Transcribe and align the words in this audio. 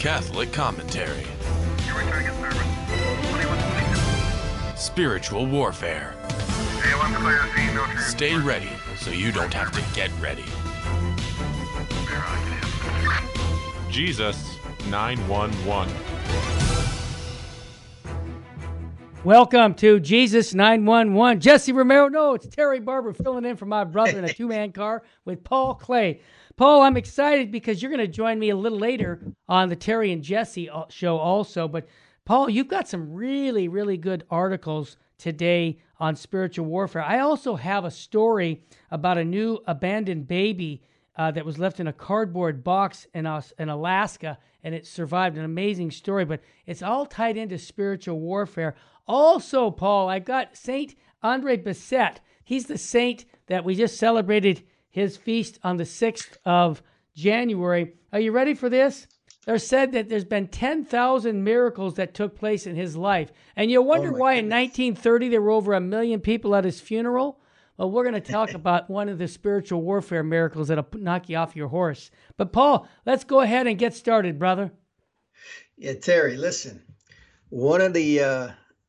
Catholic 0.00 0.50
commentary. 0.50 1.26
Spiritual 4.74 5.44
warfare. 5.44 6.14
Stay 7.98 8.34
ready 8.34 8.70
so 8.96 9.10
you 9.10 9.30
don't 9.30 9.52
have 9.52 9.70
to 9.72 9.82
get 9.94 10.10
ready. 10.18 10.46
Jesus 13.90 14.56
911. 14.88 15.94
Welcome 19.22 19.74
to 19.74 20.00
Jesus 20.00 20.54
911. 20.54 21.40
Jesse 21.42 21.72
Romero. 21.72 22.08
No, 22.08 22.32
it's 22.32 22.46
Terry 22.46 22.80
Barber 22.80 23.12
filling 23.12 23.44
in 23.44 23.54
for 23.54 23.66
my 23.66 23.84
brother 23.84 24.18
in 24.18 24.24
a 24.24 24.32
two 24.32 24.48
man 24.48 24.72
car 24.72 25.02
with 25.26 25.44
Paul 25.44 25.74
Clay. 25.74 26.22
Paul, 26.60 26.82
I'm 26.82 26.98
excited 26.98 27.50
because 27.50 27.80
you're 27.80 27.90
going 27.90 28.06
to 28.06 28.06
join 28.06 28.38
me 28.38 28.50
a 28.50 28.54
little 28.54 28.78
later 28.78 29.32
on 29.48 29.70
the 29.70 29.76
Terry 29.76 30.12
and 30.12 30.22
Jesse 30.22 30.68
uh, 30.68 30.82
show 30.90 31.16
also. 31.16 31.66
But 31.66 31.88
Paul, 32.26 32.50
you've 32.50 32.68
got 32.68 32.86
some 32.86 33.14
really, 33.14 33.66
really 33.66 33.96
good 33.96 34.24
articles 34.28 34.98
today 35.16 35.78
on 35.98 36.16
spiritual 36.16 36.66
warfare. 36.66 37.00
I 37.00 37.20
also 37.20 37.56
have 37.56 37.86
a 37.86 37.90
story 37.90 38.62
about 38.90 39.16
a 39.16 39.24
new 39.24 39.60
abandoned 39.66 40.28
baby 40.28 40.82
uh, 41.16 41.30
that 41.30 41.46
was 41.46 41.58
left 41.58 41.80
in 41.80 41.86
a 41.86 41.94
cardboard 41.94 42.62
box 42.62 43.06
in, 43.14 43.26
Aus- 43.26 43.54
in 43.58 43.70
Alaska 43.70 44.36
and 44.62 44.74
it 44.74 44.86
survived. 44.86 45.38
An 45.38 45.46
amazing 45.46 45.90
story, 45.90 46.26
but 46.26 46.42
it's 46.66 46.82
all 46.82 47.06
tied 47.06 47.38
into 47.38 47.56
spiritual 47.56 48.20
warfare. 48.20 48.74
Also, 49.08 49.70
Paul, 49.70 50.10
I've 50.10 50.26
got 50.26 50.58
Saint 50.58 50.94
Andre 51.22 51.56
Bessette. 51.56 52.18
He's 52.44 52.66
the 52.66 52.76
saint 52.76 53.24
that 53.46 53.64
we 53.64 53.74
just 53.74 53.96
celebrated 53.96 54.62
his 54.90 55.16
feast 55.16 55.58
on 55.62 55.76
the 55.76 55.84
6th 55.84 56.36
of 56.44 56.82
January. 57.14 57.94
Are 58.12 58.20
you 58.20 58.32
ready 58.32 58.54
for 58.54 58.68
this? 58.68 59.06
There's 59.46 59.66
said 59.66 59.92
that 59.92 60.08
there's 60.08 60.24
been 60.24 60.48
10,000 60.48 61.42
miracles 61.42 61.94
that 61.94 62.12
took 62.14 62.36
place 62.36 62.66
in 62.66 62.76
his 62.76 62.96
life. 62.96 63.32
And 63.56 63.70
you 63.70 63.80
wonder 63.82 64.08
Oh, 64.14 64.18
why 64.18 64.32
in 64.34 64.48
1930 64.50 65.28
there 65.30 65.40
were 65.40 65.50
over 65.50 65.72
a 65.72 65.80
million 65.80 66.20
people 66.20 66.54
at 66.54 66.64
his 66.64 66.80
funeral? 66.80 67.40
Well, 67.78 67.90
we're 67.90 68.02
going 68.08 68.20
to 68.22 68.32
talk 68.32 68.52
about 68.54 68.90
one 68.90 69.08
of 69.08 69.18
the 69.18 69.26
spiritual 69.28 69.80
warfare 69.80 70.22
miracles 70.22 70.68
that'll 70.68 70.86
knock 70.94 71.28
you 71.30 71.36
off 71.38 71.56
your 71.56 71.68
horse. 71.68 72.10
But, 72.36 72.52
Paul, 72.52 72.86
let's 73.06 73.24
go 73.24 73.40
ahead 73.40 73.66
and 73.66 73.78
get 73.78 73.94
started, 73.94 74.38
brother. 74.38 74.72
Yeah, 75.78 75.94
Terry, 75.94 76.36
listen. 76.36 76.82
One 77.48 77.80
of 77.80 77.94
the 77.94 78.20
uh, 78.20 78.48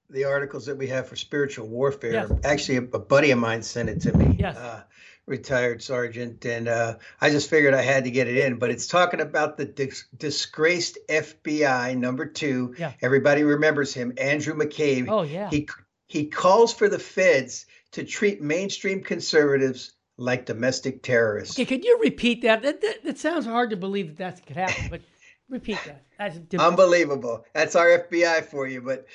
the 0.10 0.26
articles 0.26 0.66
that 0.66 0.78
we 0.78 0.88
have 0.88 1.08
for 1.08 1.16
spiritual 1.16 1.68
warfare, 1.68 2.12
Yes. 2.12 2.32
actually, 2.44 2.78
a, 2.78 2.82
a 2.82 3.00
buddy 3.00 3.32
of 3.32 3.40
mine 3.40 3.62
sent 3.64 3.88
it 3.90 4.02
to 4.02 4.16
me. 4.18 4.36
Yes. 4.38 4.58
Uh, 4.58 4.84
retired 5.32 5.82
sergeant, 5.82 6.46
and 6.46 6.68
uh, 6.68 6.98
I 7.20 7.32
just 7.32 7.50
figured 7.50 7.74
I 7.74 7.82
had 7.82 8.04
to 8.04 8.12
get 8.12 8.28
it 8.28 8.38
in. 8.38 8.58
But 8.58 8.70
it's 8.70 8.86
talking 8.86 9.22
about 9.22 9.58
the 9.58 9.66
dis- 9.66 10.06
disgraced 10.16 11.00
FBI 11.10 11.98
number 11.98 12.28
two. 12.28 12.76
Yeah. 12.78 12.92
Everybody 13.02 13.44
remembers 13.44 13.94
him, 13.94 14.14
Andrew 14.18 14.54
McCabe. 14.54 15.08
Oh, 15.10 15.24
yeah. 15.24 15.50
He 15.50 15.68
he 16.08 16.28
calls 16.28 16.74
for 16.74 16.90
the 16.90 17.00
feds 17.00 17.66
to 17.94 18.04
treat 18.04 18.42
mainstream 18.42 19.02
conservatives 19.02 19.94
like 20.18 20.46
domestic 20.46 21.02
terrorists. 21.02 21.56
Okay, 21.56 21.66
could 21.66 21.84
you 21.84 21.98
repeat 22.02 22.42
that? 22.44 22.62
That, 22.62 22.82
that? 22.82 23.04
that 23.04 23.18
sounds 23.18 23.46
hard 23.46 23.72
to 23.72 23.78
believe 23.78 24.10
that 24.10 24.18
that 24.18 24.46
could 24.46 24.58
happen, 24.58 24.90
but 24.90 25.02
repeat 25.50 25.80
that. 25.86 26.04
That's 26.20 26.38
Unbelievable. 26.60 27.46
That's 27.54 27.76
our 27.76 27.88
FBI 27.88 28.46
for 28.46 28.68
you. 28.68 28.82
But 28.82 29.08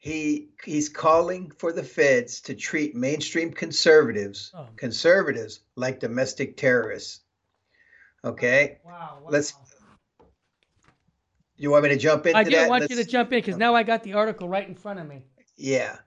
he 0.00 0.48
he's 0.64 0.88
calling 0.88 1.50
for 1.58 1.72
the 1.72 1.82
feds 1.84 2.40
to 2.40 2.54
treat 2.54 2.96
mainstream 2.96 3.52
conservatives 3.52 4.50
Oh. 4.56 4.66
conservatives 4.76 5.60
like 5.76 6.00
domestic 6.00 6.56
terrorists. 6.56 7.20
Okay. 8.24 8.78
Wow. 8.84 9.18
wow. 9.22 9.28
Let's- 9.30 9.54
You 11.56 11.70
want 11.70 11.82
me 11.84 11.90
to 11.90 11.98
jump 11.98 12.26
in? 12.26 12.34
I 12.34 12.44
do 12.44 12.50
that? 12.52 12.68
want 12.70 12.88
you 12.88 12.96
to 12.96 13.04
jump 13.04 13.32
in 13.32 13.38
because 13.38 13.58
now 13.58 13.74
I 13.74 13.82
got 13.82 14.02
the 14.02 14.14
article 14.14 14.48
right 14.48 14.66
in 14.66 14.74
front 14.74 14.98
of 15.00 15.06
me. 15.06 15.22
Yeah. 15.56 15.98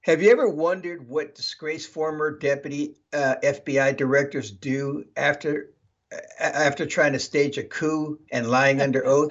Have 0.00 0.20
you 0.20 0.32
ever 0.32 0.48
wondered 0.48 1.08
what 1.08 1.36
disgraced 1.36 1.90
former 1.92 2.36
deputy 2.36 2.96
uh, 3.12 3.36
FBI 3.44 3.96
directors 3.96 4.50
do 4.50 5.04
after 5.16 5.70
after 6.40 6.84
trying 6.86 7.12
to 7.12 7.18
stage 7.20 7.56
a 7.56 7.62
coup 7.62 8.18
and 8.32 8.50
lying 8.50 8.80
under 8.82 9.06
oath? 9.14 9.30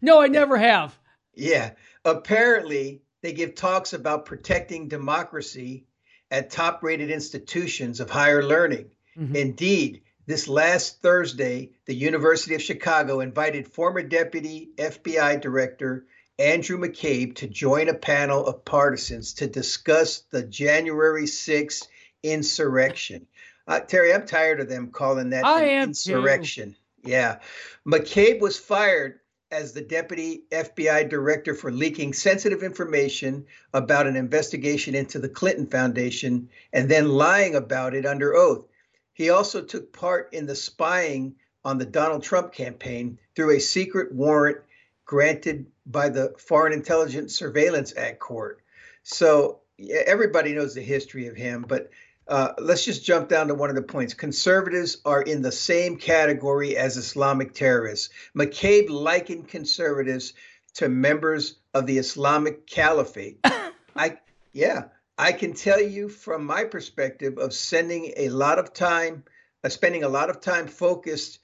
No, 0.00 0.22
I 0.22 0.28
never 0.28 0.56
have. 0.56 0.96
Yeah. 1.38 1.72
Apparently, 2.06 3.02
they 3.22 3.32
give 3.32 3.56
talks 3.56 3.92
about 3.92 4.24
protecting 4.26 4.86
democracy 4.88 5.84
at 6.30 6.50
top 6.50 6.82
rated 6.82 7.10
institutions 7.10 7.98
of 8.00 8.08
higher 8.08 8.44
learning. 8.44 8.90
Mhm. 9.18 9.34
Indeed, 9.34 10.02
this 10.26 10.46
last 10.46 11.02
Thursday, 11.02 11.70
the 11.86 11.94
University 11.94 12.54
of 12.54 12.62
Chicago 12.62 13.20
invited 13.20 13.66
former 13.66 14.02
Deputy 14.02 14.70
FBI 14.78 15.36
Director 15.36 16.06
Andrew 16.38 16.78
McCabe 16.78 17.34
to 17.36 17.48
join 17.48 17.88
a 17.88 17.94
panel 17.94 18.46
of 18.46 18.64
partisans 18.64 19.32
to 19.34 19.46
discuss 19.48 20.20
the 20.30 20.42
January 20.42 21.26
6th 21.26 21.88
insurrection. 22.22 23.26
Uh, 23.66 23.80
Terry, 23.80 24.12
I'm 24.14 24.26
tired 24.26 24.60
of 24.60 24.68
them 24.68 24.90
calling 24.92 25.30
that 25.30 25.44
I 25.44 25.62
an 25.62 25.68
am 25.68 25.84
too. 25.86 25.88
insurrection. 25.90 26.76
Yeah. 27.04 27.38
McCabe 27.86 28.38
was 28.40 28.58
fired 28.58 29.18
as 29.50 29.72
the 29.72 29.82
deputy 29.82 30.42
FBI 30.50 31.08
director 31.08 31.54
for 31.54 31.70
leaking 31.70 32.12
sensitive 32.12 32.62
information 32.62 33.46
about 33.72 34.06
an 34.06 34.16
investigation 34.16 34.94
into 34.94 35.18
the 35.18 35.28
Clinton 35.28 35.66
Foundation 35.66 36.48
and 36.72 36.88
then 36.88 37.08
lying 37.08 37.54
about 37.54 37.94
it 37.94 38.06
under 38.06 38.34
oath. 38.34 38.64
He 39.12 39.30
also 39.30 39.62
took 39.62 39.92
part 39.92 40.32
in 40.32 40.46
the 40.46 40.56
spying 40.56 41.36
on 41.64 41.78
the 41.78 41.86
Donald 41.86 42.22
Trump 42.22 42.52
campaign 42.52 43.18
through 43.34 43.56
a 43.56 43.60
secret 43.60 44.12
warrant 44.12 44.58
granted 45.04 45.66
by 45.86 46.08
the 46.08 46.34
Foreign 46.38 46.72
Intelligence 46.72 47.34
Surveillance 47.34 47.94
Act 47.96 48.18
court. 48.18 48.60
So 49.04 49.60
everybody 50.06 50.54
knows 50.54 50.74
the 50.74 50.82
history 50.82 51.28
of 51.28 51.36
him, 51.36 51.64
but 51.66 51.90
uh, 52.28 52.52
let's 52.58 52.84
just 52.84 53.04
jump 53.04 53.28
down 53.28 53.48
to 53.48 53.54
one 53.54 53.70
of 53.70 53.76
the 53.76 53.82
points. 53.82 54.14
Conservatives 54.14 54.98
are 55.04 55.22
in 55.22 55.42
the 55.42 55.52
same 55.52 55.96
category 55.96 56.76
as 56.76 56.96
Islamic 56.96 57.54
terrorists. 57.54 58.10
McCabe 58.36 58.88
likened 58.90 59.48
conservatives 59.48 60.32
to 60.74 60.88
members 60.88 61.56
of 61.72 61.86
the 61.86 61.98
Islamic 61.98 62.66
Caliphate. 62.66 63.38
I, 63.96 64.18
yeah, 64.52 64.84
I 65.16 65.32
can 65.32 65.54
tell 65.54 65.80
you 65.80 66.08
from 66.08 66.44
my 66.44 66.64
perspective 66.64 67.38
of 67.38 67.52
sending 67.54 68.12
a 68.16 68.28
lot 68.28 68.58
of 68.58 68.74
time, 68.74 69.24
uh, 69.62 69.68
spending 69.68 70.02
a 70.02 70.08
lot 70.08 70.28
of 70.28 70.40
time 70.40 70.66
focused. 70.66 71.38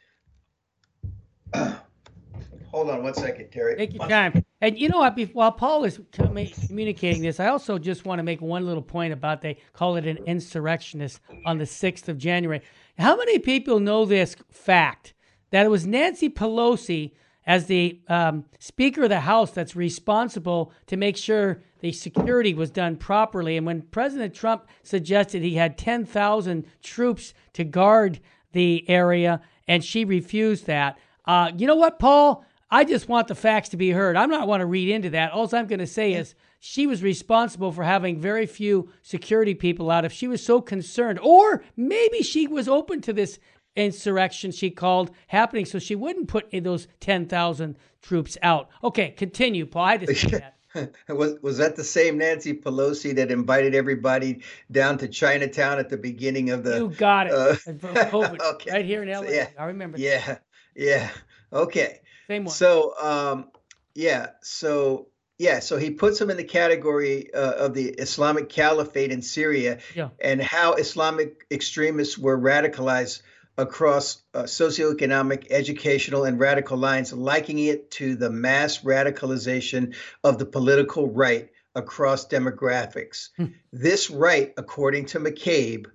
hold 1.54 2.91
on 2.91 3.03
one 3.03 3.14
second, 3.14 3.50
Terry. 3.53 3.76
Take 3.76 3.94
your 3.94 4.09
time. 4.09 4.41
And 4.62 4.78
you 4.78 4.88
know 4.88 4.98
what? 4.98 5.18
While 5.32 5.50
Paul 5.50 5.82
is 5.82 6.00
communicating 6.12 7.22
this, 7.22 7.40
I 7.40 7.48
also 7.48 7.78
just 7.78 8.04
want 8.04 8.20
to 8.20 8.22
make 8.22 8.40
one 8.40 8.64
little 8.64 8.82
point 8.82 9.12
about 9.12 9.42
they 9.42 9.56
call 9.72 9.96
it 9.96 10.06
an 10.06 10.18
insurrectionist 10.18 11.20
on 11.44 11.58
the 11.58 11.64
6th 11.64 12.06
of 12.06 12.16
January. 12.16 12.62
How 12.96 13.16
many 13.16 13.40
people 13.40 13.80
know 13.80 14.04
this 14.04 14.36
fact 14.52 15.14
that 15.50 15.66
it 15.66 15.68
was 15.68 15.84
Nancy 15.84 16.30
Pelosi 16.30 17.10
as 17.44 17.66
the 17.66 18.00
um, 18.06 18.44
Speaker 18.60 19.02
of 19.02 19.08
the 19.08 19.18
House 19.18 19.50
that's 19.50 19.74
responsible 19.74 20.72
to 20.86 20.96
make 20.96 21.16
sure 21.16 21.60
the 21.80 21.90
security 21.90 22.54
was 22.54 22.70
done 22.70 22.94
properly? 22.94 23.56
And 23.56 23.66
when 23.66 23.82
President 23.82 24.32
Trump 24.32 24.68
suggested 24.84 25.42
he 25.42 25.56
had 25.56 25.76
10,000 25.76 26.64
troops 26.84 27.34
to 27.54 27.64
guard 27.64 28.20
the 28.52 28.88
area, 28.88 29.40
and 29.66 29.82
she 29.82 30.04
refused 30.04 30.66
that. 30.66 30.98
Uh, 31.24 31.50
you 31.56 31.66
know 31.66 31.74
what, 31.74 31.98
Paul? 31.98 32.44
I 32.72 32.84
just 32.84 33.06
want 33.06 33.28
the 33.28 33.34
facts 33.34 33.68
to 33.68 33.76
be 33.76 33.90
heard. 33.90 34.16
I'm 34.16 34.30
not 34.30 34.48
want 34.48 34.62
to 34.62 34.66
read 34.66 34.88
into 34.88 35.10
that. 35.10 35.32
All 35.32 35.48
I'm 35.54 35.66
going 35.66 35.78
to 35.78 35.86
say 35.86 36.14
is 36.14 36.34
she 36.58 36.86
was 36.86 37.02
responsible 37.02 37.70
for 37.70 37.84
having 37.84 38.19
very 38.19 38.46
few 38.46 38.90
security 39.02 39.54
people 39.54 39.90
out. 39.90 40.06
If 40.06 40.12
she 40.12 40.26
was 40.26 40.42
so 40.42 40.62
concerned, 40.62 41.19
or 41.19 41.62
maybe 41.76 42.22
she 42.22 42.46
was 42.46 42.69
open 42.69 43.02
to 43.02 43.12
this 43.12 43.38
insurrection 43.76 44.52
she 44.52 44.70
called 44.70 45.10
happening, 45.26 45.66
so 45.66 45.78
she 45.78 45.94
wouldn't 45.94 46.28
put 46.28 46.50
those 46.50 46.88
10,000 47.00 47.76
troops 48.00 48.38
out. 48.42 48.70
Okay, 48.82 49.10
continue, 49.10 49.66
Paul. 49.66 49.84
I 49.84 49.96
just 49.98 50.30
that. 50.30 50.56
was 51.08 51.34
was 51.42 51.58
that 51.58 51.76
the 51.76 51.84
same 51.84 52.16
Nancy 52.16 52.54
Pelosi 52.54 53.14
that 53.16 53.30
invited 53.30 53.75
everybody 53.75 54.42
down 54.70 54.96
to 54.98 55.08
Chinatown 55.08 55.78
at 55.78 55.90
the 55.90 55.98
beginning 55.98 56.48
of 56.48 56.64
the? 56.64 56.76
You 56.78 56.88
got 56.88 57.26
it. 57.26 57.32
uh, 57.34 57.54
COVID, 57.66 58.40
okay. 58.54 58.70
Right 58.70 58.84
here 58.84 59.02
in 59.02 59.10
LA. 59.10 59.26
So, 59.26 59.30
yeah, 59.30 59.48
I 59.58 59.64
remember. 59.66 59.98
yeah, 59.98 60.38
yeah. 60.75 61.10
Okay. 61.52 62.00
Same 62.28 62.44
one. 62.44 62.54
So, 62.54 62.94
um, 63.00 63.50
yeah, 63.94 64.30
so 64.42 65.08
yeah, 65.38 65.58
so 65.58 65.76
he 65.76 65.90
puts 65.90 66.19
them 66.19 66.30
in 66.30 66.36
the 66.36 66.44
category 66.44 67.32
uh, 67.34 67.52
of 67.52 67.74
the 67.74 67.88
Islamic 67.88 68.48
Caliphate 68.48 69.10
in 69.10 69.22
Syria, 69.22 69.78
Yeah. 69.94 70.10
and 70.20 70.40
how 70.40 70.74
Islamic 70.74 71.46
extremists 71.50 72.16
were 72.16 72.38
radicalized 72.38 73.22
across 73.58 74.22
uh, 74.34 74.44
socioeconomic, 74.44 75.48
educational, 75.50 76.24
and 76.24 76.38
radical 76.38 76.78
lines, 76.78 77.12
likening 77.12 77.66
it 77.66 77.90
to 77.92 78.14
the 78.14 78.30
mass 78.30 78.78
radicalization 78.82 79.94
of 80.22 80.38
the 80.38 80.46
political 80.46 81.08
right 81.08 81.50
across 81.75 82.26
demographics. 82.26 83.30
Hmm. 83.36 83.46
This 83.72 84.10
right, 84.10 84.52
according 84.56 85.06
to 85.06 85.20
McCabe, 85.20 85.86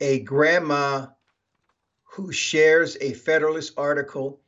a 0.00 0.20
grandma 0.20 1.06
who 2.04 2.32
shares 2.32 2.96
a 3.00 3.12
Federalist 3.12 3.74
article 3.76 4.40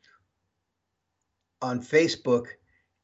on 1.63 1.81
Facebook 1.81 2.47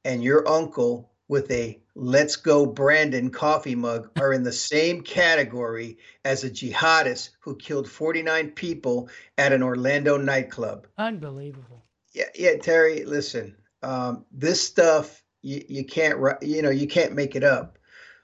and 0.04 0.22
your 0.22 0.46
uncle 0.48 1.10
with 1.28 1.50
a 1.50 1.80
Let's 1.94 2.36
Go 2.36 2.66
Brandon 2.66 3.30
coffee 3.30 3.74
mug 3.74 4.10
are 4.18 4.32
in 4.32 4.42
the 4.42 4.52
same 4.52 5.00
category 5.00 5.98
as 6.24 6.44
a 6.44 6.50
jihadist 6.50 7.30
who 7.40 7.56
killed 7.56 7.88
49 7.88 8.50
people 8.50 9.08
at 9.38 9.52
an 9.52 9.62
Orlando 9.62 10.16
nightclub. 10.16 10.86
Unbelievable. 10.98 11.84
Yeah, 12.12 12.24
yeah, 12.34 12.56
Terry, 12.56 13.04
listen, 13.04 13.56
um, 13.82 14.24
this 14.32 14.60
stuff 14.60 15.22
you, 15.42 15.62
you 15.68 15.84
can't 15.84 16.18
you 16.42 16.62
know 16.62 16.70
you 16.70 16.86
can't 16.86 17.12
make 17.12 17.36
it 17.36 17.44
up. 17.44 17.78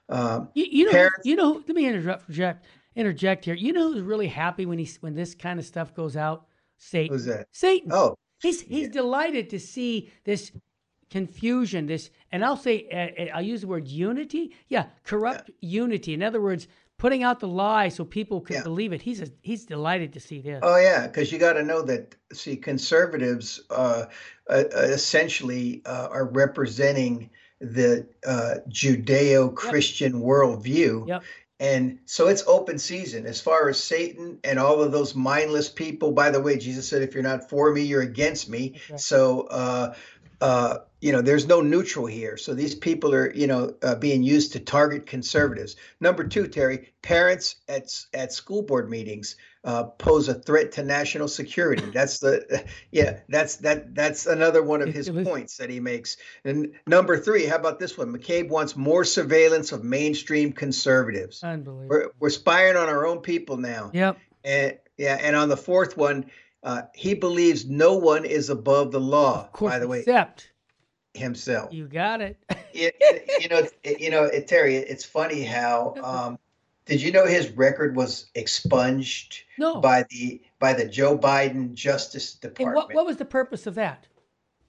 Um, 0.09 0.49
you, 0.53 0.65
you, 0.69 0.85
know, 0.85 0.91
parents, 0.91 1.25
you 1.25 1.35
know. 1.35 1.61
Let 1.65 1.69
me 1.69 1.85
interrupt, 1.85 2.23
interject, 2.23 2.65
interject 2.95 3.45
here. 3.45 3.53
You 3.53 3.71
know 3.71 3.93
who's 3.93 4.01
really 4.01 4.27
happy 4.27 4.65
when 4.65 4.79
he 4.79 4.89
when 5.01 5.15
this 5.15 5.35
kind 5.35 5.59
of 5.59 5.65
stuff 5.65 5.93
goes 5.93 6.17
out? 6.17 6.47
Satan. 6.77 7.13
Who's 7.13 7.25
that? 7.25 7.47
Satan. 7.51 7.91
Oh, 7.93 8.17
he's 8.41 8.61
he's 8.61 8.87
yeah. 8.87 8.93
delighted 8.93 9.49
to 9.51 9.59
see 9.59 10.11
this 10.23 10.51
confusion. 11.09 11.87
This, 11.87 12.09
and 12.31 12.43
I'll 12.43 12.57
say, 12.57 12.87
uh, 12.89 13.35
I'll 13.35 13.41
use 13.41 13.61
the 13.61 13.67
word 13.67 13.87
unity. 13.87 14.55
Yeah, 14.69 14.85
corrupt 15.03 15.49
yeah. 15.59 15.81
unity. 15.81 16.13
In 16.13 16.23
other 16.23 16.41
words, 16.41 16.67
putting 16.97 17.23
out 17.23 17.39
the 17.39 17.47
lie 17.47 17.89
so 17.89 18.05
people 18.05 18.41
can 18.41 18.57
yeah. 18.57 18.63
believe 18.63 18.93
it. 18.93 19.01
He's 19.01 19.21
a, 19.21 19.27
he's 19.41 19.65
delighted 19.65 20.13
to 20.13 20.19
see 20.19 20.41
this. 20.41 20.59
Oh 20.61 20.77
yeah, 20.77 21.07
because 21.07 21.31
you 21.31 21.39
got 21.39 21.53
to 21.53 21.63
know 21.63 21.81
that. 21.83 22.15
See, 22.33 22.55
conservatives 22.55 23.61
uh, 23.69 24.05
uh, 24.49 24.63
essentially 24.73 25.81
uh, 25.85 26.07
are 26.09 26.25
representing 26.25 27.29
the 27.59 28.07
uh, 28.25 28.55
Judeo-Christian 28.69 30.13
yep. 30.13 30.23
worldview. 30.23 31.07
Yep. 31.07 31.23
And 31.61 31.99
so 32.05 32.27
it's 32.27 32.43
open 32.47 32.79
season 32.79 33.27
as 33.27 33.39
far 33.39 33.69
as 33.69 33.81
Satan 33.81 34.39
and 34.43 34.57
all 34.57 34.81
of 34.81 34.91
those 34.91 35.13
mindless 35.13 35.69
people. 35.69 36.11
By 36.11 36.31
the 36.31 36.41
way, 36.41 36.57
Jesus 36.57 36.89
said, 36.89 37.03
if 37.03 37.13
you're 37.13 37.21
not 37.21 37.51
for 37.51 37.71
me, 37.71 37.83
you're 37.83 38.01
against 38.01 38.49
me. 38.49 38.81
Right. 38.89 38.99
So, 38.99 39.41
uh, 39.41 39.93
uh, 40.41 40.77
you 41.01 41.11
know, 41.11 41.21
there's 41.21 41.45
no 41.45 41.61
neutral 41.61 42.07
here. 42.07 42.35
So 42.35 42.55
these 42.55 42.73
people 42.73 43.13
are, 43.13 43.31
you 43.31 43.45
know, 43.45 43.75
uh, 43.83 43.93
being 43.93 44.23
used 44.23 44.53
to 44.53 44.59
target 44.59 45.05
conservatives. 45.05 45.75
Number 45.99 46.23
two, 46.23 46.47
Terry, 46.47 46.93
parents 47.03 47.57
at 47.69 47.95
at 48.11 48.33
school 48.33 48.63
board 48.63 48.89
meetings 48.89 49.35
uh, 49.63 49.83
pose 49.83 50.27
a 50.27 50.33
threat 50.33 50.71
to 50.73 50.83
national 50.83 51.27
security. 51.27 51.85
That's 51.93 52.19
the, 52.19 52.65
yeah, 52.91 53.19
that's 53.29 53.57
that 53.57 53.93
that's 53.93 54.25
another 54.25 54.63
one 54.63 54.81
of 54.81 54.89
his 54.89 55.09
points 55.09 55.57
that 55.57 55.69
he 55.69 55.79
makes. 55.79 56.17
And 56.43 56.73
number 56.87 57.17
three, 57.17 57.45
how 57.45 57.57
about 57.57 57.79
this 57.79 57.97
one? 57.97 58.11
McCabe 58.11 58.49
wants 58.49 58.75
more 58.75 59.03
surveillance 59.03 59.71
of 59.71 59.83
mainstream 59.83 60.51
conservatives. 60.51 61.43
Unbelievable. 61.43 61.87
We're, 61.89 62.09
we're 62.19 62.29
spying 62.29 62.75
on 62.75 62.89
our 62.89 63.05
own 63.05 63.19
people 63.19 63.57
now. 63.57 63.91
Yep. 63.93 64.17
And 64.43 64.77
yeah, 64.97 65.17
and 65.21 65.35
on 65.35 65.49
the 65.49 65.57
fourth 65.57 65.97
one, 65.97 66.25
uh, 66.63 66.83
he 66.95 67.13
believes 67.13 67.65
no 67.65 67.95
one 67.95 68.25
is 68.25 68.49
above 68.49 68.91
the 68.91 68.99
law. 68.99 69.47
Course, 69.53 69.73
by 69.73 69.79
the 69.79 69.87
way, 69.87 69.99
except 69.99 70.51
himself. 71.13 71.73
You 71.73 71.87
got 71.87 72.21
it. 72.21 72.37
it, 72.73 72.95
it 72.99 73.43
you 73.43 73.49
know, 73.49 73.67
it, 73.83 73.99
you 73.99 74.09
know, 74.09 74.23
it, 74.23 74.47
Terry. 74.47 74.75
It's 74.75 75.05
funny 75.05 75.43
how. 75.43 75.95
Um, 76.03 76.39
did 76.91 77.01
you 77.01 77.13
know 77.13 77.25
his 77.25 77.49
record 77.51 77.95
was 77.95 78.25
expunged 78.35 79.43
no. 79.57 79.79
by 79.79 80.03
the 80.09 80.41
by 80.59 80.73
the 80.73 80.85
Joe 80.85 81.17
Biden 81.17 81.73
Justice 81.73 82.33
Department? 82.33 82.75
What, 82.75 82.93
what, 82.93 83.05
was 83.05 83.15
the 83.15 83.23
purpose 83.23 83.65
of 83.65 83.75
that? 83.75 84.07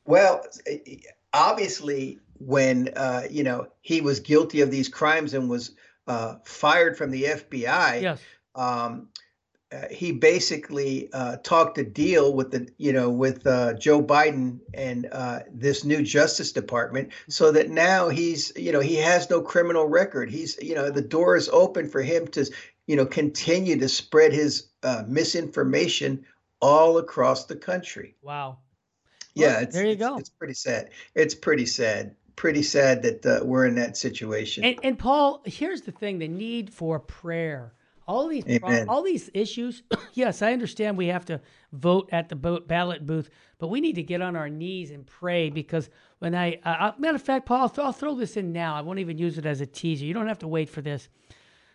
Well, 0.05 0.47
obviously, 1.33 2.21
when 2.39 2.91
uh, 2.95 3.25
you 3.29 3.43
know 3.43 3.67
he 3.81 4.01
was 4.01 4.21
guilty 4.21 4.61
of 4.61 4.71
these 4.71 4.89
crimes 4.89 5.35
and 5.35 5.51
was 5.51 5.73
uh, 6.07 6.37
fired 6.45 6.97
from 6.97 7.11
the 7.11 7.25
FBI, 7.25 8.03
yes. 8.03 8.21
Um, 8.55 9.09
uh, 9.73 9.89
he 9.91 10.13
basically 10.13 11.11
uh, 11.13 11.37
talked 11.39 11.79
a 11.79 11.85
deal 11.85 12.35
with 12.35 12.51
the 12.51 12.69
you 12.79 12.93
know 12.93 13.09
with 13.11 13.47
uh, 13.47 13.73
Joe 13.75 14.03
Biden 14.03 14.59
and 14.75 15.09
uh, 15.11 15.41
this 15.51 15.85
new 15.85 16.03
Justice 16.03 16.53
Department, 16.53 17.13
so 17.29 17.53
that 17.53 17.71
now 17.71 18.09
he's 18.09 18.53
you 18.57 18.73
know 18.73 18.81
he 18.81 18.97
has 18.97 19.31
no 19.31 19.41
criminal 19.41 19.87
record. 19.87 20.31
He's 20.31 20.59
you 20.61 20.75
know 20.75 20.91
the 20.91 21.03
door 21.03 21.37
is 21.37 21.49
open 21.49 21.89
for 21.89 22.03
him 22.03 22.29
to 22.29 22.51
you 22.87 22.97
know 22.97 23.07
continue 23.07 23.79
to 23.79 23.89
spread 23.89 24.33
his 24.33 24.69
uh, 24.83 25.05
misinformation 25.07 26.27
all 26.61 26.99
across 26.99 27.47
the 27.47 27.57
country. 27.57 28.17
Wow. 28.23 28.59
Yeah, 29.35 29.61
well, 29.61 29.67
there 29.71 29.87
you 29.87 29.97
go. 29.97 30.19
It's, 30.19 30.29
it's, 30.29 30.31
pretty 30.31 30.55
sad. 30.55 30.91
It's 31.15 31.35
pretty 31.35 31.65
sad. 31.65 32.15
Pretty 32.37 32.63
sad 32.63 33.03
that 33.03 33.25
uh, 33.25 33.41
we're 33.43 33.67
in 33.67 33.77
that 33.77 33.97
situation. 33.97 34.65
And, 34.65 34.79
and 34.83 34.99
Paul, 34.99 35.43
here's 35.47 35.81
the 35.83 35.93
thing: 35.93 36.19
the 36.19 36.29
need 36.29 36.75
for 36.75 36.99
prayer 36.99 37.73
all 38.06 38.28
these 38.28 38.44
all 38.88 39.02
these 39.02 39.31
issues. 39.34 39.82
yes, 40.14 40.43
I 40.43 40.52
understand 40.52 40.96
we 40.96 41.06
have 41.08 41.25
to 41.26 41.40
vote 41.72 42.08
at 42.12 42.28
the 42.28 42.37
ballot 42.37 43.06
booth, 43.06 43.31
but 43.58 43.69
we 43.69 43.81
need 43.81 43.94
to 43.94 44.02
get 44.02 44.20
on 44.22 44.37
our 44.37 44.49
knees 44.49 44.90
and 44.90 45.06
pray 45.06 45.50
because 45.50 45.88
when 46.19 46.34
I 46.34 46.60
uh, 46.64 46.93
matter 46.99 47.16
of 47.16 47.22
fact, 47.22 47.46
Paul, 47.46 47.62
I'll, 47.62 47.69
th- 47.69 47.84
I'll 47.84 47.93
throw 47.93 48.14
this 48.14 48.37
in 48.37 48.52
now. 48.52 48.75
I 48.75 48.81
won't 48.81 48.99
even 48.99 49.19
use 49.19 49.38
it 49.38 49.46
as 49.46 49.60
a 49.60 49.66
teaser. 49.66 50.04
You 50.04 50.14
don't 50.14 50.28
have 50.28 50.40
to 50.40 50.49
wait 50.49 50.69
for 50.69 50.82
this 50.82 51.08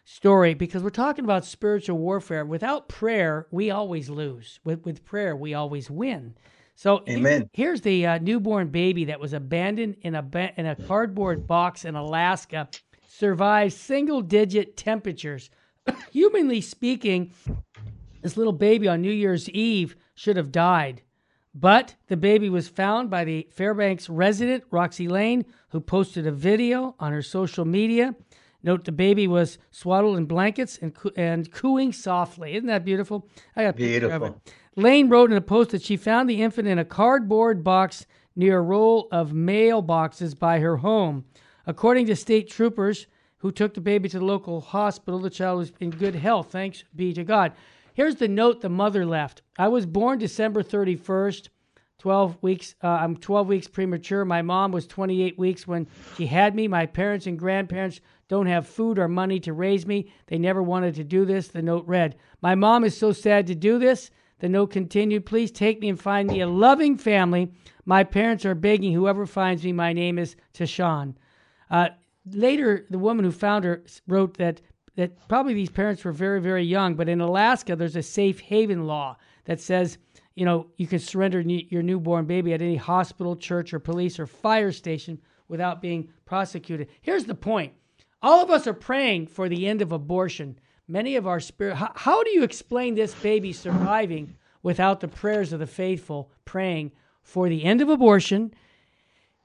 story 0.06 0.53
because 0.53 0.83
we're 0.83 0.89
talking 0.89 1.25
about 1.25 1.45
spiritual 1.45 1.97
warfare. 1.97 2.45
Without 2.45 2.88
prayer, 2.88 3.47
we 3.51 3.71
always 3.71 4.09
lose. 4.09 4.59
With 4.63 4.85
with 4.85 5.06
prayer, 5.06 5.35
we 5.35 5.53
always 5.53 5.89
win. 5.89 6.35
So 6.75 7.03
Amen. 7.09 7.50
Here, 7.53 7.68
here's 7.68 7.81
the 7.81 8.06
uh, 8.06 8.18
newborn 8.19 8.68
baby 8.68 9.06
that 9.06 9.19
was 9.19 9.33
abandoned 9.33 9.97
in 10.01 10.13
a 10.13 10.21
ba- 10.21 10.53
in 10.57 10.65
a 10.68 10.75
cardboard 10.75 11.47
box 11.47 11.85
in 11.85 11.95
Alaska. 11.95 12.69
Survived 13.07 13.74
single 13.74 14.21
digit 14.21 14.77
temperatures 14.77 15.50
humanly 16.12 16.62
speaking, 16.62 17.31
this 18.22 18.38
little 18.38 18.54
baby 18.54 18.88
on 18.88 19.01
New 19.01 19.12
Year's 19.12 19.50
Eve 19.50 19.95
should 20.16 20.38
have 20.38 20.51
died. 20.51 21.01
But 21.54 21.95
the 22.07 22.18
baby 22.18 22.50
was 22.50 22.68
found 22.68 23.10
by 23.10 23.24
the 23.24 23.48
Fairbanks 23.51 24.10
resident, 24.10 24.63
Roxy 24.69 25.07
Lane, 25.07 25.45
who 25.69 25.80
posted 25.80 26.28
a 26.28 26.31
video 26.31 26.95
on 27.00 27.12
her 27.12 27.24
social 27.24 27.66
media. 27.66 28.16
Note 28.62 28.86
the 28.86 28.92
baby 28.92 29.28
was 29.28 29.57
swaddled 29.72 30.18
in 30.18 30.25
blankets 30.25 30.78
and, 30.81 30.95
and 31.16 31.51
cooing 31.51 31.94
softly. 31.94 32.54
Isn't 32.54 32.68
that 32.68 32.86
beautiful? 32.86 33.28
I 33.56 33.63
got 33.63 33.75
beautiful. 33.75 34.42
Lane 34.75 35.10
wrote 35.10 35.31
in 35.31 35.38
a 35.38 35.42
post 35.42 35.72
that 35.72 35.81
she 35.81 35.98
found 35.98 36.30
the 36.30 36.42
infant 36.44 36.68
in 36.68 36.78
a 36.78 36.86
cardboard 36.86 37.63
box 37.63 38.06
near 38.36 38.60
a 38.60 38.62
roll 38.62 39.07
of 39.12 39.31
mailboxes 39.31 40.38
by 40.38 40.60
her 40.60 40.78
home. 40.78 41.25
According 41.66 42.06
to 42.07 42.16
state 42.16 42.50
troopers, 42.50 43.07
who 43.39 43.51
took 43.51 43.74
the 43.74 43.81
baby 43.81 44.10
to 44.10 44.19
the 44.19 44.25
local 44.25 44.62
hospital. 44.62 45.20
The 45.20 45.29
child 45.29 45.60
was 45.60 45.72
in 45.79 45.91
good 45.91 46.15
health, 46.15 46.51
thanks 46.51 46.84
be 46.96 47.13
to 47.13 47.24
God. 47.24 47.53
Here's 47.94 48.15
the 48.15 48.27
note 48.27 48.62
the 48.62 48.70
mother 48.70 49.06
left. 49.06 49.41
I 49.58 49.67
was 49.70 49.86
born 49.86 50.20
December 50.20 50.62
31st, 50.62 51.50
12 52.00 52.38
weeks. 52.41 52.75
Uh, 52.84 52.89
I'm 52.89 53.17
12 53.17 53.48
weeks 53.48 53.67
premature. 53.67 54.24
My 54.24 54.44
mom 54.44 54.72
was 54.72 54.86
28 54.86 55.38
weeks 55.39 55.67
when 55.67 55.88
she 56.15 56.27
had 56.27 56.56
me. 56.56 56.67
My 56.67 56.86
parents 56.86 57.25
and 57.25 57.39
grandparents 57.39 58.01
don't 58.27 58.46
have 58.46 58.67
food 58.67 59.00
or 59.00 59.08
money 59.08 59.39
to 59.39 59.53
raise 59.53 59.88
me. 59.88 60.12
They 60.27 60.38
never 60.38 60.62
wanted 60.62 60.96
to 60.96 61.03
do 61.03 61.25
this. 61.25 61.48
The 61.48 61.62
note 61.62 61.88
read, 61.88 62.15
My 62.41 62.53
mom 62.56 62.84
is 62.84 62.96
so 62.96 63.12
sad 63.12 63.48
to 63.48 63.56
do 63.56 63.79
this. 63.79 64.12
The 64.39 64.50
note 64.50 64.72
continued, 64.72 65.25
Please 65.25 65.51
take 65.51 65.82
me 65.82 65.89
and 65.89 66.00
find 66.00 66.29
me 66.29 66.41
a 66.41 66.48
loving 66.48 66.98
family. 66.98 67.51
My 67.86 68.03
parents 68.03 68.46
are 68.46 68.53
begging 68.53 68.94
whoever 68.94 69.25
finds 69.25 69.63
me. 69.63 69.72
My 69.72 69.94
name 69.94 70.20
is 70.20 70.36
Tashawn. 70.53 71.15
Uh, 71.72 71.89
later, 72.31 72.86
the 72.89 73.00
woman 73.00 73.25
who 73.25 73.31
found 73.31 73.65
her 73.65 73.84
wrote 74.07 74.38
that 74.38 74.62
that 74.96 75.27
probably 75.27 75.53
these 75.53 75.69
parents 75.69 76.03
were 76.03 76.12
very, 76.12 76.41
very 76.41 76.63
young. 76.63 76.96
But 76.96 77.07
in 77.07 77.22
Alaska, 77.22 77.75
there's 77.75 77.96
a 77.96 78.01
safe 78.01 78.39
haven 78.39 78.88
law 78.88 79.15
that 79.46 79.60
says, 79.60 80.00
you 80.34 80.43
know, 80.43 80.67
you 80.77 80.88
can 80.88 80.98
surrender 80.98 81.39
your 81.39 81.84
newborn 81.84 82.25
baby 82.25 82.53
at 82.53 82.63
any 82.63 82.75
hospital, 82.75 83.36
church, 83.36 83.74
or 83.74 83.79
police 83.79 84.19
or 84.19 84.25
fire 84.25 84.72
station 84.72 85.19
without 85.48 85.81
being 85.81 86.10
prosecuted. 86.25 86.89
Here's 87.01 87.25
the 87.25 87.36
point: 87.36 87.74
all 88.22 88.43
of 88.43 88.51
us 88.51 88.67
are 88.67 88.74
praying 88.74 89.27
for 89.27 89.48
the 89.48 89.67
end 89.67 89.81
of 89.81 89.91
abortion. 89.91 90.60
Many 90.88 91.15
of 91.15 91.27
our 91.27 91.39
spirit. 91.39 91.75
How, 91.75 91.91
how 91.96 92.24
do 92.24 92.31
you 92.31 92.43
explain 92.43 92.96
this 92.96 93.13
baby 93.13 93.51
surviving 93.51 94.36
without 94.63 95.00
the 95.00 95.07
prayers 95.07 95.53
of 95.53 95.60
the 95.60 95.67
faithful 95.67 96.31
praying 96.46 96.91
for 97.24 97.50
the 97.50 97.63
end 97.63 97.81
of 97.81 97.89
abortion? 97.89 98.53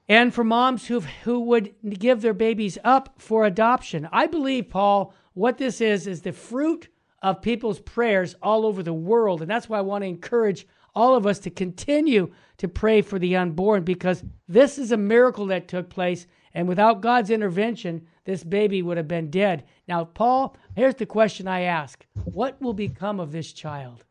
And 0.07 0.33
for 0.33 0.43
moms 0.43 0.87
who 0.87 0.99
who 0.99 1.39
would 1.39 1.73
give 1.97 2.21
their 2.21 2.33
babies 2.33 2.77
up 2.83 3.13
for 3.17 3.45
adoption. 3.45 4.07
I 4.11 4.27
believe, 4.27 4.69
Paul, 4.69 5.13
what 5.33 5.57
this 5.57 5.81
is 5.81 6.07
is 6.07 6.21
the 6.21 6.31
fruit 6.31 6.89
of 7.21 7.41
people's 7.41 7.79
prayers 7.79 8.35
all 8.41 8.65
over 8.65 8.83
the 8.83 8.93
world, 8.93 9.41
and 9.41 9.49
that's 9.49 9.69
why 9.69 9.77
I 9.77 9.81
want 9.81 10.03
to 10.03 10.07
encourage 10.07 10.67
all 10.95 11.15
of 11.15 11.25
us 11.25 11.39
to 11.39 11.49
continue 11.49 12.31
to 12.57 12.67
pray 12.67 13.01
for 13.01 13.17
the 13.17 13.35
unborn 13.35 13.83
because 13.83 14.23
this 14.47 14.77
is 14.77 14.91
a 14.91 14.97
miracle 14.97 15.47
that 15.47 15.67
took 15.67 15.89
place, 15.89 16.27
and 16.53 16.67
without 16.67 17.01
God's 17.01 17.31
intervention, 17.31 18.05
this 18.25 18.43
baby 18.43 18.81
would 18.81 18.97
have 18.97 19.07
been 19.07 19.31
dead. 19.31 19.63
Now, 19.87 20.05
Paul, 20.05 20.55
here's 20.75 20.95
the 20.95 21.05
question 21.05 21.47
I 21.47 21.61
ask: 21.61 22.05
What 22.25 22.61
will 22.61 22.73
become 22.73 23.19
of 23.19 23.31
this 23.31 23.53
child? 23.53 24.03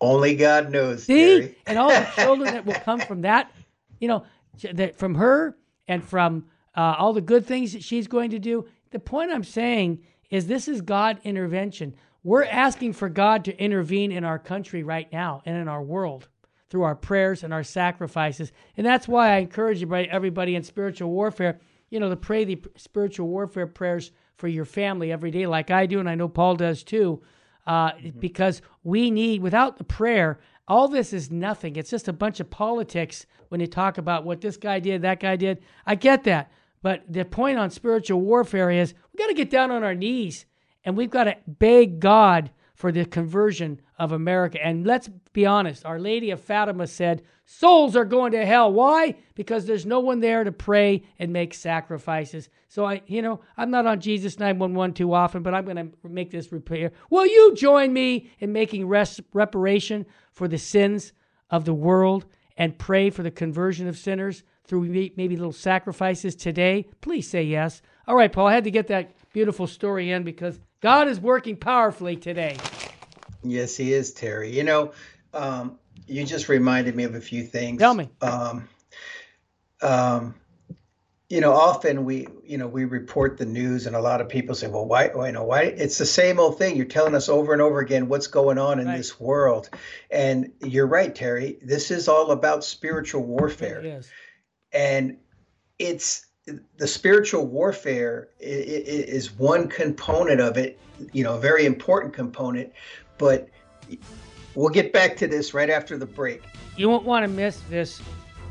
Only 0.00 0.36
God 0.36 0.70
knows. 0.70 1.04
See, 1.04 1.56
and 1.66 1.78
all 1.78 1.88
the 1.88 2.08
children 2.14 2.54
that 2.54 2.64
will 2.64 2.74
come 2.74 3.00
from 3.00 3.22
that 3.22 3.50
you 3.98 4.08
know, 4.08 4.24
that 4.72 4.98
from 4.98 5.14
her 5.14 5.56
and 5.86 6.02
from 6.04 6.46
uh, 6.76 6.94
all 6.98 7.12
the 7.12 7.20
good 7.20 7.46
things 7.46 7.72
that 7.72 7.82
she's 7.82 8.08
going 8.08 8.30
to 8.30 8.38
do. 8.38 8.66
The 8.90 8.98
point 8.98 9.30
I'm 9.30 9.44
saying 9.44 10.00
is 10.30 10.46
this 10.46 10.68
is 10.68 10.80
God 10.80 11.18
intervention. 11.24 11.94
We're 12.22 12.44
asking 12.44 12.94
for 12.94 13.08
God 13.08 13.44
to 13.44 13.62
intervene 13.62 14.12
in 14.12 14.24
our 14.24 14.38
country 14.38 14.82
right 14.82 15.10
now 15.12 15.42
and 15.46 15.56
in 15.56 15.68
our 15.68 15.82
world. 15.82 16.28
through 16.70 16.82
our 16.82 16.94
prayers 16.94 17.44
and 17.44 17.52
our 17.52 17.64
sacrifices. 17.64 18.52
And 18.76 18.86
that's 18.86 19.08
why 19.08 19.32
I 19.32 19.38
encourage 19.38 19.82
everybody 19.82 20.54
in 20.54 20.62
spiritual 20.62 21.10
warfare, 21.10 21.60
you 21.90 22.00
know, 22.00 22.10
to 22.10 22.16
pray 22.16 22.44
the 22.44 22.62
spiritual 22.76 23.28
warfare 23.28 23.66
prayers 23.66 24.12
for 24.36 24.48
your 24.48 24.64
family 24.64 25.10
every 25.10 25.30
day, 25.30 25.46
like 25.46 25.70
I 25.70 25.86
do, 25.86 25.98
and 25.98 26.08
I 26.08 26.14
know 26.14 26.28
Paul 26.28 26.56
does 26.56 26.82
too, 26.84 27.22
uh, 27.66 27.92
mm-hmm. 27.92 28.18
because 28.20 28.62
we 28.84 29.10
need, 29.10 29.42
without 29.42 29.78
the 29.78 29.84
prayer, 29.84 30.38
all 30.68 30.86
this 30.86 31.12
is 31.12 31.30
nothing. 31.30 31.76
It's 31.76 31.90
just 31.90 32.08
a 32.08 32.12
bunch 32.12 32.40
of 32.40 32.50
politics 32.50 33.26
when 33.48 33.60
you 33.60 33.66
talk 33.66 33.98
about 33.98 34.24
what 34.24 34.40
this 34.40 34.56
guy 34.56 34.78
did, 34.78 35.02
that 35.02 35.20
guy 35.20 35.36
did. 35.36 35.62
I 35.86 35.94
get 35.94 36.24
that. 36.24 36.52
But 36.82 37.10
the 37.10 37.24
point 37.24 37.58
on 37.58 37.70
spiritual 37.70 38.20
warfare 38.20 38.70
is 38.70 38.94
we 39.12 39.18
got 39.18 39.28
to 39.28 39.34
get 39.34 39.50
down 39.50 39.70
on 39.70 39.82
our 39.82 39.94
knees 39.94 40.46
and 40.84 40.96
we've 40.96 41.10
got 41.10 41.24
to 41.24 41.36
beg 41.46 41.98
God 41.98 42.50
for 42.78 42.92
the 42.92 43.04
conversion 43.04 43.80
of 43.98 44.12
America. 44.12 44.64
And 44.64 44.86
let's 44.86 45.08
be 45.32 45.44
honest, 45.44 45.84
Our 45.84 45.98
Lady 45.98 46.30
of 46.30 46.40
Fatima 46.40 46.86
said, 46.86 47.22
Souls 47.44 47.96
are 47.96 48.04
going 48.04 48.30
to 48.32 48.46
hell. 48.46 48.72
Why? 48.72 49.16
Because 49.34 49.66
there's 49.66 49.84
no 49.84 49.98
one 49.98 50.20
there 50.20 50.44
to 50.44 50.52
pray 50.52 51.02
and 51.18 51.32
make 51.32 51.54
sacrifices. 51.54 52.48
So 52.68 52.84
I, 52.84 53.02
you 53.08 53.20
know, 53.20 53.40
I'm 53.56 53.72
not 53.72 53.86
on 53.86 54.00
Jesus 54.00 54.38
911 54.38 54.94
too 54.94 55.12
often, 55.12 55.42
but 55.42 55.54
I'm 55.54 55.64
going 55.64 55.76
to 55.76 56.08
make 56.08 56.30
this 56.30 56.52
repair. 56.52 56.92
Will 57.10 57.26
you 57.26 57.52
join 57.56 57.92
me 57.92 58.30
in 58.38 58.52
making 58.52 58.86
res- 58.86 59.20
reparation 59.32 60.06
for 60.30 60.46
the 60.46 60.58
sins 60.58 61.12
of 61.50 61.64
the 61.64 61.74
world 61.74 62.26
and 62.56 62.78
pray 62.78 63.10
for 63.10 63.24
the 63.24 63.30
conversion 63.32 63.88
of 63.88 63.98
sinners 63.98 64.44
through 64.64 64.82
maybe 65.16 65.36
little 65.36 65.50
sacrifices 65.50 66.36
today? 66.36 66.86
Please 67.00 67.28
say 67.28 67.42
yes. 67.42 67.82
All 68.06 68.14
right, 68.14 68.32
Paul, 68.32 68.46
I 68.46 68.54
had 68.54 68.64
to 68.64 68.70
get 68.70 68.86
that 68.86 69.16
beautiful 69.32 69.66
story 69.66 70.12
in 70.12 70.22
because 70.22 70.60
God 70.80 71.08
is 71.08 71.20
working 71.20 71.56
powerfully 71.56 72.16
today. 72.16 72.56
Yes, 73.42 73.76
He 73.76 73.92
is, 73.92 74.12
Terry. 74.12 74.50
You 74.50 74.64
know, 74.64 74.92
um, 75.34 75.78
you 76.06 76.24
just 76.24 76.48
reminded 76.48 76.94
me 76.94 77.04
of 77.04 77.14
a 77.14 77.20
few 77.20 77.44
things. 77.44 77.78
Tell 77.78 77.94
me. 77.94 78.08
Um, 78.20 78.68
um, 79.82 80.34
you 81.28 81.40
know, 81.40 81.52
often 81.52 82.04
we, 82.04 82.26
you 82.44 82.56
know, 82.56 82.66
we 82.66 82.84
report 82.86 83.36
the 83.36 83.44
news, 83.44 83.86
and 83.86 83.94
a 83.94 84.00
lot 84.00 84.20
of 84.20 84.28
people 84.28 84.54
say, 84.54 84.66
"Well, 84.68 84.86
why, 84.86 85.10
you 85.14 85.32
know, 85.32 85.44
why?" 85.44 85.62
It's 85.62 85.98
the 85.98 86.06
same 86.06 86.40
old 86.40 86.58
thing. 86.58 86.76
You're 86.76 86.86
telling 86.86 87.14
us 87.14 87.28
over 87.28 87.52
and 87.52 87.60
over 87.60 87.80
again 87.80 88.08
what's 88.08 88.28
going 88.28 88.56
on 88.56 88.80
in 88.80 88.86
right. 88.86 88.96
this 88.96 89.20
world, 89.20 89.68
and 90.10 90.52
you're 90.60 90.86
right, 90.86 91.14
Terry. 91.14 91.58
This 91.60 91.90
is 91.90 92.08
all 92.08 92.30
about 92.30 92.64
spiritual 92.64 93.24
warfare. 93.24 93.84
Yes. 93.84 94.08
And 94.72 95.18
it's 95.78 96.27
the 96.76 96.86
spiritual 96.86 97.46
warfare 97.46 98.28
is 98.40 99.32
one 99.38 99.68
component 99.68 100.40
of 100.40 100.56
it, 100.56 100.78
you 101.12 101.24
know, 101.24 101.36
a 101.36 101.40
very 101.40 101.66
important 101.66 102.12
component. 102.12 102.72
But 103.18 103.48
we'll 104.54 104.68
get 104.68 104.92
back 104.92 105.16
to 105.18 105.26
this 105.26 105.54
right 105.54 105.70
after 105.70 105.98
the 105.98 106.06
break. 106.06 106.42
You 106.76 106.88
won't 106.88 107.04
want 107.04 107.24
to 107.24 107.28
miss 107.28 107.60
this 107.68 108.00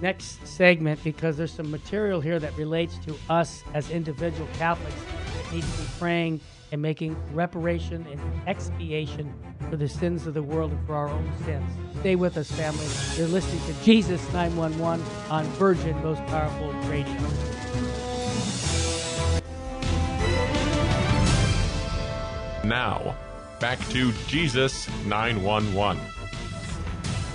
next 0.01 0.45
segment 0.45 1.03
because 1.03 1.37
there's 1.37 1.53
some 1.53 1.71
material 1.71 2.21
here 2.21 2.39
that 2.39 2.55
relates 2.55 2.97
to 2.99 3.15
us 3.29 3.63
as 3.73 3.89
individual 3.89 4.47
Catholics 4.53 4.95
that 5.33 5.53
need 5.53 5.63
to 5.63 5.77
be 5.77 5.87
praying 5.97 6.39
and 6.71 6.81
making 6.81 7.15
reparation 7.33 8.05
and 8.11 8.19
expiation 8.45 9.33
for 9.69 9.77
the 9.77 9.87
sins 9.87 10.27
of 10.27 10.33
the 10.33 10.43
world 10.43 10.71
and 10.71 10.85
for 10.85 10.95
our 10.95 11.07
own 11.07 11.31
sins. 11.45 11.71
Stay 12.01 12.15
with 12.15 12.37
us, 12.37 12.51
family. 12.51 12.85
You're 13.17 13.27
listening 13.29 13.61
to 13.65 13.83
Jesus 13.83 14.21
911 14.33 15.05
on 15.29 15.45
Virgin 15.55 15.95
Most 16.03 16.23
Powerful 16.25 16.73
Radio. 16.89 17.56
Now, 22.67 23.15
back 23.61 23.79
to 23.91 24.11
Jesus 24.27 24.89
911. 25.05 26.03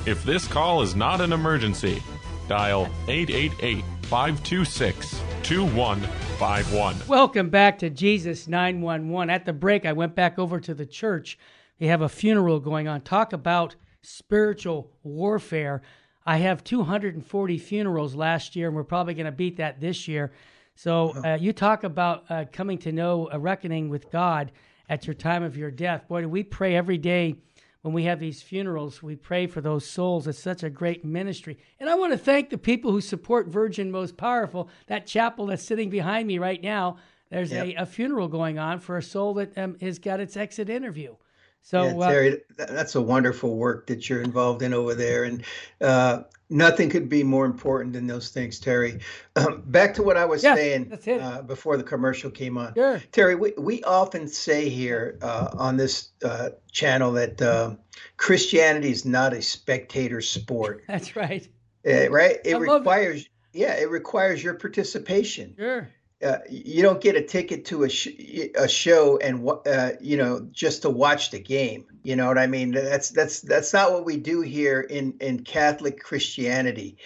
If 0.05 0.23
this 0.25 0.47
call 0.47 0.83
is 0.83 0.95
not 0.95 1.23
an 1.23 1.33
emergency, 1.33 2.03
dial 2.49 2.91
888 3.09 3.83
526 4.03 5.23
2151. 5.43 6.97
Welcome 7.09 7.49
back 7.49 7.79
to 7.79 7.89
Jesus 7.89 8.47
911. 8.47 9.31
At 9.31 9.47
the 9.47 9.55
break, 9.55 9.87
I 9.87 9.95
went 9.95 10.15
back 10.15 10.39
over 10.39 10.61
to 10.61 10.75
the 10.75 10.85
church. 10.85 11.39
They 11.79 11.87
have 11.87 12.03
a 12.03 12.11
funeral 12.11 12.61
going 12.61 12.87
on. 12.87 13.01
Talk 13.01 13.33
about 13.33 13.75
spiritual 14.03 14.91
warfare. 15.03 15.81
I 16.27 16.37
have 16.37 16.63
240 16.63 17.57
funerals 17.57 18.15
last 18.15 18.55
year, 18.55 18.67
and 18.67 18.77
we're 18.77 18.85
probably 18.85 19.15
going 19.15 19.25
to 19.25 19.33
beat 19.33 19.57
that 19.57 19.81
this 19.81 20.07
year. 20.07 20.31
So 20.75 21.15
uh, 21.25 21.39
you 21.41 21.55
talk 21.55 21.85
about 21.85 22.25
uh, 22.29 22.45
coming 22.53 22.77
to 22.81 22.93
know 22.93 23.31
a 23.33 23.39
reckoning 23.39 23.89
with 23.89 24.11
God 24.11 24.53
at 24.93 25.07
your 25.07 25.15
time 25.15 25.43
of 25.43 25.57
your 25.57 25.71
death. 25.71 26.07
Boy, 26.07 26.21
do 26.21 26.29
we 26.29 26.43
pray 26.43 26.77
every 26.77 26.99
day 26.99 27.37
when 27.81 27.95
we 27.95 28.05
have 28.05 28.21
these 28.21 28.43
funerals. 28.43 29.03
We 29.03 29.17
pray 29.17 29.47
for 29.47 29.63
those 29.63 29.89
souls. 29.89 30.27
It's 30.27 30.39
such 30.39 30.63
a 30.63 30.69
great 30.69 31.03
ministry. 31.03 31.57
And 31.81 31.89
I 31.89 31.95
want 31.95 32.13
to 32.13 32.19
thank 32.19 32.51
the 32.51 32.59
people 32.59 32.93
who 32.93 33.01
support 33.01 33.49
Virgin 33.49 33.91
Most 33.91 34.19
Powerful. 34.19 34.69
That 34.89 35.07
chapel 35.07 35.47
that's 35.47 35.65
sitting 35.65 35.89
behind 35.89 36.29
me 36.29 36.39
right 36.39 36.63
now, 36.63 36.99
there's 37.31 37.53
yep. 37.53 37.69
a, 37.69 37.75
a, 37.83 37.87
funeral 37.87 38.29
going 38.29 38.59
on 38.59 38.81
for 38.81 38.99
a 38.99 39.03
soul 39.03 39.33
that 39.35 39.57
um, 39.57 39.79
has 39.81 39.99
got 39.99 40.21
its 40.21 40.37
exit 40.37 40.69
interview. 40.69 41.17
So, 41.63 41.85
yeah, 41.85 41.97
uh, 41.97 42.11
Terry, 42.11 42.33
uh, 42.59 42.67
that's 42.67 42.97
a 42.97 43.01
wonderful 43.01 43.57
work 43.57 43.87
that 43.87 44.09
you're 44.09 44.21
involved 44.21 44.63
in 44.63 44.75
over 44.75 44.95
there, 44.95 45.25
and 45.25 45.45
uh, 45.81 46.25
nothing 46.51 46.91
could 46.91 47.09
be 47.09 47.23
more 47.23 47.47
important 47.47 47.93
than 47.93 48.07
those 48.07 48.31
things, 48.31 48.59
Terry. 48.59 48.99
Um, 49.37 49.63
back 49.67 49.95
to 49.95 50.03
what 50.03 50.17
I 50.17 50.25
was 50.25 50.43
saying 50.43 50.99
uh, 51.07 51.43
before 51.43 51.77
the 51.77 51.85
commercial 51.85 52.31
came 52.31 52.59
on. 52.59 52.75
Sure. 52.75 53.01
Terry, 53.13 53.37
we, 53.37 53.53
we 53.57 53.83
often 53.85 54.27
say 54.27 54.69
here 54.69 55.19
uh, 55.23 55.51
on 55.57 55.77
this 55.77 56.09
uh, 56.25 56.51
channel 56.73 57.13
that 57.13 57.79
Christianity 58.17 58.91
is 58.91 59.05
not 59.05 59.33
a 59.33 59.41
spectator 59.41 60.21
sport. 60.21 60.83
That's 60.89 61.15
right. 61.15 61.49
right. 61.85 62.39
It 62.45 62.57
I 62.57 62.59
requires, 62.59 63.23
it. 63.23 63.29
yeah, 63.53 63.75
it 63.75 63.89
requires 63.89 64.43
your 64.43 64.55
participation. 64.55 65.55
Sure 65.57 65.89
uh, 66.23 66.39
you 66.49 66.83
don't 66.83 67.01
get 67.01 67.17
a 67.17 67.23
ticket 67.23 67.65
to 67.67 67.85
a, 67.85 67.89
sh- 67.89 68.09
a 68.57 68.69
show 68.69 69.19
and 69.19 69.49
uh, 69.67 69.91
you 70.01 70.17
know 70.17 70.47
just 70.53 70.83
to 70.83 70.91
watch 70.91 71.31
the 71.31 71.41
game 71.41 71.85
you 72.03 72.17
know 72.17 72.27
what 72.27 72.39
i 72.39 72.47
mean? 72.47 72.73
That's 72.73 73.11
that's 73.11 73.41
that's 73.41 73.73
not 73.73 73.93
what 73.93 74.05
we 74.05 74.17
do 74.17 74.41
here 74.41 74.81
in 74.81 75.15
in 75.21 75.45
catholic 75.45 76.01
christianity. 76.01 76.97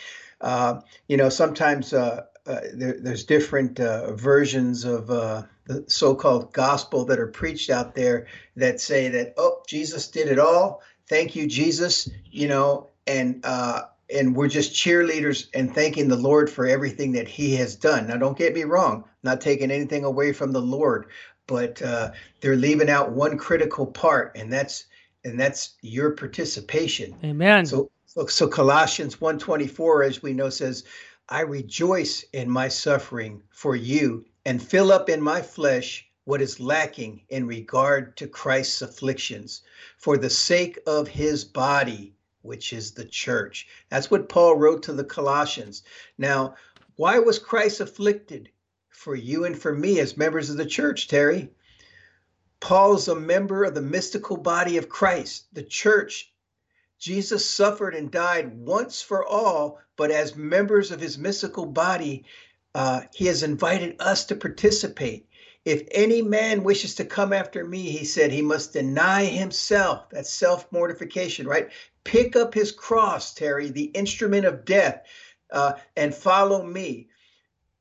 Uh, 0.40 0.80
you 1.08 1.16
know 1.16 1.28
sometimes 1.28 1.92
uh, 1.92 2.24
uh, 2.46 2.60
there, 2.74 2.96
there's 3.00 3.24
different 3.24 3.78
versions 3.78 4.84
of 4.84 5.08
the 5.08 5.84
so-called 5.88 6.52
gospel 6.52 7.04
that 7.04 7.18
are 7.18 7.26
preached 7.26 7.70
out 7.70 7.94
there 7.94 8.26
that 8.54 8.80
say 8.80 9.08
that 9.08 9.34
oh 9.36 9.62
jesus 9.66 10.08
did 10.08 10.28
it 10.28 10.38
all. 10.38 10.82
Thank 11.08 11.36
you 11.36 11.46
jesus 11.46 12.08
you 12.30 12.48
know 12.48 12.88
and 13.06 13.44
and 14.14 14.36
we're 14.36 14.48
just 14.48 14.72
cheerleaders 14.72 15.48
and 15.54 15.74
thanking 15.74 16.08
the 16.08 16.16
Lord 16.16 16.48
for 16.48 16.66
everything 16.66 17.12
that 17.12 17.28
He 17.28 17.56
has 17.56 17.74
done. 17.74 18.06
Now, 18.06 18.16
don't 18.16 18.38
get 18.38 18.54
me 18.54 18.64
wrong, 18.64 19.04
I'm 19.04 19.10
not 19.22 19.40
taking 19.40 19.70
anything 19.70 20.04
away 20.04 20.32
from 20.32 20.52
the 20.52 20.60
Lord, 20.60 21.06
but 21.46 21.80
uh, 21.82 22.12
they're 22.40 22.56
leaving 22.56 22.90
out 22.90 23.12
one 23.12 23.38
critical 23.38 23.86
part, 23.86 24.36
and 24.36 24.52
that's 24.52 24.86
and 25.24 25.38
that's 25.38 25.74
your 25.82 26.12
participation. 26.12 27.16
Amen. 27.24 27.66
So, 27.66 27.90
so, 28.06 28.26
so 28.26 28.48
Colossians 28.48 29.16
1:24, 29.16 30.06
as 30.06 30.22
we 30.22 30.32
know, 30.32 30.50
says, 30.50 30.84
"I 31.28 31.40
rejoice 31.40 32.24
in 32.32 32.48
my 32.48 32.68
suffering 32.68 33.42
for 33.50 33.74
you, 33.74 34.24
and 34.44 34.62
fill 34.62 34.92
up 34.92 35.08
in 35.08 35.20
my 35.20 35.42
flesh." 35.42 36.04
What 36.24 36.42
is 36.42 36.58
lacking 36.58 37.22
in 37.28 37.46
regard 37.46 38.16
to 38.16 38.26
Christ's 38.26 38.82
afflictions 38.82 39.62
for 39.96 40.18
the 40.18 40.28
sake 40.28 40.76
of 40.84 41.06
his 41.06 41.44
body, 41.44 42.15
which 42.46 42.72
is 42.72 42.92
the 42.92 43.04
church. 43.04 43.66
That's 43.88 44.10
what 44.10 44.28
Paul 44.28 44.56
wrote 44.56 44.84
to 44.84 44.92
the 44.92 45.04
Colossians. 45.04 45.82
Now, 46.16 46.54
why 46.96 47.18
was 47.18 47.38
Christ 47.38 47.80
afflicted? 47.80 48.50
For 48.88 49.14
you 49.14 49.44
and 49.44 49.56
for 49.56 49.74
me 49.74 50.00
as 50.00 50.16
members 50.16 50.48
of 50.48 50.56
the 50.56 50.66
church, 50.66 51.08
Terry. 51.08 51.50
Paul 52.60 52.96
is 52.96 53.08
a 53.08 53.14
member 53.14 53.64
of 53.64 53.74
the 53.74 53.82
mystical 53.82 54.36
body 54.36 54.78
of 54.78 54.88
Christ, 54.88 55.44
the 55.52 55.62
church. 55.62 56.32
Jesus 56.98 57.48
suffered 57.48 57.94
and 57.94 58.10
died 58.10 58.56
once 58.56 59.02
for 59.02 59.24
all, 59.24 59.78
but 59.96 60.10
as 60.10 60.34
members 60.34 60.90
of 60.90 61.00
his 61.00 61.18
mystical 61.18 61.66
body, 61.66 62.24
uh, 62.74 63.02
he 63.14 63.26
has 63.26 63.42
invited 63.42 63.96
us 64.00 64.24
to 64.26 64.36
participate. 64.36 65.28
If 65.66 65.82
any 65.90 66.22
man 66.22 66.62
wishes 66.62 66.94
to 66.94 67.04
come 67.04 67.32
after 67.32 67.64
me, 67.64 67.90
he 67.90 68.04
said, 68.04 68.30
he 68.30 68.42
must 68.42 68.72
deny 68.72 69.24
himself. 69.24 70.08
That's 70.10 70.30
self 70.30 70.70
mortification, 70.70 71.46
right? 71.46 71.70
Pick 72.06 72.36
up 72.36 72.54
his 72.54 72.70
cross, 72.70 73.34
Terry, 73.34 73.70
the 73.70 73.86
instrument 73.86 74.46
of 74.46 74.64
death, 74.64 75.02
uh, 75.50 75.74
and 75.96 76.14
follow 76.14 76.62
me. 76.62 77.08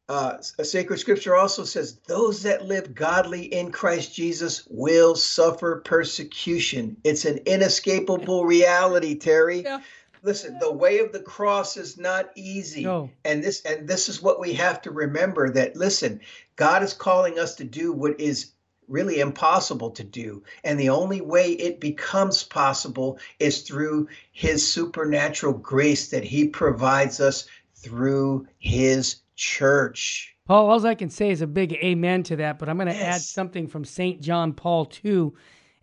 Uh, 0.08 0.38
a 0.60 0.66
sacred 0.66 0.98
scripture 0.98 1.36
also 1.36 1.64
says, 1.64 2.00
Those 2.08 2.44
that 2.44 2.66
live 2.66 2.94
godly 2.94 3.54
in 3.54 3.72
Christ 3.72 4.16
Jesus 4.16 4.68
will 4.70 5.16
suffer 5.16 5.82
persecution. 5.86 6.98
It's 7.04 7.26
an 7.26 7.40
inescapable 7.46 8.46
reality, 8.46 9.16
Terry. 9.16 9.64
Yeah. 9.64 9.82
Listen, 10.22 10.58
the 10.60 10.72
way 10.72 11.00
of 11.00 11.12
the 11.12 11.20
cross 11.20 11.78
is 11.78 12.00
not 12.00 12.32
easy. 12.36 12.84
No. 12.84 13.12
And 13.24 13.44
this 13.44 13.62
and 13.62 13.88
this 13.88 14.10
is 14.10 14.24
what 14.24 14.40
we 14.40 14.54
have 14.54 14.82
to 14.82 14.92
remember 14.92 15.52
that 15.52 15.76
listen, 15.76 16.20
God 16.56 16.82
is 16.82 16.94
calling 16.94 17.38
us 17.38 17.54
to 17.56 17.64
do 17.64 17.94
what 17.94 18.20
is 18.20 18.52
really 18.88 19.20
impossible 19.20 19.90
to 19.92 20.04
do. 20.04 20.44
And 20.64 20.80
the 20.80 20.90
only 20.90 21.22
way 21.22 21.52
it 21.52 21.80
becomes 21.80 22.44
possible 22.44 23.20
is 23.40 23.62
through 23.62 24.08
his 24.32 24.70
supernatural 24.72 25.54
grace 25.54 26.10
that 26.10 26.24
he 26.24 26.48
provides 26.48 27.20
us 27.20 27.46
through 27.76 28.48
his 28.60 29.18
church. 29.36 30.36
Paul, 30.48 30.70
all 30.70 30.86
I 30.86 30.96
can 30.96 31.10
say 31.10 31.32
is 31.32 31.42
a 31.42 31.48
big 31.48 31.74
amen 31.74 32.24
to 32.24 32.36
that, 32.38 32.60
but 32.60 32.70
I'm 32.70 32.78
going 32.78 32.88
to 32.88 32.94
Yes. 32.94 33.16
add 33.16 33.22
something 33.22 33.68
from 33.68 33.84
St. 33.84 34.22
John 34.22 34.54
Paul 34.54 34.92
II. 35.04 35.32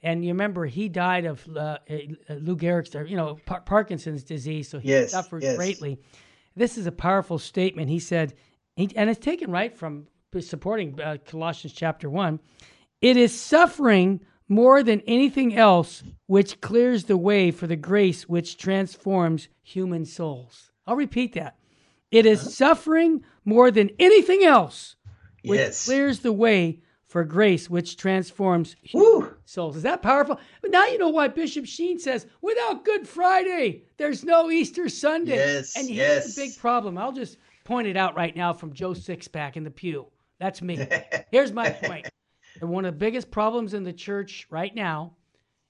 And 0.04 0.24
you 0.24 0.32
remember 0.32 0.66
he 0.66 0.88
died 0.88 1.26
of 1.26 1.46
uh, 1.56 1.78
uh, 1.88 2.34
Lou 2.40 2.56
Gehrig's, 2.56 2.94
or, 2.94 3.04
you 3.04 3.16
know, 3.16 3.38
Par- 3.46 3.60
Parkinson's 3.60 4.24
disease, 4.24 4.68
so 4.68 4.78
he 4.78 4.88
Yes, 4.90 5.12
suffered 5.12 5.42
yes. 5.42 5.56
greatly. 5.56 5.98
This 6.56 6.76
is 6.76 6.86
a 6.86 6.92
powerful 6.92 7.38
statement. 7.38 7.88
He 7.88 7.98
said, 7.98 8.34
he, 8.76 8.90
and 8.96 9.08
it's 9.10 9.24
taken 9.24 9.50
right 9.50 9.76
from 9.76 10.06
supporting 10.40 11.00
uh, 11.00 11.18
Colossians 11.24 11.72
chapter 11.72 12.08
1. 12.10 12.40
It 13.02 13.16
is 13.16 13.38
suffering 13.38 14.20
more 14.48 14.82
than 14.82 15.00
anything 15.06 15.56
else 15.56 16.02
which 16.26 16.60
clears 16.60 17.04
the 17.04 17.16
way 17.16 17.50
for 17.50 17.66
the 17.66 17.76
grace 17.76 18.28
which 18.28 18.56
transforms 18.56 19.48
human 19.62 20.04
souls. 20.04 20.70
I'll 20.86 20.96
repeat 20.96 21.34
that. 21.34 21.56
It 22.10 22.26
Uh-huh. 22.26 22.36
suffering 22.36 23.24
more 23.44 23.70
than 23.70 23.90
anything 23.98 24.44
else 24.44 24.96
which 25.44 25.58
Yes. 25.58 25.84
clears 25.84 26.20
the 26.20 26.32
way 26.32 26.80
for 27.04 27.24
grace 27.24 27.68
which 27.68 27.96
transforms 27.96 28.76
Woo! 28.94 29.34
souls. 29.44 29.76
Is 29.76 29.82
that 29.82 30.00
powerful? 30.02 30.38
But 30.62 30.70
now 30.70 30.86
you 30.86 30.96
know 30.98 31.08
why 31.08 31.28
Bishop 31.28 31.66
Sheen 31.66 31.98
says, 31.98 32.26
without 32.40 32.84
Good 32.84 33.08
Friday, 33.08 33.82
there's 33.96 34.24
no 34.24 34.50
Easter 34.50 34.88
Sunday. 34.88 35.36
Yes, 35.36 35.76
and 35.76 35.88
here's 35.88 35.98
yes. 35.98 36.34
the 36.34 36.42
big 36.42 36.56
problem. 36.58 36.96
I'll 36.96 37.12
just 37.12 37.36
point 37.64 37.88
it 37.88 37.96
out 37.96 38.14
right 38.16 38.34
now 38.36 38.52
from 38.52 38.72
Joe 38.72 38.90
Sixpack 38.92 39.56
in 39.56 39.64
the 39.64 39.70
pew. 39.70 40.06
That's 40.38 40.62
me. 40.62 40.86
here's 41.30 41.52
my 41.52 41.70
point. 41.70 42.08
And 42.62 42.70
one 42.70 42.84
of 42.84 42.94
the 42.94 42.98
biggest 42.98 43.32
problems 43.32 43.74
in 43.74 43.82
the 43.82 43.92
church 43.92 44.46
right 44.48 44.72
now 44.72 45.14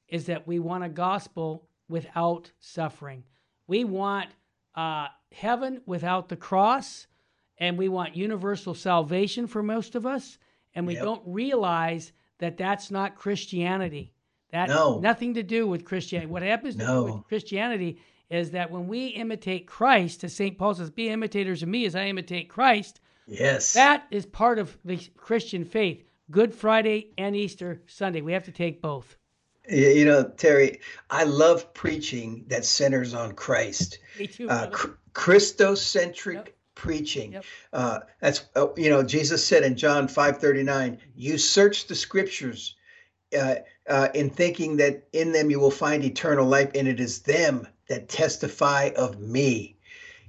is 0.08 0.26
that 0.26 0.46
we 0.46 0.58
want 0.58 0.84
a 0.84 0.90
gospel 0.90 1.66
without 1.88 2.52
suffering. 2.60 3.24
We 3.66 3.84
want 3.84 4.28
uh, 4.74 5.06
heaven 5.32 5.80
without 5.86 6.28
the 6.28 6.36
cross, 6.36 7.06
and 7.56 7.78
we 7.78 7.88
want 7.88 8.14
universal 8.14 8.74
salvation 8.74 9.46
for 9.46 9.62
most 9.62 9.94
of 9.94 10.04
us, 10.04 10.36
and 10.74 10.86
we 10.86 10.92
Yep. 10.94 11.02
don't 11.02 11.22
realize 11.24 12.12
that 12.38 12.58
that's 12.58 12.90
not 12.90 13.16
Christianity. 13.16 14.12
That 14.50 14.68
No. 14.68 14.98
nothing 14.98 15.32
to 15.34 15.42
do 15.42 15.66
with 15.66 15.86
Christianity. 15.86 16.30
What 16.30 16.42
happens 16.42 16.76
No. 16.76 17.04
with 17.04 17.24
Christianity 17.24 17.98
is 18.28 18.50
that 18.50 18.70
when 18.70 18.86
we 18.86 19.06
imitate 19.08 19.66
Christ, 19.66 20.24
as 20.24 20.34
St. 20.34 20.58
Paul 20.58 20.74
says, 20.74 20.90
be 20.90 21.08
imitators 21.08 21.62
of 21.62 21.70
me 21.70 21.86
as 21.86 21.94
I 21.94 22.04
imitate 22.08 22.50
Christ, 22.50 23.00
Yes. 23.26 23.72
that 23.72 24.06
is 24.10 24.26
part 24.26 24.58
of 24.58 24.76
the 24.84 24.98
Christian 25.16 25.64
faith. 25.64 26.06
Good 26.32 26.54
Friday 26.54 27.10
and 27.18 27.36
Easter 27.36 27.82
Sunday. 27.86 28.22
We 28.22 28.32
have 28.32 28.44
to 28.44 28.52
take 28.52 28.80
both. 28.80 29.16
You 29.68 30.06
know, 30.06 30.24
Terry, 30.24 30.80
I 31.10 31.24
love 31.24 31.74
preaching 31.74 32.46
that 32.48 32.64
centers 32.64 33.12
on 33.12 33.34
Christ. 33.34 33.98
Me 34.18 34.26
too. 34.26 34.48
Uh, 34.48 34.68
Christocentric 35.12 36.34
Yep. 36.34 36.48
preaching. 36.74 37.32
Yep. 37.32 37.44
Uh, 37.74 37.98
that's 38.20 38.46
uh, 38.56 38.68
you 38.78 38.88
know, 38.88 39.02
Jesus 39.02 39.46
said 39.46 39.62
in 39.62 39.76
John 39.76 40.08
five 40.08 40.38
thirty 40.38 40.62
nine, 40.62 40.98
"You 41.14 41.36
search 41.36 41.86
the 41.86 41.94
Scriptures." 41.94 42.74
Uh, 43.38 43.56
uh, 43.88 44.08
in 44.14 44.28
thinking 44.28 44.76
that 44.76 45.08
in 45.12 45.32
them 45.32 45.50
you 45.50 45.58
will 45.60 45.70
find 45.70 46.04
eternal 46.04 46.46
life, 46.46 46.70
and 46.74 46.88
it 46.88 47.00
is 47.00 47.20
them 47.20 47.66
that 47.88 48.08
testify 48.08 48.90
of 48.96 49.20
me. 49.20 49.76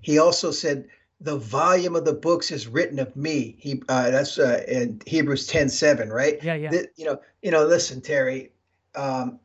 He 0.02 0.20
also 0.20 0.52
said, 0.52 0.88
"The 1.24 1.38
volume 1.38 1.96
of 1.96 2.06
the 2.06 2.14
books 2.14 2.52
is 2.52 2.68
written 2.68 3.00
of 3.00 3.16
me." 3.16 3.56
He 3.60 3.82
uh, 3.90 4.12
that's 4.12 4.38
uh, 4.38 4.64
in 4.68 5.02
Hebrews 5.06 5.48
ten 5.48 5.70
seven, 5.70 6.10
right? 6.10 6.42
Yeah, 6.44 6.56
yeah. 6.56 6.70
Th- 6.70 6.90
you 6.96 7.06
know, 7.06 7.20
you 7.42 7.52
know. 7.52 7.66
Listen, 7.66 8.02
Terry. 8.02 8.52
Um, 8.96 9.40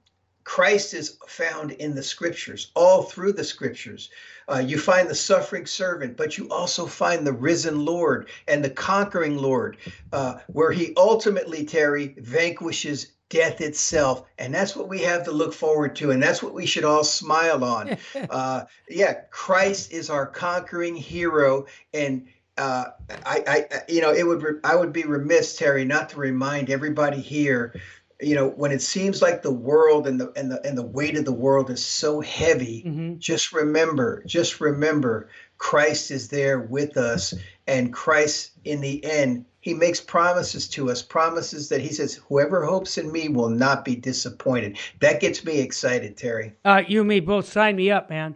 Christ 0.45 0.95
is 0.95 1.19
found 1.27 1.73
in 1.73 1.95
the 1.95 2.03
scriptures, 2.03 2.71
all 2.75 3.03
through 3.03 3.35
the 3.35 3.45
scriptures. 3.45 4.09
Uh, 4.51 4.63
you 4.67 4.79
find 4.79 5.07
the 5.07 5.15
suffering 5.15 5.67
servant, 5.67 6.17
but 6.17 6.39
you 6.39 6.49
also 6.49 6.87
find 6.87 7.27
the 7.27 7.35
risen 7.35 7.85
Lord 7.85 8.31
and 8.49 8.65
the 8.65 8.71
conquering 8.71 9.37
Lord, 9.37 9.77
uh, 10.11 10.39
where 10.47 10.73
he 10.73 10.95
ultimately, 10.97 11.67
Terry, 11.67 12.15
vanquishes 12.17 13.13
death 13.29 13.61
itself. 13.61 14.25
And 14.39 14.55
that's 14.55 14.75
what 14.75 14.89
we 14.89 15.01
have 15.01 15.25
to 15.25 15.33
look 15.33 15.53
forward 15.53 15.97
to. 15.97 16.11
And 16.11 16.23
that's 16.23 16.43
what 16.43 16.55
we 16.55 16.67
should 16.67 16.85
all 16.85 17.05
smile 17.05 17.63
on. 17.65 17.97
uh, 18.31 18.65
yeah, 18.89 19.15
Christ 19.31 19.93
is 19.93 20.11
our 20.11 20.27
conquering 20.27 20.97
hero. 20.97 21.67
And 21.93 22.27
uh, 22.57 22.87
I, 23.25 23.67
I, 23.71 23.81
you 23.89 24.01
know, 24.01 24.13
it 24.13 24.27
would, 24.27 24.43
re- 24.43 24.61
I 24.65 24.75
would 24.77 24.93
be 24.93 25.05
remiss, 25.05 25.57
Terry, 25.57 25.85
not 25.85 26.11
to 26.11 26.17
remind 26.19 26.71
everybody 26.71 27.21
here 27.21 27.75
you 28.21 28.35
know 28.35 28.49
when 28.49 28.73
it 28.73 28.83
seems 28.83 29.23
like 29.23 29.43
the 29.43 29.53
world 29.53 30.09
and 30.09 30.21
the 30.21 30.33
and 30.35 30.51
the 30.51 30.61
and 30.67 30.77
the 30.77 30.83
weight 30.83 31.17
of 31.17 31.25
the 31.25 31.33
world 31.33 31.71
is 31.71 31.85
so 31.85 32.21
heavy 32.21 32.83
Mhm. 32.85 33.19
just 33.21 33.53
remember 33.53 34.25
just 34.27 34.61
remember 34.61 35.29
christ 35.57 36.11
is 36.11 36.29
there 36.29 36.59
with 36.59 36.97
us 36.97 37.33
and 37.69 37.93
christ 37.93 38.53
in 38.65 38.81
the 38.81 39.05
end 39.05 39.45
he 39.61 39.75
makes 39.75 40.01
promises 40.01 40.69
to 40.69 40.91
us 40.91 41.03
promises 41.03 41.69
that 41.69 41.81
he 41.81 41.93
says 41.93 42.15
whoever 42.29 42.65
hopes 42.65 42.99
in 42.99 43.13
me 43.13 43.29
will 43.29 43.51
not 43.51 43.85
be 43.85 43.95
disappointed 43.95 44.77
that 45.01 45.21
gets 45.21 45.45
me 45.45 45.61
excited 45.61 46.17
terry 46.17 46.53
Uh, 46.65 46.83
you 46.89 47.01
and 47.01 47.09
me 47.09 47.21
both 47.21 47.47
sign 47.51 47.77
me 47.77 47.91
up, 47.91 48.09
man. 48.11 48.35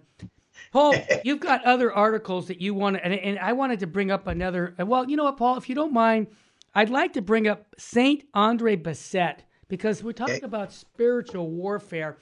Paul, 0.73 0.95
you've 1.25 1.40
got 1.40 1.64
other 1.64 1.92
articles 1.92 2.47
that 2.49 2.61
you 2.61 2.73
want 2.75 2.97
to, 2.97 3.05
and, 3.05 3.12
and 3.14 3.38
I 3.38 3.53
wanted 3.53 3.81
to 3.81 3.87
bring 3.87 4.11
up 4.11 4.27
another. 4.27 4.75
Well, 4.79 5.09
you 5.09 5.16
know 5.16 5.25
what, 5.25 5.37
Paul, 5.37 5.57
if 5.59 5.68
you 5.68 5.75
don't 5.75 5.92
mind, 5.92 6.29
I'd 6.75 6.88
like 6.90 7.12
to 7.14 7.23
bring 7.23 7.47
up 7.47 7.75
Saint 7.79 8.25
Andre 8.33 8.77
Bessette 8.77 9.40
because 9.68 10.03
we're 10.03 10.12
talking 10.12 10.37
Okay. 10.37 10.47
about 10.47 10.73
spiritual 10.73 11.51
warfare. 11.51 12.16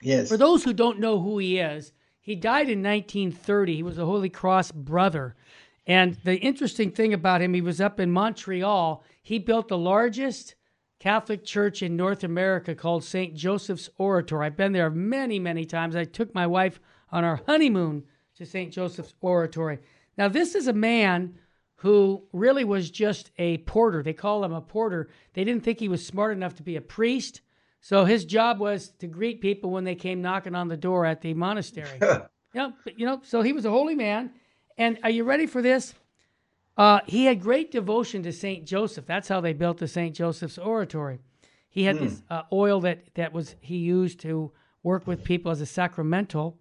yes 0.00 0.28
For 0.28 0.36
those 0.38 0.64
who 0.64 0.72
don't 0.72 1.00
know 1.00 1.20
who 1.20 1.38
he 1.38 1.58
is, 1.58 1.92
he 2.20 2.34
died 2.34 2.70
in 2.70 2.82
1930. 2.82 3.76
He 3.76 3.82
was 3.82 3.98
a 3.98 4.06
Holy 4.06 4.30
Cross 4.30 4.72
brother. 4.72 5.34
And 5.86 6.16
the 6.24 6.36
interesting 6.36 6.92
thing 6.92 7.12
about 7.12 7.42
him, 7.42 7.54
he 7.54 7.60
was 7.60 7.80
up 7.80 7.98
in 7.98 8.10
Montreal. 8.10 9.02
He 9.22 9.38
built 9.38 9.68
the 9.68 9.78
largest 9.78 10.54
Catholic 11.00 11.44
church 11.44 11.82
in 11.82 11.96
North 11.96 12.22
America 12.22 12.74
called 12.74 13.02
St. 13.02 13.34
Joseph's 13.34 13.90
Oratory. 13.98 14.46
I've 14.46 14.56
been 14.56 14.72
there 14.72 14.90
many, 14.90 15.40
many 15.40 15.64
times. 15.64 15.96
I 15.96 16.04
took 16.04 16.32
my 16.34 16.46
wife 16.46 16.78
on 17.10 17.24
our 17.24 17.40
honeymoon 17.46 18.04
to 18.36 18.46
St. 18.46 18.72
Joseph's 18.72 19.14
Oratory. 19.20 19.80
Now, 20.16 20.28
this 20.28 20.54
is 20.54 20.68
a 20.68 20.72
man 20.72 21.34
who 21.76 22.22
really 22.32 22.62
was 22.62 22.92
just 22.92 23.32
a 23.38 23.58
porter. 23.58 24.04
They 24.04 24.12
call 24.12 24.44
him 24.44 24.52
a 24.52 24.60
porter. 24.60 25.08
They 25.34 25.42
didn't 25.42 25.64
think 25.64 25.80
he 25.80 25.88
was 25.88 26.06
smart 26.06 26.36
enough 26.36 26.54
to 26.56 26.62
be 26.62 26.76
a 26.76 26.80
priest. 26.80 27.40
So 27.80 28.04
his 28.04 28.24
job 28.24 28.60
was 28.60 28.90
to 29.00 29.08
greet 29.08 29.40
people 29.40 29.70
when 29.70 29.82
they 29.82 29.96
came 29.96 30.22
knocking 30.22 30.54
on 30.54 30.68
the 30.68 30.76
door 30.76 31.04
at 31.04 31.20
the 31.20 31.34
monastery. 31.34 31.88
you, 32.00 32.28
know, 32.54 32.72
you 32.94 33.04
know, 33.04 33.20
so 33.24 33.42
he 33.42 33.52
was 33.52 33.64
a 33.64 33.70
holy 33.70 33.96
man. 33.96 34.30
And 34.82 34.98
are 35.04 35.10
you 35.10 35.22
ready 35.22 35.46
for 35.46 35.62
this? 35.62 35.94
Uh, 36.76 36.98
he 37.06 37.26
had 37.26 37.40
great 37.40 37.70
devotion 37.70 38.24
to 38.24 38.32
Saint 38.32 38.66
Joseph. 38.66 39.06
That's 39.06 39.28
how 39.28 39.40
they 39.40 39.52
built 39.52 39.78
the 39.78 39.86
Saint 39.86 40.16
Joseph's 40.16 40.58
Oratory. 40.58 41.20
He 41.68 41.84
had 41.84 42.00
this 42.00 42.20
uh, 42.28 42.42
oil 42.52 42.80
that 42.80 43.14
that 43.14 43.32
was 43.32 43.54
he 43.60 43.76
used 43.76 44.18
to 44.20 44.50
work 44.82 45.06
with 45.06 45.22
people 45.22 45.52
as 45.52 45.60
a 45.60 45.66
sacramental 45.66 46.58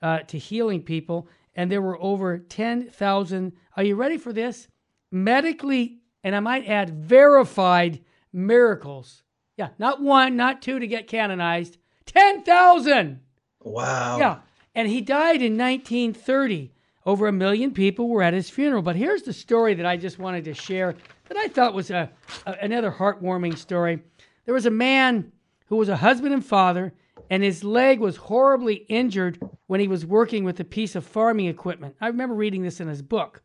uh, 0.00 0.20
to 0.20 0.38
healing 0.38 0.82
people, 0.82 1.26
and 1.56 1.68
there 1.68 1.82
were 1.82 2.00
over 2.00 2.38
ten 2.38 2.88
thousand. 2.90 3.52
Are 3.76 3.82
you 3.82 3.96
ready 3.96 4.18
for 4.18 4.32
this? 4.32 4.68
Medically, 5.10 5.98
and 6.22 6.36
I 6.36 6.40
might 6.40 6.68
add, 6.68 6.90
verified 6.90 8.04
miracles. 8.32 9.24
Yeah, 9.56 9.70
not 9.80 10.00
one, 10.00 10.36
not 10.36 10.62
two 10.62 10.78
to 10.78 10.86
get 10.86 11.08
canonized. 11.08 11.76
Ten 12.06 12.44
thousand. 12.44 13.20
wow 13.60 14.18
Yeah. 14.18 14.38
And 14.76 14.88
he 14.88 15.00
died 15.00 15.42
in 15.42 15.56
1930. 15.58 16.73
Over 17.06 17.26
a 17.26 17.32
million 17.32 17.72
people 17.72 18.08
were 18.08 18.22
at 18.22 18.32
his 18.34 18.48
funeral. 18.48 18.82
But 18.82 18.96
here's 18.96 19.22
the 19.22 19.32
story 19.32 19.74
that 19.74 19.84
I 19.86 19.96
just 19.96 20.18
wanted 20.18 20.44
to 20.44 20.54
share 20.54 20.94
that 21.28 21.36
I 21.36 21.48
thought 21.48 21.74
was 21.74 21.90
a, 21.90 22.10
a 22.46 22.52
another 22.62 22.90
heartwarming 22.90 23.58
story. 23.58 24.02
There 24.46 24.54
was 24.54 24.66
a 24.66 24.70
man 24.70 25.32
who 25.66 25.76
was 25.76 25.88
a 25.88 25.96
husband 25.96 26.32
and 26.34 26.44
father, 26.44 26.94
and 27.30 27.42
his 27.42 27.62
leg 27.64 28.00
was 28.00 28.16
horribly 28.16 28.74
injured 28.88 29.38
when 29.66 29.80
he 29.80 29.88
was 29.88 30.06
working 30.06 30.44
with 30.44 30.60
a 30.60 30.64
piece 30.64 30.94
of 30.94 31.04
farming 31.06 31.46
equipment. 31.46 31.96
I 32.00 32.06
remember 32.08 32.34
reading 32.34 32.62
this 32.62 32.80
in 32.80 32.88
his 32.88 33.02
book. 33.02 33.42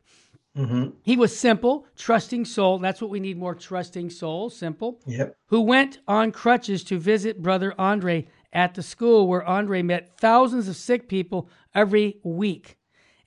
Mhm. 0.58 0.94
He 1.04 1.16
was 1.16 1.38
simple, 1.38 1.86
trusting 1.96 2.44
soul. 2.46 2.80
That's 2.80 3.02
what 3.02 3.12
we 3.12 3.20
need 3.20 3.38
more 3.38 3.56
trusting 3.56 4.10
souls, 4.10 4.56
simple 4.58 5.00
yep 5.06 5.36
who 5.48 5.62
went 5.62 6.00
on 6.08 6.32
crutches 6.32 6.84
to 6.86 6.98
visit 6.98 7.42
brother 7.42 7.74
Andre 7.78 8.28
at 8.52 8.74
the 8.74 8.82
school 8.84 9.28
where 9.28 9.44
Andre 9.46 9.82
met 9.84 10.18
thousands 10.18 10.68
of 10.68 10.76
sick 10.76 11.08
people 11.08 11.48
every 11.76 12.20
week. 12.24 12.78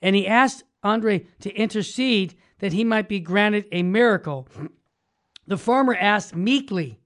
And 0.03 0.15
he 0.15 0.27
asked 0.27 0.63
Andre 0.83 1.25
to 1.39 1.51
intercede 1.55 2.35
that 2.59 2.73
he 2.73 2.83
might 2.83 3.07
be 3.07 3.19
granted 3.19 3.65
a 3.71 3.81
miracle. 3.81 4.47
The 5.47 5.57
farmer 5.57 5.95
asked 5.95 6.35
meekly, 6.35 6.99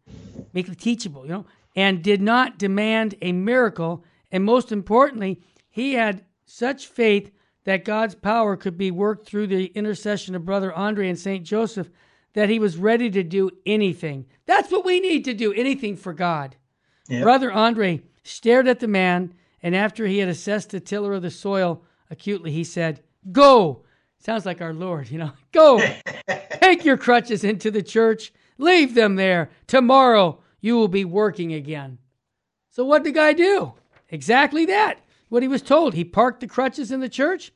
meekly 0.51 0.75
teachable, 0.75 1.23
you 1.23 1.31
know, 1.31 1.45
and 1.75 2.03
did 2.03 2.21
not 2.21 2.57
demand 2.57 3.15
a 3.21 3.31
miracle. 3.31 4.03
And 4.31 4.43
most 4.43 4.71
importantly, 4.71 5.41
he 5.69 5.93
had 5.93 6.25
such 6.45 6.87
faith 6.87 7.31
that 7.65 7.85
God's 7.85 8.15
power 8.15 8.57
could 8.57 8.77
be 8.77 8.91
worked 8.91 9.27
through 9.27 9.47
the 9.47 9.65
intercession 9.67 10.33
of 10.35 10.45
brother 10.45 10.73
Andre 10.73 11.07
and 11.07 11.19
St. 11.19 11.45
Joseph 11.45 11.89
that 12.33 12.49
he 12.49 12.59
was 12.59 12.77
ready 12.77 13.09
to 13.11 13.23
do 13.23 13.51
anything. 13.65 14.25
That's 14.45 14.71
what 14.71 14.85
we 14.85 14.99
need 14.99 15.25
to 15.25 15.33
do 15.33 15.53
anything 15.53 15.97
for 15.97 16.13
God. 16.13 16.55
Yep. 17.09 17.23
Brother 17.23 17.51
Andre 17.51 18.01
stared 18.23 18.67
at 18.67 18.79
the 18.79 18.87
man, 18.87 19.33
and 19.61 19.75
after 19.75 20.07
he 20.07 20.19
had 20.19 20.29
assessed 20.29 20.71
the 20.71 20.79
tiller 20.79 21.13
of 21.13 21.21
the 21.21 21.31
soil 21.31 21.83
acutely, 22.09 22.51
he 22.51 22.63
said, 22.63 23.03
Go. 23.31 23.83
Sounds 24.19 24.45
like 24.45 24.61
our 24.61 24.73
Lord, 24.73 25.09
you 25.09 25.17
know. 25.17 25.31
Go. 25.51 25.81
Take 26.61 26.85
your 26.85 26.97
crutches 26.97 27.43
into 27.43 27.71
the 27.71 27.83
church. 27.83 28.33
Leave 28.57 28.95
them 28.95 29.15
there. 29.15 29.49
Tomorrow 29.67 30.39
you 30.61 30.75
will 30.75 30.87
be 30.87 31.05
working 31.05 31.53
again. 31.53 31.99
So, 32.71 32.83
what 32.83 33.03
did 33.03 33.13
the 33.13 33.17
guy 33.17 33.33
do? 33.33 33.73
Exactly 34.09 34.65
that. 34.65 34.99
What 35.29 35.43
he 35.43 35.47
was 35.47 35.61
told. 35.61 35.93
He 35.93 36.03
parked 36.03 36.39
the 36.39 36.47
crutches 36.47 36.91
in 36.91 36.99
the 36.99 37.09
church 37.09 37.51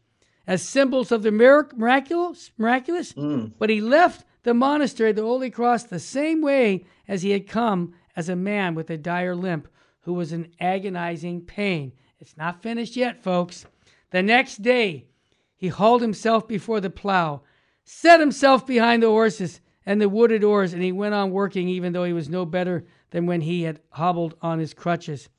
as 0.46 0.62
symbols 0.62 1.12
of 1.12 1.24
the 1.24 1.32
mirac- 1.32 1.78
miraculous, 1.78 2.52
miraculous. 2.58 3.14
Mm. 3.14 3.54
But 3.58 3.70
he 3.70 3.82
left 3.82 4.26
the 4.44 4.54
monastery, 4.54 5.12
the 5.12 5.22
Holy 5.22 5.50
Cross, 5.50 5.84
the 5.84 6.00
same 6.00 6.42
way 6.42 6.86
as 7.08 7.22
he 7.22 7.32
had 7.32 7.48
come 7.48 7.94
as 8.16 8.30
a 8.30 8.36
man 8.36 8.76
with 8.76 8.90
a 8.90 8.98
dire 8.98 9.36
limp 9.36 9.68
who 10.02 10.14
was 10.14 10.34
in 10.34 10.52
agonizing 10.60 11.42
pain. 11.42 11.94
It's 12.20 12.38
not 12.38 12.62
finished 12.62 12.96
yet, 12.96 13.24
folks. 13.24 13.66
The 14.12 14.21
next 14.21 14.62
day, 14.62 15.08
he 15.56 15.69
hauled 15.69 16.02
himself 16.02 16.47
before 16.47 16.80
the 16.80 16.89
plow, 16.89 17.41
set 17.84 18.19
himself 18.19 18.65
behind 18.65 19.04
the 19.04 19.08
horses 19.08 19.62
and 19.86 20.00
the 20.00 20.10
wooded 20.10 20.43
oars, 20.43 20.74
and 20.74 20.84
he 20.84 20.91
went 20.91 21.13
on 21.13 21.32
working 21.32 21.67
even 21.67 21.93
though 21.93 22.04
he 22.04 22.13
was 22.13 22.30
no 22.30 22.45
better 22.45 22.86
than 23.10 23.26
when 23.26 23.41
he 23.41 23.63
had 23.63 23.80
hobbled 23.91 24.36
on 24.41 24.60
his 24.60 24.74
crutches 24.74 25.30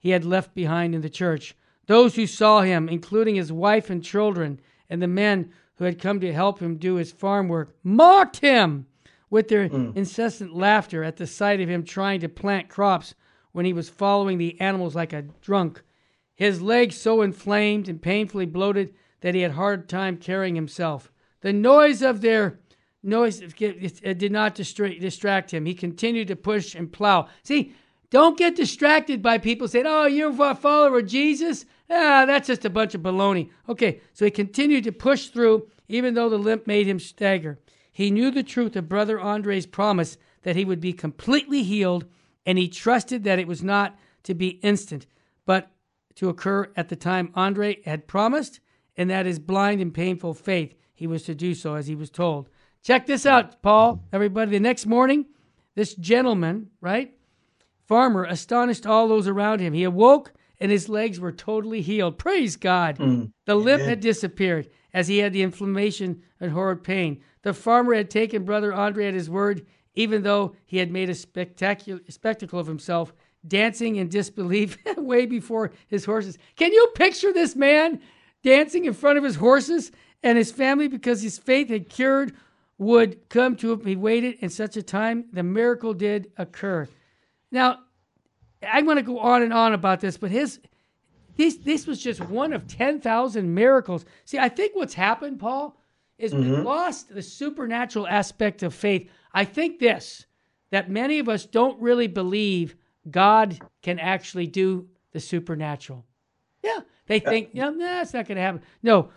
he 0.00 0.10
had 0.10 0.24
left 0.24 0.54
behind 0.54 0.94
in 0.94 1.02
the 1.02 1.10
church. 1.10 1.54
Those 1.86 2.16
who 2.16 2.26
saw 2.26 2.62
him, 2.62 2.88
including 2.88 3.34
his 3.34 3.52
wife 3.52 3.90
and 3.90 4.02
children, 4.02 4.60
and 4.88 5.02
the 5.02 5.06
men 5.06 5.52
who 5.76 5.84
had 5.84 6.00
come 6.00 6.20
to 6.20 6.32
help 6.32 6.58
him 6.58 6.76
do 6.76 6.94
his 6.94 7.12
farm 7.12 7.48
work, 7.48 7.76
mocked 7.82 8.38
him 8.38 8.86
with 9.28 9.48
their 9.48 9.68
hmm. 9.68 9.90
incessant 9.94 10.54
laughter 10.54 11.04
at 11.04 11.16
the 11.16 11.26
sight 11.26 11.60
of 11.60 11.68
him 11.68 11.84
trying 11.84 12.20
to 12.20 12.28
plant 12.28 12.68
crops 12.68 13.14
when 13.52 13.64
he 13.64 13.72
was 13.72 13.88
following 13.88 14.38
the 14.38 14.60
animals 14.60 14.94
like 14.94 15.12
a 15.12 15.22
drunk. 15.40 15.82
His 16.40 16.62
legs 16.62 16.96
so 16.96 17.20
inflamed 17.20 17.86
and 17.86 18.00
painfully 18.00 18.46
bloated 18.46 18.94
that 19.20 19.34
he 19.34 19.42
had 19.42 19.50
hard 19.50 19.90
time 19.90 20.16
carrying 20.16 20.54
himself. 20.54 21.12
The 21.42 21.52
noise 21.52 22.00
of 22.00 22.22
their 22.22 22.60
noise 23.02 23.40
did 23.40 24.32
not 24.32 24.54
distract 24.54 25.50
him. 25.50 25.66
He 25.66 25.74
continued 25.74 26.28
to 26.28 26.36
push 26.36 26.74
and 26.74 26.90
plow. 26.90 27.28
See, 27.42 27.74
don't 28.08 28.38
get 28.38 28.56
distracted 28.56 29.20
by 29.20 29.36
people 29.36 29.68
saying, 29.68 29.84
"Oh, 29.86 30.06
you're 30.06 30.30
a 30.30 30.54
follower 30.54 31.00
of 31.00 31.06
Jesus." 31.06 31.66
Ah, 31.90 32.24
that's 32.24 32.46
just 32.46 32.64
a 32.64 32.70
bunch 32.70 32.94
of 32.94 33.02
baloney. 33.02 33.50
Okay, 33.68 34.00
so 34.14 34.24
he 34.24 34.30
continued 34.30 34.84
to 34.84 34.92
push 34.92 35.26
through, 35.26 35.68
even 35.88 36.14
though 36.14 36.30
the 36.30 36.38
limp 36.38 36.66
made 36.66 36.86
him 36.86 36.98
stagger. 36.98 37.58
He 37.92 38.10
knew 38.10 38.30
the 38.30 38.42
truth 38.42 38.76
of 38.76 38.88
Brother 38.88 39.20
Andre's 39.20 39.66
promise 39.66 40.16
that 40.40 40.56
he 40.56 40.64
would 40.64 40.80
be 40.80 40.94
completely 40.94 41.64
healed, 41.64 42.06
and 42.46 42.56
he 42.56 42.66
trusted 42.66 43.24
that 43.24 43.38
it 43.38 43.46
was 43.46 43.62
not 43.62 43.98
to 44.22 44.32
be 44.32 44.58
instant, 44.62 45.06
to 46.16 46.28
occur 46.28 46.70
at 46.76 46.88
the 46.88 46.96
time 46.96 47.30
Andre 47.34 47.80
had 47.84 48.08
promised, 48.08 48.60
and 48.96 49.08
that 49.10 49.26
his 49.26 49.38
blind 49.38 49.80
and 49.80 49.94
painful 49.94 50.34
faith 50.34 50.74
he 50.94 51.06
was 51.06 51.22
to 51.22 51.34
do 51.34 51.54
so 51.54 51.74
as 51.74 51.86
he 51.86 51.94
was 51.94 52.10
told. 52.10 52.48
Check 52.82 53.06
this 53.06 53.24
out, 53.26 53.62
Paul. 53.62 54.04
Everybody, 54.12 54.50
the 54.50 54.60
next 54.60 54.86
morning, 54.86 55.26
this 55.74 55.94
gentleman, 55.94 56.70
right? 56.80 57.14
Farmer 57.86 58.24
astonished 58.24 58.86
all 58.86 59.08
those 59.08 59.26
around 59.26 59.60
him. 59.60 59.72
He 59.72 59.84
awoke 59.84 60.32
and 60.60 60.70
his 60.70 60.88
legs 60.88 61.18
were 61.18 61.32
totally 61.32 61.80
healed. 61.80 62.18
Praise 62.18 62.56
God. 62.56 62.98
Mm. 62.98 63.32
The 63.46 63.54
limp 63.54 63.82
had 63.82 64.00
disappeared 64.00 64.68
as 64.92 65.08
he 65.08 65.18
had 65.18 65.32
the 65.32 65.42
inflammation 65.42 66.22
and 66.38 66.52
horrid 66.52 66.84
pain. 66.84 67.22
The 67.42 67.54
farmer 67.54 67.94
had 67.94 68.10
taken 68.10 68.44
Brother 68.44 68.72
Andre 68.74 69.06
at 69.06 69.14
his 69.14 69.30
word, 69.30 69.66
even 69.94 70.22
though 70.22 70.54
he 70.66 70.76
had 70.76 70.92
made 70.92 71.08
a 71.08 71.14
spectacular 71.14 72.00
spectacle 72.08 72.60
of 72.60 72.66
himself, 72.66 73.14
dancing 73.46 73.96
in 73.96 74.08
disbelief 74.08 74.78
way 74.96 75.26
before 75.26 75.72
his 75.88 76.04
horses. 76.04 76.38
Can 76.56 76.72
you 76.72 76.88
picture 76.94 77.32
this 77.32 77.56
man 77.56 78.00
dancing 78.42 78.84
in 78.84 78.94
front 78.94 79.18
of 79.18 79.24
his 79.24 79.36
horses 79.36 79.92
and 80.22 80.36
his 80.36 80.52
family 80.52 80.88
because 80.88 81.22
his 81.22 81.38
faith 81.38 81.68
had 81.68 81.88
cured 81.88 82.34
would 82.78 83.28
come 83.28 83.56
to 83.56 83.72
him? 83.72 83.84
He 83.84 83.96
waited 83.96 84.36
in 84.40 84.50
such 84.50 84.76
a 84.76 84.82
time, 84.82 85.26
the 85.32 85.42
miracle 85.42 85.94
did 85.94 86.30
occur. 86.36 86.88
Now, 87.50 87.80
I 88.62 88.82
want 88.82 88.98
to 88.98 89.02
go 89.02 89.18
on 89.18 89.42
and 89.42 89.52
on 89.52 89.72
about 89.72 90.00
this, 90.00 90.16
but 90.16 90.30
his 90.30 90.60
this 91.36 91.56
this 91.56 91.86
was 91.86 92.02
just 92.02 92.20
one 92.20 92.52
of 92.52 92.66
ten 92.66 93.00
thousand 93.00 93.54
miracles. 93.54 94.04
See, 94.26 94.38
I 94.38 94.50
think 94.50 94.76
what's 94.76 94.94
happened, 94.94 95.40
Paul, 95.40 95.80
is 96.18 96.34
we 96.34 96.42
mm-hmm. 96.42 96.64
lost 96.64 97.14
the 97.14 97.22
supernatural 97.22 98.06
aspect 98.06 98.62
of 98.62 98.74
faith. 98.74 99.10
I 99.32 99.44
think 99.44 99.78
this 99.78 100.26
that 100.70 100.90
many 100.90 101.18
of 101.18 101.28
us 101.28 101.46
don't 101.46 101.80
really 101.80 102.06
believe 102.06 102.76
God 103.08 103.58
can 103.82 103.98
actually 103.98 104.46
do 104.46 104.88
the 105.12 105.20
supernatural. 105.20 106.04
Yeah, 106.62 106.80
they 107.06 107.20
think, 107.20 107.50
yeah, 107.52 107.70
nah, 107.70 108.02
it's 108.02 108.12
not 108.12 108.26
going 108.26 108.36
to 108.36 108.42
happen. 108.42 108.62
No, 108.82 109.10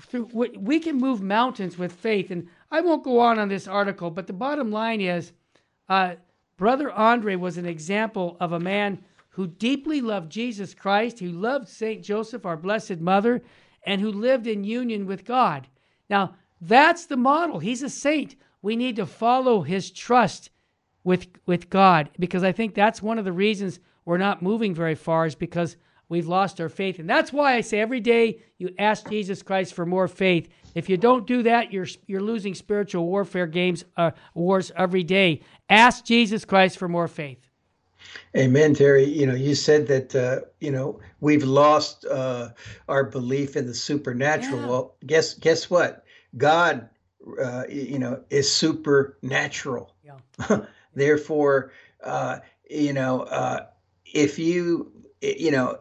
through, 0.00 0.28
we 0.32 0.48
we 0.50 0.80
can 0.80 0.98
move 0.98 1.22
mountains 1.22 1.78
with 1.78 1.92
faith, 1.92 2.30
and 2.30 2.48
I 2.70 2.80
won't 2.80 3.04
go 3.04 3.20
on 3.20 3.38
on 3.38 3.48
this 3.48 3.68
article, 3.68 4.10
but 4.10 4.26
the 4.26 4.32
bottom 4.32 4.70
line 4.70 5.00
is, 5.00 5.32
uh, 5.88 6.16
Brother 6.56 6.90
Andre 6.92 7.36
was 7.36 7.56
an 7.56 7.66
example 7.66 8.36
of 8.40 8.52
a 8.52 8.60
man 8.60 9.02
who 9.30 9.46
deeply 9.46 10.00
loved 10.00 10.30
Jesus 10.30 10.74
Christ, 10.74 11.18
who 11.18 11.30
loved 11.30 11.68
Saint 11.68 12.02
Joseph, 12.02 12.44
our 12.44 12.56
Blessed 12.56 13.00
Mother, 13.00 13.42
and 13.84 14.00
who 14.00 14.12
lived 14.12 14.46
in 14.46 14.62
union 14.62 15.06
with 15.06 15.24
God. 15.24 15.66
Now, 16.10 16.34
that's 16.60 17.06
the 17.06 17.16
model. 17.16 17.58
He's 17.58 17.82
a 17.82 17.88
saint. 17.88 18.36
We 18.60 18.76
need 18.76 18.96
to 18.96 19.06
follow 19.06 19.62
his 19.62 19.90
trust 19.90 20.50
with 21.04 21.26
with 21.46 21.70
God 21.70 22.10
because 22.18 22.42
I 22.42 22.52
think 22.52 22.74
that's 22.74 23.02
one 23.02 23.18
of 23.18 23.24
the 23.24 23.32
reasons 23.32 23.80
we're 24.04 24.18
not 24.18 24.42
moving 24.42 24.74
very 24.74 24.94
far 24.94 25.26
is 25.26 25.34
because 25.34 25.76
we've 26.08 26.26
lost 26.26 26.60
our 26.60 26.68
faith. 26.68 26.98
And 26.98 27.08
that's 27.08 27.32
why 27.32 27.54
I 27.54 27.60
say 27.60 27.80
every 27.80 28.00
day 28.00 28.42
you 28.58 28.74
ask 28.78 29.08
Jesus 29.08 29.42
Christ 29.42 29.74
for 29.74 29.86
more 29.86 30.08
faith. 30.08 30.48
If 30.74 30.88
you 30.88 30.96
don't 30.96 31.26
do 31.26 31.42
that, 31.44 31.72
you're 31.72 31.86
you're 32.06 32.22
losing 32.22 32.54
spiritual 32.54 33.06
warfare 33.06 33.46
games 33.46 33.84
uh, 33.96 34.12
wars 34.34 34.72
every 34.76 35.04
day. 35.04 35.40
Ask 35.68 36.04
Jesus 36.04 36.44
Christ 36.44 36.78
for 36.78 36.88
more 36.88 37.08
faith. 37.08 37.38
Amen, 38.36 38.74
Terry. 38.74 39.04
You 39.04 39.26
know, 39.26 39.34
you 39.34 39.54
said 39.54 39.86
that 39.88 40.14
uh, 40.14 40.40
you 40.60 40.70
know 40.70 41.00
we've 41.20 41.44
lost 41.44 42.04
uh, 42.06 42.50
our 42.88 43.04
belief 43.04 43.56
in 43.56 43.66
the 43.66 43.74
supernatural. 43.74 44.60
Yeah. 44.60 44.66
Well, 44.66 44.94
guess 45.06 45.34
guess 45.34 45.68
what? 45.68 46.04
God, 46.36 46.88
uh, 47.42 47.64
you 47.68 47.98
know, 47.98 48.22
is 48.30 48.52
supernatural. 48.52 49.94
Yeah. 50.04 50.64
Therefore, 50.94 51.72
uh, 52.02 52.40
you 52.68 52.92
know, 52.92 53.20
uh, 53.22 53.66
if 54.06 54.38
you 54.38 54.92
you 55.20 55.50
know 55.50 55.78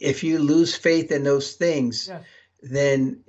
if 0.00 0.22
you 0.22 0.38
lose 0.38 0.74
faith 0.74 1.10
in 1.12 1.24
those 1.24 1.52
things, 1.54 2.08
Yeah. 2.08 2.20
then 2.62 3.24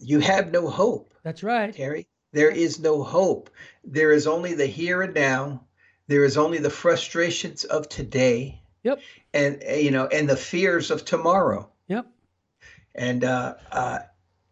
you 0.00 0.20
have 0.20 0.50
no 0.50 0.68
hope. 0.68 1.14
That's 1.22 1.42
right. 1.42 1.74
Terry. 1.74 2.06
There 2.32 2.50
is 2.50 2.80
no 2.80 3.02
hope. 3.02 3.50
There 3.84 4.12
is 4.12 4.26
only 4.26 4.54
the 4.54 4.66
here 4.66 5.02
and 5.02 5.14
now. 5.14 5.64
There 6.08 6.24
is 6.24 6.36
only 6.36 6.58
the 6.58 6.70
frustrations 6.70 7.64
of 7.64 7.88
today, 7.88 8.60
Yep. 8.82 9.00
and 9.32 9.62
uh, 9.68 9.74
you 9.74 9.90
know, 9.90 10.06
and 10.06 10.28
the 10.28 10.36
fears 10.36 10.90
of 10.90 11.04
tomorrow. 11.04 11.68
Yep. 11.88 12.06
And 12.94 13.24
uh, 13.24 13.54
uh, 13.70 13.98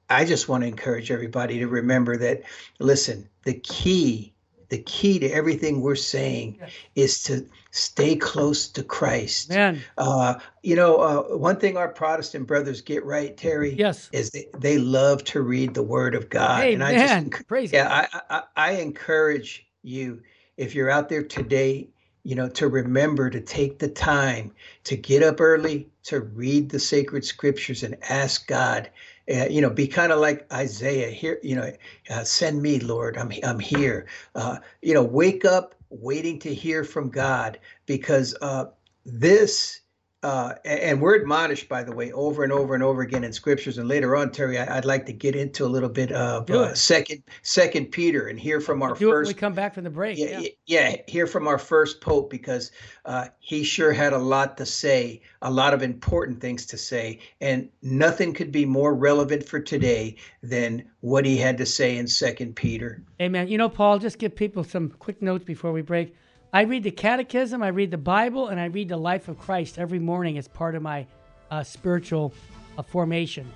I 0.09 0.25
just 0.25 0.49
want 0.49 0.63
to 0.63 0.69
encourage 0.69 1.11
everybody 1.11 1.59
to 1.59 1.67
remember 1.69 2.17
that. 2.19 2.43
Listen, 2.79 3.29
the 3.45 3.55
key, 3.55 4.35
the 4.71 4.79
key 4.79 5.19
to 5.19 5.29
everything 5.29 5.83
we're 5.83 5.95
saying, 5.97 6.59
is 6.95 7.23
to 7.25 7.47
stay 7.73 8.17
close 8.17 8.69
to 8.69 8.83
Christ. 8.83 9.51
Man. 9.51 9.81
Uh, 9.99 10.35
you 10.63 10.75
know, 10.77 10.97
uh, 10.97 11.37
one 11.37 11.57
thing 11.57 11.77
our 11.77 11.89
Protestant 11.89 12.47
brothers 12.47 12.81
get 12.81 13.05
right, 13.05 13.37
Terry, 13.37 13.75
Yes. 13.75 14.09
is 14.13 14.31
they, 14.31 14.47
they 14.59 14.79
love 14.79 15.23
to 15.25 15.43
read 15.43 15.75
the 15.75 15.83
Word 15.83 16.15
of 16.15 16.31
God. 16.31 16.63
Hey, 16.63 16.75
and 16.75 16.83
I 16.83 16.93
man. 16.93 17.31
just, 17.31 17.47
Praise 17.47 17.73
yeah, 17.73 18.07
I, 18.13 18.21
I, 18.31 18.43
I 18.57 18.71
encourage 18.73 19.67
you 19.83 20.23
if 20.57 20.75
you're 20.75 20.91
out 20.91 21.09
there 21.09 21.23
today, 21.23 21.89
you 22.23 22.35
know, 22.35 22.49
to 22.51 22.69
remember 22.69 23.31
to 23.31 23.41
take 23.41 23.79
the 23.79 23.89
time 23.89 24.53
to 24.85 24.97
get 24.97 25.23
up 25.23 25.41
early 25.41 25.89
to 26.05 26.21
read 26.21 26.71
the 26.71 26.79
sacred 26.79 27.25
scriptures 27.25 27.83
and 27.83 27.97
ask 28.09 28.47
God. 28.47 28.91
Uh, 29.31 29.47
you 29.49 29.61
know, 29.61 29.71
be 29.71 29.87
kind 29.87 30.13
of 30.13 30.19
like 30.19 30.47
Isaiah 30.53 31.11
here. 31.11 31.39
You 31.43 31.57
know, 31.57 31.73
uh, 32.11 32.25
send 32.25 32.61
me, 32.63 32.81
Lord. 32.81 33.17
I'm 33.17 33.33
I'm 33.45 33.61
here. 33.61 34.07
Uh, 34.35 34.59
you 34.83 34.95
know, 34.95 35.05
wake 35.05 35.45
up, 35.45 35.75
waiting 35.91 36.39
to 36.41 36.53
hear 36.53 36.83
from 36.85 37.11
God, 37.11 37.59
because 37.87 38.37
uh, 38.43 38.67
this 39.05 39.81
uh, 40.23 40.55
and 40.67 41.01
we're 41.01 41.15
admonished, 41.15 41.67
by 41.67 41.83
the 41.83 41.93
way, 41.93 42.13
over 42.13 42.45
and 42.45 42.53
over 42.53 42.75
and 42.75 42.83
over 42.83 43.01
again 43.01 43.25
in 43.25 43.33
scriptures. 43.33 43.79
And 43.79 43.89
later 43.89 44.15
on, 44.15 44.31
Terry, 44.31 44.59
I, 44.59 44.75
would 44.75 44.85
like 44.85 45.07
to 45.07 45.15
get 45.15 45.35
into 45.35 45.65
a 45.65 45.69
little 45.69 45.89
bit 45.89 46.13
of 46.13 46.51
uh, 46.51 46.75
second 46.75 47.23
Second 47.41 47.87
Peter 47.91 48.27
and 48.27 48.39
hear 48.39 48.61
from 48.61 48.83
our 48.83 48.95
Do 48.95 49.11
first. 49.11 49.29
we 49.29 49.35
come 49.35 49.55
back 49.55 49.73
from 49.73 49.85
the 49.85 49.91
break. 49.91 50.19
Yeah, 50.19 50.41
yeah, 50.41 50.51
yeah 50.67 50.97
hear 51.07 51.27
from 51.27 51.49
our 51.49 51.59
first 51.59 52.03
pope 52.03 52.29
because 52.29 52.71
uh, 53.07 53.29
he 53.39 53.65
sure 53.65 53.93
had 53.93 54.13
a 54.13 54.19
lot 54.19 54.59
to 54.59 54.67
say, 54.67 55.23
a 55.41 55.51
lot 55.51 55.73
of 55.73 55.83
important 55.83 56.39
things 56.39 56.67
to 56.67 56.77
say, 56.77 57.21
and 57.41 57.71
nothing 57.81 58.35
could 58.35 58.53
be 58.53 58.67
more 58.67 58.95
relevant 58.95 59.49
for 59.49 59.59
today 59.59 60.17
than 60.43 60.85
what 61.01 61.25
he 61.25 61.39
had 61.39 61.57
to 61.57 61.65
say 61.65 61.97
in 61.97 62.07
Second 62.07 62.57
Peter. 62.57 63.03
Amen. 63.23 63.49
You 63.49 63.57
know, 63.57 63.71
Paul, 63.71 63.99
just 63.99 64.19
give 64.19 64.37
people 64.37 64.65
some 64.65 64.91
quick 64.91 65.23
notes 65.23 65.45
before 65.45 65.73
we 65.73 65.81
break. 65.81 66.15
I 66.53 66.63
read 66.63 66.83
the 66.83 66.91
Catechism, 66.91 67.63
I 67.63 67.69
read 67.69 67.93
the 67.93 67.99
Bible, 67.99 68.49
and 68.49 68.59
I 68.59 68.65
read 68.67 68.89
the 68.89 68.97
Life 68.97 69.29
of 69.29 69.39
Christ 69.39 69.79
every 69.79 70.01
morning 70.01 70.37
as 70.37 70.49
part 70.49 70.75
of 70.75 70.83
my 70.83 71.07
uh, 71.51 71.63
spiritual 71.63 72.35
uh, 72.77 72.83
formation. 72.83 73.49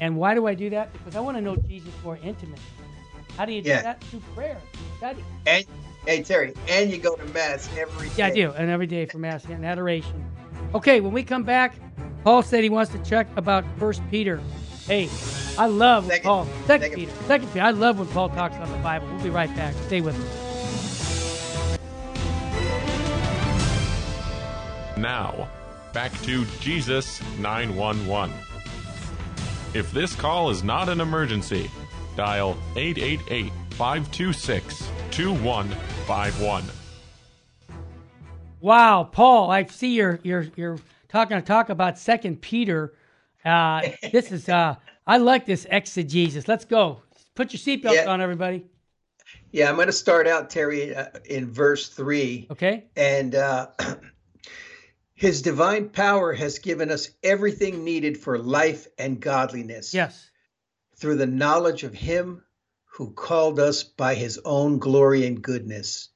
And 0.00 0.16
why 0.16 0.34
do 0.34 0.48
I 0.48 0.54
do 0.54 0.68
that? 0.70 0.92
Because 0.92 1.14
I 1.14 1.20
want 1.20 1.36
to 1.36 1.40
know 1.40 1.54
Jesus 1.54 1.92
more 2.02 2.18
intimately. 2.22 2.64
How 3.36 3.44
do 3.44 3.52
you 3.52 3.62
do 3.62 3.68
yeah. 3.68 3.82
that? 3.82 4.02
Through 4.04 4.22
prayer, 4.34 4.58
study. 4.98 5.24
And 5.46 5.64
hey 6.04 6.22
Terry, 6.22 6.52
and 6.68 6.90
you 6.90 6.98
go 6.98 7.14
to 7.14 7.24
mass 7.26 7.68
every 7.78 8.08
day. 8.08 8.14
Yeah, 8.16 8.26
I 8.26 8.34
do, 8.34 8.50
and 8.50 8.68
every 8.68 8.88
day 8.88 9.06
for 9.06 9.18
mass 9.18 9.44
and 9.44 9.64
adoration. 9.64 10.24
Okay, 10.74 11.00
when 11.00 11.12
we 11.12 11.22
come 11.22 11.44
back, 11.44 11.76
Paul 12.24 12.42
said 12.42 12.64
he 12.64 12.70
wants 12.70 12.90
to 12.92 12.98
check 12.98 13.28
about 13.36 13.64
First 13.78 14.02
Peter. 14.10 14.40
Hey, 14.86 15.08
I 15.56 15.66
love 15.66 16.06
second, 16.06 16.24
Paul. 16.24 16.44
Second, 16.66 16.66
second 16.66 16.96
Peter. 16.96 17.12
Second 17.26 17.48
Peter. 17.52 17.64
I 17.64 17.70
love 17.70 18.00
when 18.00 18.08
Paul 18.08 18.30
talks 18.30 18.56
about 18.56 18.68
the 18.68 18.82
Bible. 18.82 19.06
We'll 19.06 19.22
be 19.22 19.30
right 19.30 19.54
back. 19.54 19.74
Stay 19.86 20.00
with 20.00 20.18
us. 20.18 20.41
Now, 25.02 25.48
back 25.92 26.12
to 26.22 26.44
Jesus 26.60 27.20
911. 27.40 28.32
If 29.74 29.90
this 29.90 30.14
call 30.14 30.48
is 30.50 30.62
not 30.62 30.88
an 30.88 31.00
emergency, 31.00 31.68
dial 32.14 32.56
888 32.76 33.52
526 33.70 34.88
2151. 35.10 36.62
Wow, 38.60 39.02
Paul, 39.10 39.50
I 39.50 39.64
see 39.64 39.92
you're 39.96 40.20
you're 40.22 40.46
you're 40.54 40.78
talking 41.08 41.36
to 41.36 41.42
talk 41.42 41.68
about 41.68 41.98
Second 41.98 42.40
Peter. 42.40 42.94
Uh, 43.44 43.88
this 44.12 44.30
is 44.30 44.48
uh, 44.48 44.76
I 45.08 45.16
like 45.16 45.46
this 45.46 45.66
exegesis. 45.68 46.46
Let's 46.46 46.64
go. 46.64 47.02
Put 47.34 47.52
your 47.52 47.58
seatbelts 47.58 47.94
yeah. 47.94 48.06
on, 48.06 48.20
everybody. 48.20 48.66
Yeah, 49.50 49.68
I'm 49.68 49.74
going 49.74 49.88
to 49.88 49.92
start 49.92 50.28
out, 50.28 50.48
Terry, 50.48 50.94
uh, 50.94 51.06
in 51.24 51.50
verse 51.50 51.88
three. 51.88 52.46
Okay. 52.52 52.84
And 52.96 53.34
uh, 53.34 53.66
His 55.22 55.40
divine 55.40 55.90
power 55.90 56.32
has 56.32 56.58
given 56.58 56.90
us 56.90 57.08
everything 57.22 57.84
needed 57.84 58.18
for 58.18 58.40
life 58.40 58.88
and 58.98 59.20
godliness. 59.20 59.94
Yes. 59.94 60.28
Through 60.96 61.14
the 61.14 61.28
knowledge 61.28 61.84
of 61.84 61.94
Him 61.94 62.42
who 62.86 63.12
called 63.12 63.60
us 63.60 63.84
by 63.84 64.16
His 64.16 64.40
own 64.44 64.80
glory 64.80 65.24
and 65.24 65.40
goodness. 65.40 66.08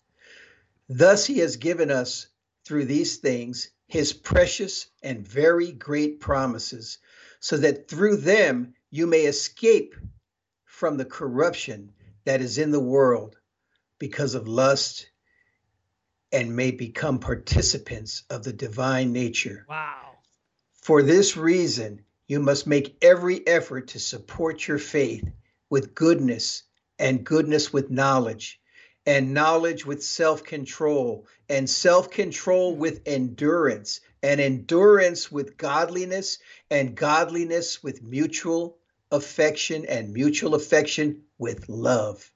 Thus, 0.88 1.24
He 1.24 1.38
has 1.38 1.54
given 1.54 1.88
us, 1.88 2.26
through 2.64 2.86
these 2.86 3.18
things, 3.18 3.70
His 3.86 4.12
precious 4.12 4.88
and 5.04 5.24
very 5.24 5.70
great 5.70 6.18
promises, 6.18 6.98
so 7.38 7.58
that 7.58 7.86
through 7.86 8.16
them 8.16 8.74
you 8.90 9.06
may 9.06 9.26
escape 9.26 9.94
from 10.64 10.96
the 10.96 11.04
corruption 11.04 11.92
that 12.24 12.40
is 12.40 12.58
in 12.58 12.72
the 12.72 12.80
world 12.80 13.38
because 14.00 14.34
of 14.34 14.48
lust 14.48 15.08
and 16.36 16.54
may 16.54 16.70
become 16.70 17.18
participants 17.18 18.24
of 18.28 18.44
the 18.44 18.52
divine 18.52 19.10
nature. 19.10 19.64
Wow. 19.70 20.18
For 20.74 21.02
this 21.02 21.34
reason, 21.34 22.02
you 22.28 22.40
must 22.40 22.66
make 22.66 22.98
every 23.00 23.46
effort 23.46 23.88
to 23.88 23.98
support 23.98 24.68
your 24.68 24.76
faith 24.76 25.24
with 25.70 25.94
goodness, 25.94 26.64
and 26.98 27.24
goodness 27.24 27.72
with 27.72 27.90
knowledge, 27.90 28.60
and 29.06 29.32
knowledge 29.32 29.86
with 29.86 30.04
self 30.04 30.44
control, 30.44 31.26
and 31.48 31.70
self 31.70 32.10
control 32.10 32.76
with 32.76 33.00
endurance, 33.06 34.02
and 34.22 34.38
endurance 34.38 35.32
with 35.32 35.56
godliness, 35.56 36.36
and 36.70 36.94
godliness 36.94 37.82
with 37.82 38.02
mutual 38.02 38.76
affection, 39.10 39.86
and 39.86 40.12
mutual 40.12 40.54
affection 40.54 41.22
with 41.38 41.66
love. 41.70 42.30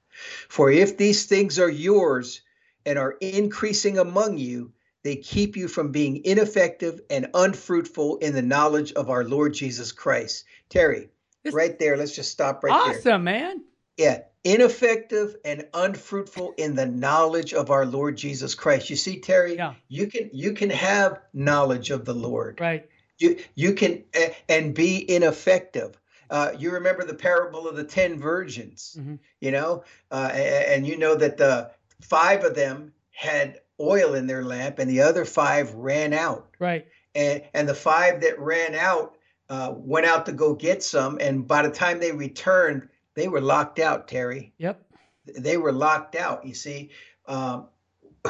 For 0.49 0.71
if 0.71 0.97
these 0.97 1.27
things 1.27 1.59
are 1.59 1.69
yours, 1.69 2.41
and 2.85 2.97
are 2.97 3.15
increasing 3.21 3.97
among 3.97 4.37
you, 4.37 4.71
they 5.03 5.15
keep 5.15 5.57
you 5.57 5.67
from 5.67 5.91
being 5.91 6.23
ineffective 6.25 7.01
and 7.09 7.27
unfruitful 7.33 8.17
in 8.17 8.33
the 8.33 8.41
knowledge 8.41 8.93
of 8.93 9.09
our 9.09 9.23
Lord 9.23 9.53
Jesus 9.53 9.91
Christ. 9.91 10.45
Terry, 10.69 11.09
this, 11.43 11.53
right 11.53 11.77
there, 11.79 11.97
let's 11.97 12.15
just 12.15 12.31
stop 12.31 12.63
right 12.63 12.71
awesome, 12.71 12.91
there. 12.91 13.13
Awesome, 13.13 13.23
man. 13.23 13.63
Yeah, 13.97 14.19
ineffective 14.43 15.35
and 15.43 15.67
unfruitful 15.73 16.53
in 16.57 16.75
the 16.75 16.85
knowledge 16.85 17.53
of 17.53 17.71
our 17.71 17.85
Lord 17.85 18.17
Jesus 18.17 18.55
Christ. 18.55 18.89
You 18.89 18.95
see, 18.95 19.19
Terry, 19.19 19.55
yeah. 19.55 19.73
you 19.87 20.07
can 20.07 20.29
you 20.33 20.53
can 20.53 20.69
have 20.69 21.19
knowledge 21.33 21.91
of 21.91 22.05
the 22.05 22.13
Lord. 22.13 22.59
Right. 22.59 22.87
You 23.17 23.39
you 23.55 23.73
can 23.73 24.03
and 24.49 24.73
be 24.73 25.09
ineffective. 25.09 25.99
Uh, 26.29 26.53
you 26.57 26.71
remember 26.71 27.03
the 27.03 27.13
parable 27.13 27.67
of 27.67 27.75
the 27.75 27.83
ten 27.83 28.17
virgins, 28.17 28.95
mm-hmm. 28.97 29.15
you 29.41 29.51
know, 29.51 29.83
uh, 30.11 30.29
and, 30.31 30.65
and, 30.65 30.87
you 30.87 30.97
know 30.97 31.13
that 31.13 31.35
the 31.35 31.69
five 32.01 32.43
of 32.43 32.55
them 32.55 32.93
had 33.11 33.59
oil 33.79 34.13
in 34.13 34.27
their 34.27 34.43
lamp 34.43 34.79
and 34.79 34.89
the 34.89 35.01
other 35.01 35.25
five 35.25 35.73
ran 35.73 36.13
out. 36.13 36.49
Right. 36.59 36.85
And, 37.15 37.43
and 37.53 37.67
the 37.67 37.73
five 37.73 38.21
that 38.21 38.39
ran 38.39 38.75
out 38.75 39.15
uh, 39.49 39.73
went 39.75 40.05
out 40.05 40.25
to 40.27 40.31
go 40.31 40.53
get 40.53 40.83
some. 40.83 41.17
And 41.19 41.47
by 41.47 41.61
the 41.61 41.71
time 41.71 41.99
they 41.99 42.11
returned, 42.11 42.87
they 43.15 43.27
were 43.27 43.41
locked 43.41 43.79
out, 43.79 44.07
Terry. 44.07 44.53
Yep. 44.57 44.81
They 45.37 45.57
were 45.57 45.73
locked 45.73 46.15
out. 46.15 46.45
You 46.45 46.53
see, 46.53 46.89
um, 47.27 47.67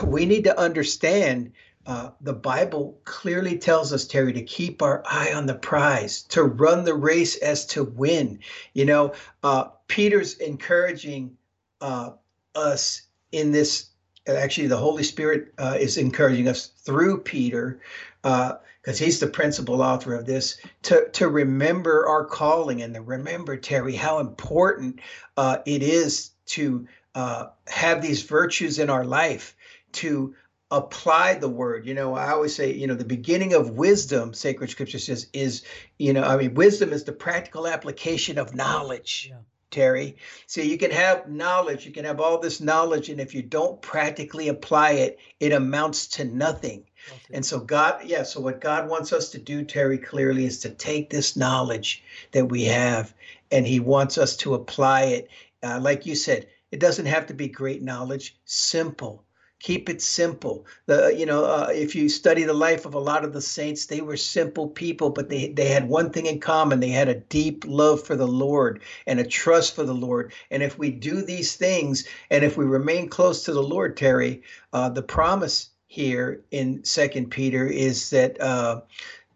we 0.03 0.25
need 0.25 0.43
to 0.45 0.59
understand 0.59 1.51
uh, 1.85 2.11
the 2.21 2.33
Bible 2.33 2.99
clearly 3.05 3.57
tells 3.57 3.91
us, 3.91 4.05
Terry, 4.05 4.33
to 4.33 4.43
keep 4.43 4.81
our 4.81 5.03
eye 5.09 5.33
on 5.33 5.45
the 5.45 5.55
prize, 5.55 6.21
to 6.23 6.43
run 6.43 6.85
the 6.85 6.93
race 6.93 7.37
as 7.37 7.65
to 7.67 7.83
win. 7.83 8.39
You 8.73 8.85
know, 8.85 9.13
uh, 9.43 9.65
Peter's 9.87 10.35
encouraging 10.35 11.37
uh, 11.81 12.11
us 12.55 13.03
in 13.31 13.51
this 13.51 13.89
actually 14.27 14.67
the 14.67 14.77
holy 14.77 15.03
spirit 15.03 15.53
uh, 15.57 15.77
is 15.79 15.97
encouraging 15.97 16.47
us 16.47 16.67
through 16.67 17.17
peter 17.19 17.79
because 18.21 19.01
uh, 19.01 19.03
he's 19.03 19.19
the 19.19 19.27
principal 19.27 19.81
author 19.81 20.13
of 20.13 20.25
this 20.25 20.57
to, 20.83 21.09
to 21.09 21.27
remember 21.27 22.07
our 22.07 22.25
calling 22.25 22.81
and 22.81 22.93
to 22.93 23.01
remember 23.01 23.57
terry 23.57 23.95
how 23.95 24.19
important 24.19 24.99
uh, 25.37 25.57
it 25.65 25.81
is 25.81 26.31
to 26.45 26.87
uh, 27.15 27.47
have 27.67 28.01
these 28.01 28.23
virtues 28.23 28.79
in 28.79 28.89
our 28.89 29.03
life 29.03 29.55
to 29.91 30.35
apply 30.69 31.33
the 31.33 31.49
word 31.49 31.85
you 31.85 31.93
know 31.93 32.15
i 32.15 32.31
always 32.31 32.55
say 32.55 32.71
you 32.73 32.87
know 32.87 32.95
the 32.95 33.03
beginning 33.03 33.53
of 33.53 33.71
wisdom 33.71 34.33
sacred 34.33 34.69
scripture 34.69 34.99
says 34.99 35.27
is 35.33 35.63
you 35.99 36.13
know 36.13 36.23
i 36.23 36.37
mean 36.37 36.53
wisdom 36.53 36.93
is 36.93 37.03
the 37.03 37.11
practical 37.11 37.67
application 37.67 38.37
of 38.37 38.55
knowledge 38.55 39.27
yeah. 39.29 39.37
Terry. 39.71 40.17
So 40.45 40.61
you 40.61 40.77
can 40.77 40.91
have 40.91 41.29
knowledge, 41.29 41.85
you 41.85 41.91
can 41.91 42.05
have 42.05 42.19
all 42.19 42.39
this 42.39 42.61
knowledge, 42.61 43.09
and 43.09 43.19
if 43.19 43.33
you 43.33 43.41
don't 43.41 43.81
practically 43.81 44.49
apply 44.49 44.91
it, 44.91 45.19
it 45.39 45.53
amounts 45.53 46.07
to 46.07 46.25
nothing. 46.25 46.83
Okay. 47.07 47.35
And 47.35 47.45
so 47.45 47.59
God, 47.59 48.01
yeah, 48.05 48.23
so 48.23 48.39
what 48.41 48.61
God 48.61 48.87
wants 48.87 49.11
us 49.11 49.29
to 49.29 49.39
do, 49.39 49.63
Terry, 49.63 49.97
clearly 49.97 50.45
is 50.45 50.59
to 50.59 50.69
take 50.69 51.09
this 51.09 51.35
knowledge 51.35 52.03
that 52.31 52.45
we 52.45 52.65
have, 52.65 53.13
and 53.51 53.65
He 53.65 53.79
wants 53.79 54.17
us 54.17 54.35
to 54.37 54.53
apply 54.53 55.03
it. 55.03 55.29
Uh, 55.63 55.79
like 55.81 56.05
you 56.05 56.15
said, 56.15 56.47
it 56.71 56.79
doesn't 56.79 57.05
have 57.07 57.25
to 57.27 57.33
be 57.33 57.47
great 57.47 57.81
knowledge, 57.81 58.37
simple 58.45 59.23
keep 59.61 59.89
it 59.89 60.01
simple. 60.01 60.65
The 60.87 61.15
you 61.15 61.25
know 61.25 61.45
uh, 61.45 61.69
if 61.71 61.95
you 61.95 62.09
study 62.09 62.43
the 62.43 62.53
life 62.53 62.85
of 62.85 62.93
a 62.95 62.99
lot 62.99 63.23
of 63.23 63.33
the 63.33 63.41
saints 63.41 63.85
they 63.85 64.01
were 64.01 64.17
simple 64.17 64.67
people 64.67 65.09
but 65.09 65.29
they 65.29 65.49
they 65.49 65.67
had 65.67 65.87
one 65.87 66.11
thing 66.11 66.25
in 66.25 66.39
common. 66.39 66.79
They 66.79 66.89
had 66.89 67.09
a 67.09 67.19
deep 67.19 67.63
love 67.67 68.03
for 68.03 68.15
the 68.15 68.27
lord 68.27 68.81
and 69.07 69.19
a 69.19 69.25
trust 69.25 69.75
for 69.75 69.83
the 69.83 69.93
lord. 69.93 70.33
And 70.49 70.63
if 70.63 70.77
we 70.77 70.89
do 70.91 71.21
these 71.21 71.55
things 71.55 72.07
and 72.29 72.43
if 72.43 72.57
we 72.57 72.65
remain 72.65 73.07
close 73.09 73.43
to 73.43 73.53
the 73.53 73.63
lord 73.63 73.95
terry 73.95 74.41
uh, 74.73 74.89
the 74.89 75.03
promise 75.03 75.69
here 75.87 76.43
in 76.51 76.83
second 76.83 77.29
peter 77.29 77.67
is 77.67 78.09
that 78.09 78.39
uh, 78.41 78.81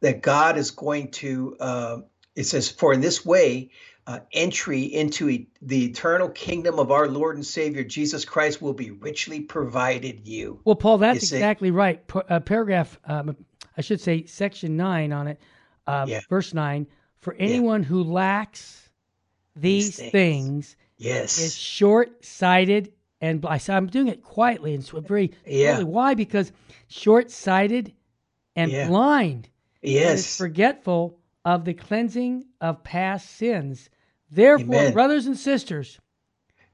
that 0.01 0.21
god 0.21 0.57
is 0.57 0.71
going 0.71 1.11
to 1.11 1.55
uh, 1.59 1.97
it 2.35 2.45
says 2.45 2.69
for 2.69 2.93
in 2.93 3.01
this 3.01 3.25
way 3.25 3.69
uh, 4.07 4.19
entry 4.33 4.83
into 4.83 5.29
e- 5.29 5.47
the 5.61 5.85
eternal 5.85 6.29
kingdom 6.29 6.77
of 6.79 6.91
our 6.91 7.07
Lord 7.07 7.35
and 7.35 7.45
Savior 7.45 7.83
Jesus 7.83 8.23
Christ 8.23 8.61
will 8.61 8.73
be 8.73 8.91
richly 8.91 9.39
provided 9.39 10.27
you. 10.27 10.59
Well, 10.63 10.75
Paul, 10.75 10.99
that's 10.99 11.23
exactly 11.23 11.71
right. 11.71 12.05
P- 12.07 12.19
uh, 12.29 12.39
paragraph, 12.39 12.99
um, 13.05 13.35
I 13.77 13.81
should 13.81 13.99
say, 13.99 14.25
section 14.25 14.77
nine 14.77 15.11
on 15.11 15.27
it, 15.27 15.39
uh, 15.87 16.05
yeah. 16.07 16.21
verse 16.29 16.53
nine. 16.53 16.87
For 17.21 17.33
anyone 17.39 17.81
yeah. 17.81 17.87
who 17.87 18.03
lacks 18.03 18.89
these, 19.55 19.97
these 19.97 19.97
things, 19.97 20.11
things, 20.11 20.75
yes, 20.97 21.39
is 21.39 21.55
short-sighted 21.55 22.93
and 23.21 23.41
blind. 23.41 23.63
So 23.63 23.73
I'm 23.73 23.87
doing 23.87 24.09
it 24.09 24.21
quietly 24.21 24.75
and 24.75 24.85
so 24.85 24.99
very. 24.99 25.31
Yeah. 25.47 25.81
Why? 25.81 26.13
Because 26.13 26.51
short-sighted 26.87 27.93
and 28.55 28.71
blind 28.87 29.49
and 29.81 29.91
is 29.91 29.93
Yes. 29.93 30.37
forgetful 30.37 31.17
of 31.43 31.65
the 31.65 31.73
cleansing 31.73 32.45
of 32.61 32.83
past 32.83 33.31
sins. 33.31 33.89
Therefore, 34.35 34.75
Amen. 34.75 34.93
brothers 34.93 35.25
and 35.27 35.37
sisters, 35.37 35.99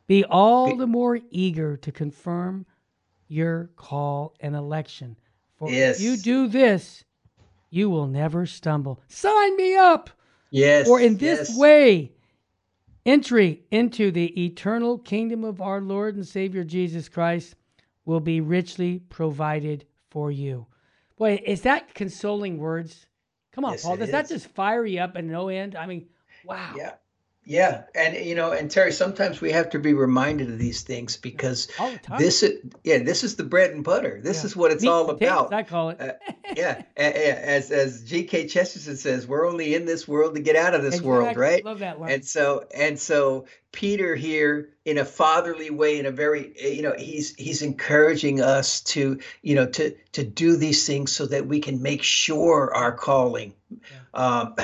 be 0.08 0.26
all 0.26 0.76
the 0.76 0.88
more 0.88 1.20
eager 1.30 1.78
to 1.78 1.92
confirm 1.92 2.66
your 3.28 3.70
call 3.76 4.36
and 4.40 4.56
election. 4.56 5.16
For 5.56 5.70
Yes. 5.70 5.98
if 5.98 6.02
you 6.02 6.18
do 6.18 6.48
this, 6.48 7.06
you 7.70 7.90
will 7.90 8.08
never 8.08 8.48
stumble. 8.48 9.00
Sign 9.08 9.56
me 9.56 9.76
up! 9.76 10.10
Yes. 10.50 10.88
For 10.88 11.00
in 11.00 11.18
this 11.18 11.50
yes. 11.50 11.58
way, 11.58 12.12
entry 13.06 13.64
into 13.70 14.12
the 14.12 14.44
eternal 14.44 14.98
kingdom 14.98 15.44
of 15.44 15.62
our 15.62 15.82
Lord 15.82 16.16
and 16.16 16.28
Savior 16.28 16.64
Jesus 16.64 17.08
Christ 17.08 17.56
will 18.06 18.20
be 18.20 18.42
richly 18.42 19.00
provided 19.10 19.86
for 20.10 20.32
you. 20.32 20.66
Boy, 21.16 21.42
is 21.46 21.62
that 21.62 21.94
consoling 21.94 22.58
words? 22.58 23.06
Come 23.52 23.66
on, 23.66 23.74
Yes, 23.74 23.84
Paul. 23.84 23.98
Does 23.98 24.12
that 24.12 24.28
just 24.28 24.48
fire 24.48 24.86
you 24.86 25.00
up 25.00 25.16
at 25.16 25.24
no 25.24 25.48
end? 25.50 25.76
I 25.76 25.86
mean, 25.86 26.08
wow. 26.44 26.74
Yeah. 26.76 26.94
Yeah. 27.44 27.84
And 27.96 28.24
you 28.24 28.36
know, 28.36 28.52
and 28.52 28.70
Terry, 28.70 28.92
sometimes 28.92 29.42
we 29.42 29.52
have 29.52 29.70
to 29.72 29.80
be 29.80 29.94
reminded 29.94 30.50
of 30.50 30.60
these 30.60 30.82
things 30.82 31.18
because 31.18 31.68
All 31.80 31.92
the 31.92 31.98
time. 31.98 32.20
this 32.20 32.44
is 32.44 32.60
yeah, 32.84 33.00
this 33.00 33.24
is 33.24 33.36
the 33.36 33.44
bread 33.44 33.72
and 33.72 33.84
butter. 33.84 34.20
This 34.24 34.42
Yeah. 34.42 34.46
is 34.46 34.56
what 34.56 34.72
it's 34.72 34.84
Meat 34.84 34.90
all 34.90 35.10
about. 35.10 35.52
I 35.52 35.64
call 35.64 35.90
it. 35.90 36.00
Uh, 36.00 36.14
yeah, 36.56 36.84
as 36.96 37.72
as 37.72 38.04
G.K. 38.04 38.48
Chesterton 38.48 38.96
says, 38.96 39.28
we're 39.28 39.48
only 39.48 39.74
in 39.74 39.86
this 39.86 40.08
world 40.08 40.36
to 40.36 40.42
get 40.42 40.56
out 40.56 40.76
of 40.76 40.84
this 40.84 41.02
world, 41.02 41.36
right? 41.36 41.66
Love 41.66 41.80
that 41.80 42.00
line. 42.00 42.12
And 42.12 42.26
so 42.26 42.66
and 42.76 43.00
so 43.00 43.46
Peter 43.72 44.16
here 44.16 44.70
in 44.86 44.98
a 44.98 45.06
fatherly 45.06 45.72
way 45.72 46.00
in 46.00 46.06
a 46.06 46.12
very 46.12 46.54
eh, 46.60 46.70
you 46.70 46.82
know 46.84 46.94
he's 46.98 47.36
he's 47.36 47.62
encouraging 47.62 48.42
us 48.42 48.82
to 48.82 49.20
you 49.42 49.56
know 49.56 49.66
to 49.66 49.96
to 50.12 50.24
do 50.24 50.58
these 50.58 50.86
things 50.86 51.12
so 51.12 51.26
that 51.26 51.48
we 51.48 51.60
can 51.60 51.82
make 51.82 52.04
sure 52.04 52.74
our 52.76 52.92
calling 52.92 53.54
um, 54.14 54.56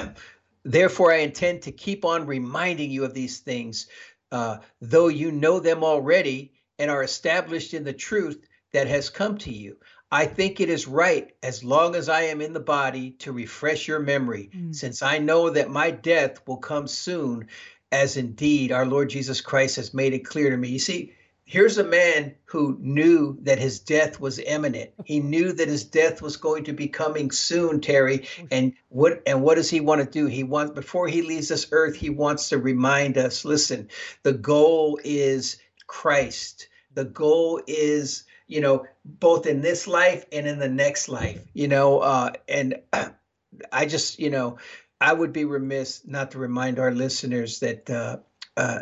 therefore 0.72 1.12
I 1.12 1.18
intend 1.18 1.64
to 1.64 1.72
keep 1.72 2.06
on 2.06 2.26
reminding 2.26 2.92
you 2.92 3.04
of 3.04 3.14
these 3.14 3.40
things 3.40 3.88
uh, 4.32 4.58
though 4.82 5.08
you 5.08 5.32
know 5.32 5.60
them 5.60 5.84
already 5.84 6.52
and 6.80 6.92
are 6.92 7.04
established 7.04 7.74
in 7.74 7.84
the 7.84 7.94
truth 7.94 8.46
that 8.74 8.88
has 8.88 9.10
come 9.10 9.38
to 9.40 9.52
you 9.52 9.78
I 10.12 10.26
think 10.26 10.60
it 10.62 10.70
is 10.70 10.88
right, 10.88 11.34
as 11.44 11.64
long 11.64 11.96
as 11.96 12.08
I 12.08 12.22
am 12.22 12.40
in 12.40 12.54
the 12.54 12.62
body, 12.62 13.12
to 13.20 13.34
refresh 13.34 13.88
your 13.88 14.00
memory, 14.00 14.52
Mm. 14.56 14.74
since 14.74 15.02
I 15.02 15.18
know 15.18 15.50
that 15.50 15.70
my 15.70 15.92
death 15.92 16.40
will 16.48 16.58
come 16.58 16.88
soon, 16.88 17.48
as 17.92 18.16
indeed 18.16 18.72
our 18.72 18.86
Lord 18.86 19.10
Jesus 19.10 19.42
Christ 19.42 19.76
has 19.76 19.94
made 19.94 20.14
it 20.14 20.26
clear 20.26 20.50
to 20.50 20.58
me. 20.58 20.70
You 20.70 20.80
see, 20.80 21.14
here's 21.48 21.78
a 21.78 21.84
man 21.84 22.36
who 22.46 22.78
knew 22.80 23.38
that 23.42 23.58
his 23.58 23.80
death 23.80 24.20
was 24.20 24.38
imminent. 24.38 24.92
He 25.06 25.22
knew 25.22 25.54
that 25.54 25.68
his 25.68 25.86
death 25.86 26.22
was 26.22 26.38
going 26.38 26.66
to 26.66 26.74
be 26.74 26.88
coming 26.88 27.32
soon, 27.32 27.80
Terry. 27.82 28.28
And 28.52 28.74
what 28.90 29.24
and 29.26 29.42
what 29.42 29.56
does 29.56 29.70
he 29.70 29.80
want 29.80 30.04
to 30.04 30.10
do? 30.10 30.28
He 30.28 30.44
wants 30.44 30.74
before 30.74 31.08
he 31.08 31.24
leaves 31.24 31.48
this 31.48 31.68
earth, 31.72 31.96
he 31.96 32.10
wants 32.10 32.50
to 32.50 32.60
remind 32.60 33.18
us, 33.18 33.46
listen, 33.46 33.88
the 34.24 34.34
goal 34.34 35.00
is 35.04 35.58
Christ. 35.88 36.68
The 36.94 37.06
goal 37.06 37.62
is 37.66 38.26
you 38.48 38.62
know 38.62 38.86
both 39.06 39.46
in 39.46 39.62
this 39.62 39.88
life 39.88 40.26
and 40.32 40.48
in 40.48 40.58
the 40.60 40.70
next 40.70 41.10
life 41.10 41.42
you 41.54 41.68
know 41.68 42.00
uh 42.00 42.32
and 42.48 42.82
i 43.74 43.86
just 43.86 44.20
you 44.20 44.30
know 44.30 44.58
i 45.02 45.12
would 45.12 45.34
be 45.34 45.46
remiss 45.46 46.02
not 46.08 46.32
to 46.32 46.40
remind 46.40 46.80
our 46.80 46.92
listeners 46.92 47.60
that 47.60 47.90
uh 47.90 48.18
uh 48.56 48.80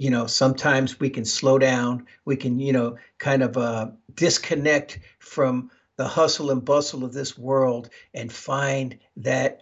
you 0.00 0.10
know 0.10 0.26
sometimes 0.26 0.98
we 0.98 1.10
can 1.10 1.24
slow 1.26 1.58
down. 1.58 2.06
We 2.24 2.36
can 2.36 2.58
you 2.58 2.72
know 2.72 2.96
kind 3.18 3.42
of 3.42 3.56
uh 3.56 3.90
disconnect 4.14 4.98
from 5.18 5.70
the 5.96 6.08
hustle 6.08 6.50
and 6.50 6.64
bustle 6.64 7.04
of 7.04 7.12
this 7.12 7.36
world 7.38 7.90
and 8.14 8.32
find 8.32 8.98
that 9.18 9.60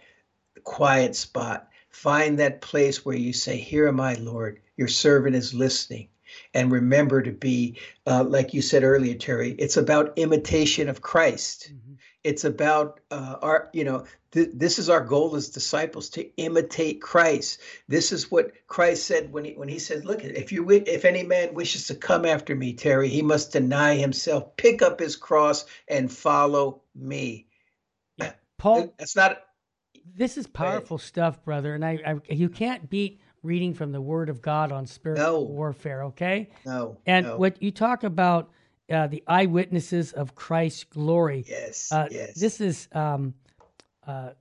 quiet 0.63 1.15
spot. 1.15 1.67
Find 1.89 2.39
that 2.39 2.61
place 2.61 3.05
where 3.05 3.17
you 3.17 3.33
say 3.33 3.57
here 3.57 3.87
am 3.89 3.99
i 3.99 4.13
lord. 4.15 4.61
Your 4.77 4.87
servant 4.87 5.35
is 5.35 5.53
listening. 5.53 6.07
And 6.53 6.71
remember 6.71 7.21
to 7.21 7.31
be 7.31 7.77
uh, 8.07 8.23
like 8.23 8.53
you 8.53 8.61
said 8.61 8.83
earlier 8.83 9.15
terry 9.15 9.51
it's 9.59 9.77
about 9.77 10.13
imitation 10.17 10.87
of 10.87 11.01
christ. 11.01 11.73
Mhm. 11.73 11.88
It's 12.23 12.43
about 12.43 12.99
uh, 13.11 13.35
our 13.41 13.69
you 13.73 13.83
know 13.83 14.05
th- 14.31 14.49
this 14.53 14.79
is 14.79 14.89
our 14.89 15.03
goal 15.03 15.35
as 15.35 15.49
disciples 15.49 16.09
to 16.09 16.35
imitate 16.37 17.01
christ 17.01 17.59
this 17.87 18.11
is 18.11 18.29
what 18.29 18.51
christ 18.67 19.05
said 19.05 19.31
when 19.31 19.45
he 19.45 19.53
when 19.53 19.69
he 19.69 19.79
said 19.79 20.05
look 20.05 20.23
if 20.23 20.51
you 20.51 20.69
if 20.69 21.05
any 21.05 21.23
man 21.23 21.53
wishes 21.53 21.87
to 21.87 21.95
come 21.95 22.25
after 22.25 22.55
me 22.55 22.73
terry 22.73 23.07
he 23.09 23.21
must 23.21 23.51
deny 23.53 23.95
himself 23.95 24.55
pick 24.57 24.81
up 24.81 24.99
his 24.99 25.15
cross 25.15 25.65
and 25.87 26.11
follow 26.11 26.81
me 26.95 27.45
Paul, 28.59 28.93
that's 28.99 29.15
not 29.15 29.41
this 30.15 30.37
is 30.37 30.45
powerful 30.45 30.97
stuff, 30.97 31.43
brother. 31.43 31.73
And 31.73 31.83
I, 31.83 31.99
I, 32.05 32.33
you 32.33 32.49
can't 32.49 32.89
beat 32.89 33.21
reading 33.41 33.73
from 33.73 33.91
the 33.91 34.01
Word 34.01 34.29
of 34.29 34.41
God 34.41 34.71
on 34.71 34.85
spiritual 34.85 35.47
No. 35.47 35.53
warfare, 35.53 36.03
okay? 36.03 36.49
no 36.65 36.97
And 37.05 37.25
no. 37.25 37.37
what 37.37 37.61
you 37.63 37.71
talk 37.71 38.03
about, 38.03 38.51
uh, 38.91 39.07
the 39.07 39.23
eyewitnesses 39.27 40.13
of 40.13 40.35
Christ's 40.35 40.83
glory. 40.85 41.45
yes 41.47 41.91
Uh, 41.91 42.07
yes 42.11 42.33
This 42.39 42.59
is 42.61 42.87
um, 42.93 43.33
uh, 44.07 44.31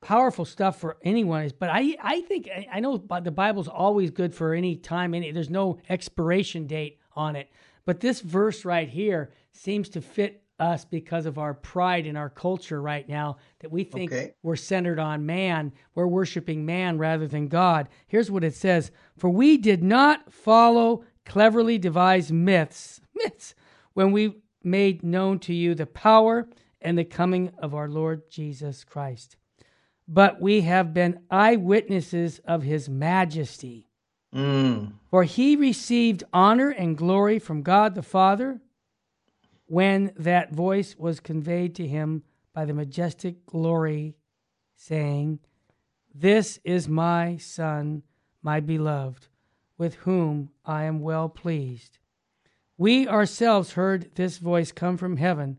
powerful 0.00 0.44
stuff 0.44 0.78
for 0.80 0.96
anyone. 1.02 1.50
But 1.58 1.70
I, 1.70 1.96
I 2.02 2.20
think 2.22 2.48
I- 2.72 2.80
know 2.80 2.98
but 2.98 3.24
the 3.24 3.30
Bible's 3.30 3.68
always 3.68 4.10
good 4.10 4.34
for 4.34 4.54
any 4.54 4.76
time. 4.76 5.14
Any 5.14 5.30
there's 5.32 5.50
no 5.50 5.78
expiration 5.88 6.66
date 6.66 6.98
on 7.16 7.36
it. 7.36 7.50
But 7.86 8.00
this 8.00 8.20
verse 8.20 8.64
right 8.64 8.88
here 8.88 9.32
seems 9.52 9.88
to 9.90 10.00
fit 10.00 10.42
us 10.60 10.84
because 10.84 11.26
of 11.26 11.36
our 11.36 11.52
pride 11.52 12.06
in 12.06 12.16
our 12.16 12.30
culture 12.30 12.80
right 12.80 13.08
now 13.08 13.36
that 13.58 13.72
we 13.72 13.82
think 13.82 14.12
Okay. 14.12 14.34
we're 14.42 14.54
centered 14.56 14.98
on 15.00 15.26
man. 15.26 15.72
We're 15.96 16.06
worshiping 16.06 16.64
man 16.64 16.96
rather 16.96 17.26
than 17.26 17.48
God. 17.48 17.88
Here's 18.06 18.30
what 18.30 18.44
it 18.44 18.54
says 18.54 18.90
For 19.18 19.28
we 19.30 19.56
did 19.56 19.82
not 19.82 20.32
follow 20.32 21.04
cleverly 21.26 21.78
devised 21.78 22.30
myths, 22.32 23.00
myths, 23.14 23.54
when 23.94 24.12
we 24.12 24.42
made 24.62 25.02
known 25.02 25.38
to 25.38 25.54
you 25.54 25.74
the 25.74 25.86
power 25.86 26.48
and 26.80 26.98
the 26.98 27.04
coming 27.04 27.50
of 27.58 27.74
our 27.74 27.88
Lord 27.88 28.30
Jesus 28.30 28.84
Christ. 28.84 29.36
But 30.06 30.40
we 30.40 30.60
have 30.62 30.92
been 30.92 31.20
eyewitnesses 31.30 32.40
of 32.44 32.62
his 32.62 32.88
majesty. 32.88 33.88
Mm. 34.34 34.92
For 35.10 35.24
he 35.24 35.56
received 35.56 36.24
honor 36.32 36.70
and 36.70 36.98
glory 36.98 37.38
from 37.38 37.62
God 37.62 37.94
the 37.94 38.02
Father 38.02 38.60
when 39.66 40.12
that 40.16 40.52
voice 40.52 40.96
was 40.98 41.20
conveyed 41.20 41.74
to 41.76 41.86
him 41.86 42.22
by 42.52 42.64
the 42.64 42.74
majestic 42.74 43.46
glory, 43.46 44.16
saying, 44.76 45.38
This 46.14 46.58
is 46.64 46.88
my 46.88 47.36
Son, 47.38 48.02
my 48.42 48.60
beloved, 48.60 49.28
with 49.78 49.94
whom 49.96 50.50
I 50.64 50.84
am 50.84 51.00
well 51.00 51.28
pleased. 51.28 51.98
We 52.76 53.06
ourselves 53.06 53.72
heard 53.72 54.14
this 54.14 54.38
voice 54.38 54.72
come 54.72 54.96
from 54.96 55.16
heaven 55.16 55.58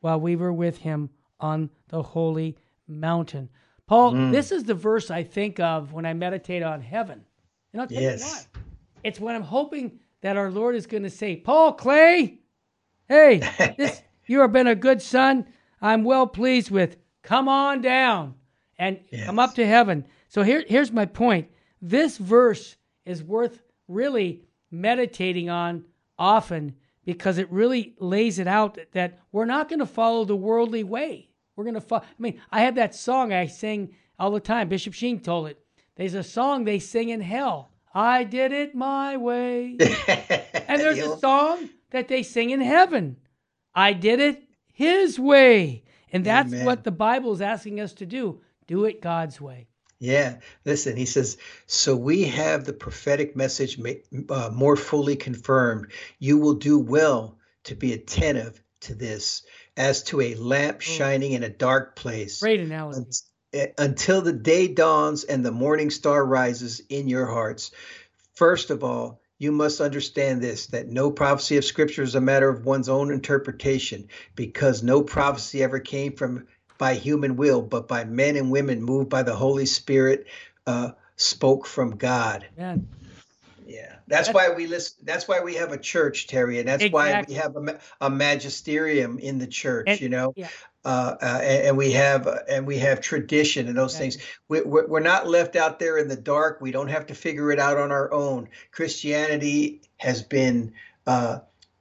while 0.00 0.20
we 0.20 0.36
were 0.36 0.52
with 0.52 0.78
him 0.78 1.10
on 1.40 1.70
the 1.88 2.02
holy 2.02 2.56
mountain. 2.86 3.48
Paul, 3.86 4.12
mm. 4.12 4.32
this 4.32 4.52
is 4.52 4.64
the 4.64 4.74
verse 4.74 5.10
I 5.10 5.24
think 5.24 5.60
of 5.60 5.92
when 5.92 6.06
I 6.06 6.14
meditate 6.14 6.62
on 6.62 6.80
heaven. 6.80 7.24
And 7.72 7.82
I'll 7.82 7.88
tell 7.88 8.00
you 8.00 8.18
why. 8.18 8.40
It's 9.02 9.20
when 9.20 9.34
I'm 9.34 9.42
hoping 9.42 10.00
that 10.22 10.36
our 10.36 10.50
Lord 10.50 10.74
is 10.74 10.86
going 10.86 11.02
to 11.02 11.10
say, 11.10 11.36
Paul 11.36 11.74
Clay, 11.74 12.38
hey, 13.08 13.74
this 13.78 14.02
you 14.26 14.40
have 14.40 14.52
been 14.52 14.66
a 14.66 14.74
good 14.74 15.02
son. 15.02 15.46
I'm 15.80 16.04
well 16.04 16.26
pleased 16.26 16.70
with. 16.70 16.96
Come 17.22 17.48
on 17.48 17.80
down 17.80 18.34
and 18.78 19.00
come 19.24 19.38
up 19.38 19.54
to 19.54 19.66
heaven. 19.66 20.06
So 20.28 20.42
here, 20.42 20.64
here's 20.66 20.92
my 20.92 21.06
point. 21.06 21.48
This 21.80 22.16
verse 22.16 22.76
is 23.04 23.22
worth 23.22 23.62
really 23.88 24.44
meditating 24.70 25.50
on 25.50 25.84
often 26.18 26.74
because 27.04 27.38
it 27.38 27.50
really 27.50 27.94
lays 27.98 28.38
it 28.38 28.46
out 28.46 28.74
that, 28.74 28.92
that 28.92 29.20
we're 29.32 29.44
not 29.44 29.68
going 29.68 29.80
to 29.80 29.86
follow 29.86 30.24
the 30.24 30.36
worldly 30.36 30.84
way. 30.84 31.28
We're 31.56 31.64
going 31.64 31.74
to 31.74 31.80
follow. 31.80 32.02
I 32.02 32.22
mean, 32.22 32.40
I 32.50 32.62
have 32.62 32.76
that 32.76 32.94
song 32.94 33.32
I 33.32 33.46
sing 33.46 33.94
all 34.18 34.30
the 34.30 34.40
time. 34.40 34.68
Bishop 34.68 34.94
Sheen 34.94 35.20
told 35.20 35.48
it. 35.48 35.58
There's 35.96 36.14
a 36.14 36.22
song 36.22 36.64
they 36.64 36.78
sing 36.78 37.10
in 37.10 37.20
hell. 37.20 37.70
I 37.94 38.24
did 38.24 38.52
it 38.52 38.74
my 38.74 39.16
way. 39.16 39.78
And 40.66 40.80
there's 40.80 40.98
a 40.98 41.18
song 41.18 41.68
that 41.90 42.08
they 42.08 42.22
sing 42.22 42.50
in 42.50 42.60
heaven. 42.60 43.18
I 43.74 43.92
did 43.92 44.18
it 44.18 44.42
his 44.72 45.18
way. 45.18 45.84
And 46.10 46.24
that's 46.24 46.52
Amen. 46.52 46.64
what 46.64 46.84
the 46.84 46.90
Bible 46.90 47.32
is 47.32 47.42
asking 47.42 47.80
us 47.80 47.92
to 47.94 48.06
do. 48.06 48.40
Do 48.66 48.86
it 48.86 49.02
God's 49.02 49.40
way. 49.40 49.68
Yeah, 49.98 50.36
listen, 50.64 50.96
he 50.96 51.06
says, 51.06 51.38
so 51.66 51.96
we 51.96 52.24
have 52.24 52.64
the 52.64 52.72
prophetic 52.72 53.36
message 53.36 53.78
uh, 54.28 54.50
more 54.52 54.76
fully 54.76 55.16
confirmed. 55.16 55.92
You 56.18 56.38
will 56.38 56.54
do 56.54 56.78
well 56.78 57.38
to 57.64 57.74
be 57.74 57.92
attentive 57.92 58.62
to 58.80 58.94
this 58.94 59.44
as 59.76 60.02
to 60.04 60.20
a 60.20 60.34
lamp 60.34 60.80
shining 60.80 61.32
in 61.32 61.42
a 61.42 61.48
dark 61.48 61.96
place 61.96 62.40
Great 62.40 62.60
analogy. 62.60 63.10
eh, 63.54 63.68
until 63.78 64.20
the 64.20 64.32
day 64.32 64.68
dawns 64.68 65.24
and 65.24 65.44
the 65.44 65.52
morning 65.52 65.90
star 65.90 66.24
rises 66.24 66.82
in 66.88 67.08
your 67.08 67.26
hearts. 67.26 67.70
First 68.34 68.70
of 68.70 68.84
all, 68.84 69.20
you 69.38 69.52
must 69.52 69.80
understand 69.80 70.42
this 70.42 70.66
that 70.68 70.88
no 70.88 71.10
prophecy 71.10 71.56
of 71.56 71.64
scripture 71.64 72.02
is 72.02 72.14
a 72.14 72.20
matter 72.20 72.48
of 72.48 72.64
one's 72.64 72.88
own 72.88 73.10
interpretation 73.10 74.08
because 74.36 74.82
no 74.82 75.02
prophecy 75.02 75.62
ever 75.62 75.80
came 75.80 76.12
from 76.12 76.46
by 76.78 76.94
human 76.94 77.36
will, 77.36 77.62
but 77.62 77.88
by 77.88 78.04
men 78.04 78.36
and 78.36 78.50
women 78.50 78.82
moved 78.82 79.08
by 79.08 79.22
the 79.22 79.34
Holy 79.34 79.66
Spirit, 79.66 80.26
uh, 80.66 80.90
spoke 81.16 81.66
from 81.66 81.96
God. 81.96 82.46
Man. 82.56 82.88
Yeah, 83.66 83.96
that's, 84.06 84.28
that's, 84.28 84.34
why 84.34 84.50
we 84.50 84.66
listen. 84.66 84.98
That's 85.04 85.26
why 85.26 85.40
we 85.40 85.54
have 85.54 85.72
a 85.72 85.78
church, 85.78 86.26
Terry, 86.26 86.58
and 86.58 86.68
that's 86.68 86.84
exactly. 86.84 86.92
why 86.92 87.24
we 87.26 87.34
have 87.34 87.56
a, 87.56 87.80
a 88.02 88.10
magisterium 88.10 89.18
in 89.18 89.38
the 89.38 89.46
church. 89.46 89.86
And, 89.88 90.00
you 90.00 90.10
know, 90.10 90.34
yeah. 90.36 90.48
uh, 90.84 91.16
uh, 91.22 91.40
and, 91.42 91.68
and, 91.68 91.76
we 91.78 91.92
have 91.92 92.26
uh, 92.26 92.40
and 92.46 92.66
we 92.66 92.78
have 92.78 93.00
tradition 93.00 93.66
and 93.66 93.76
those 93.76 93.96
things. 93.96 94.18
We, 94.48 94.60
we're, 94.60 94.86
we're 94.86 95.00
not 95.00 95.28
left 95.28 95.56
out 95.56 95.78
there 95.78 95.96
in 95.96 96.08
the 96.08 96.16
dark. 96.16 96.60
We 96.60 96.72
don't 96.72 96.88
have 96.88 97.06
to 97.06 97.14
figure 97.14 97.50
it 97.52 97.58
out 97.58 97.78
on 97.78 97.90
our 97.90 98.12
own. 98.12 98.48
Christianity 98.70 99.80
has 99.96 100.22
been 100.22 100.74
uh, 101.06 101.38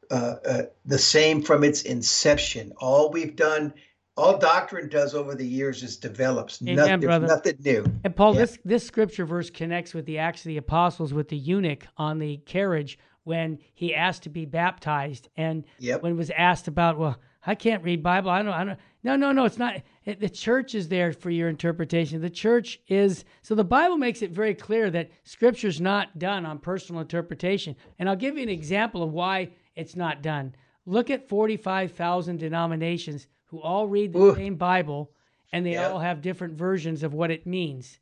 uh, 0.10 0.36
uh, 0.48 0.62
the 0.86 1.00
same 1.00 1.42
from 1.42 1.64
its 1.64 1.82
inception. 1.82 2.72
All 2.78 3.12
we've 3.12 3.36
done 3.36 3.74
all 4.16 4.38
doctrine 4.38 4.90
does 4.90 5.16
over 5.16 5.36
the 5.36 5.46
years 5.46 5.82
is 5.84 5.98
develops. 5.98 6.62
Amen, 6.62 6.76
nothing, 6.76 7.00
brother. 7.00 7.28
nothing 7.28 7.58
new. 7.64 7.86
And 8.04 8.16
Paul, 8.16 8.34
yeah. 8.34 8.42
this 8.42 8.58
this 8.64 8.86
scripture 8.86 9.26
verse 9.26 9.50
connects 9.50 9.94
with 9.94 10.06
the 10.06 10.20
Acts 10.20 10.42
of 10.42 10.50
the 10.50 10.58
Apostles 10.58 11.14
with 11.14 11.30
the 11.30 11.38
eunuch 11.38 11.86
on 11.98 12.20
the 12.20 12.38
carriage 12.38 13.00
when 13.24 13.58
he 13.74 13.96
asked 13.96 14.24
to 14.24 14.30
be 14.30 14.46
baptized, 14.46 15.30
and 15.38 15.64
yep. 15.80 16.04
when 16.04 16.18
was 16.18 16.30
asked 16.32 16.68
about, 16.68 16.98
well, 16.98 17.18
I 17.46 17.56
can't 17.56 17.84
read 17.84 18.04
Bible. 18.04 18.30
I 18.30 18.42
don't. 18.42 18.54
I 18.54 18.64
don't. 18.64 18.80
No, 19.04 19.16
no, 19.16 19.32
no. 19.32 19.46
It's 19.46 19.58
not. 19.58 19.82
It, 20.06 20.20
the 20.20 20.30
church 20.30 20.76
is 20.76 20.88
there 20.88 21.12
for 21.12 21.30
your 21.30 21.50
interpretation. 21.50 22.22
The 22.22 22.30
church 22.30 22.80
is 22.88 23.26
so. 23.42 23.56
The 23.56 23.64
Bible 23.64 23.98
makes 23.98 24.22
it 24.22 24.32
very 24.32 24.56
clear 24.56 24.90
that 24.92 25.10
Scripture's 25.24 25.82
not 25.82 26.20
done 26.20 26.46
on 26.46 26.60
personal 26.60 27.02
interpretation. 27.02 27.76
And 28.00 28.08
I'll 28.08 28.16
give 28.16 28.38
you 28.38 28.44
an 28.44 28.50
example 28.50 29.04
of 29.04 29.12
why 29.12 29.50
it's 29.76 29.96
not 29.96 30.22
done. 30.22 30.56
Look 30.86 31.10
at 31.10 31.28
forty-five 31.28 31.92
thousand 31.92 32.38
denominations 32.38 33.28
who 33.54 33.62
all 33.62 33.88
read 33.88 34.12
the 34.12 34.20
Ooh. 34.20 34.36
same 34.36 34.56
Bible 34.56 35.12
and 35.52 35.64
they 35.64 35.78
all 35.78 36.00
have 36.00 36.24
different 36.24 36.56
versions 36.56 37.04
of 37.04 37.14
what 37.14 37.30
it 37.30 37.46
means. 37.46 38.00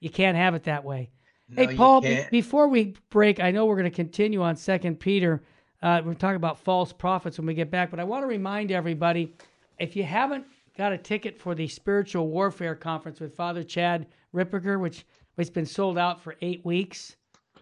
You 0.00 0.08
can't 0.08 0.34
have 0.34 0.54
it 0.54 0.64
that 0.64 0.82
way. 0.82 1.10
No, 1.50 1.66
hey, 1.66 1.76
Paul, 1.76 2.00
be, 2.00 2.24
before 2.30 2.68
we 2.68 2.94
break, 3.10 3.38
I 3.38 3.50
know 3.50 3.66
we're 3.66 3.76
going 3.76 3.84
to 3.84 3.94
continue 3.94 4.40
on 4.40 4.56
Second 4.56 4.98
Peter. 4.98 5.42
Uh, 5.82 6.00
we're 6.02 6.14
talking 6.14 6.36
about 6.36 6.58
false 6.58 6.90
prophets 6.90 7.36
when 7.36 7.46
we 7.46 7.52
get 7.52 7.70
back, 7.70 7.90
but 7.90 8.00
I 8.00 8.04
want 8.04 8.22
to 8.22 8.26
remind 8.26 8.72
everybody 8.72 9.34
if 9.78 9.94
you 9.94 10.04
haven't 10.04 10.46
got 10.78 10.94
a 10.94 10.98
ticket 10.98 11.38
for 11.38 11.54
the 11.54 11.68
Spiritual 11.68 12.28
Warfare 12.28 12.74
Conference 12.74 13.20
with 13.20 13.36
Father 13.36 13.62
Chad 13.62 14.06
Ripperger, 14.34 14.80
which 14.80 15.04
has 15.36 15.50
been 15.50 15.66
sold 15.66 15.98
out 15.98 16.22
for 16.22 16.36
eight 16.40 16.64
weeks, 16.64 17.16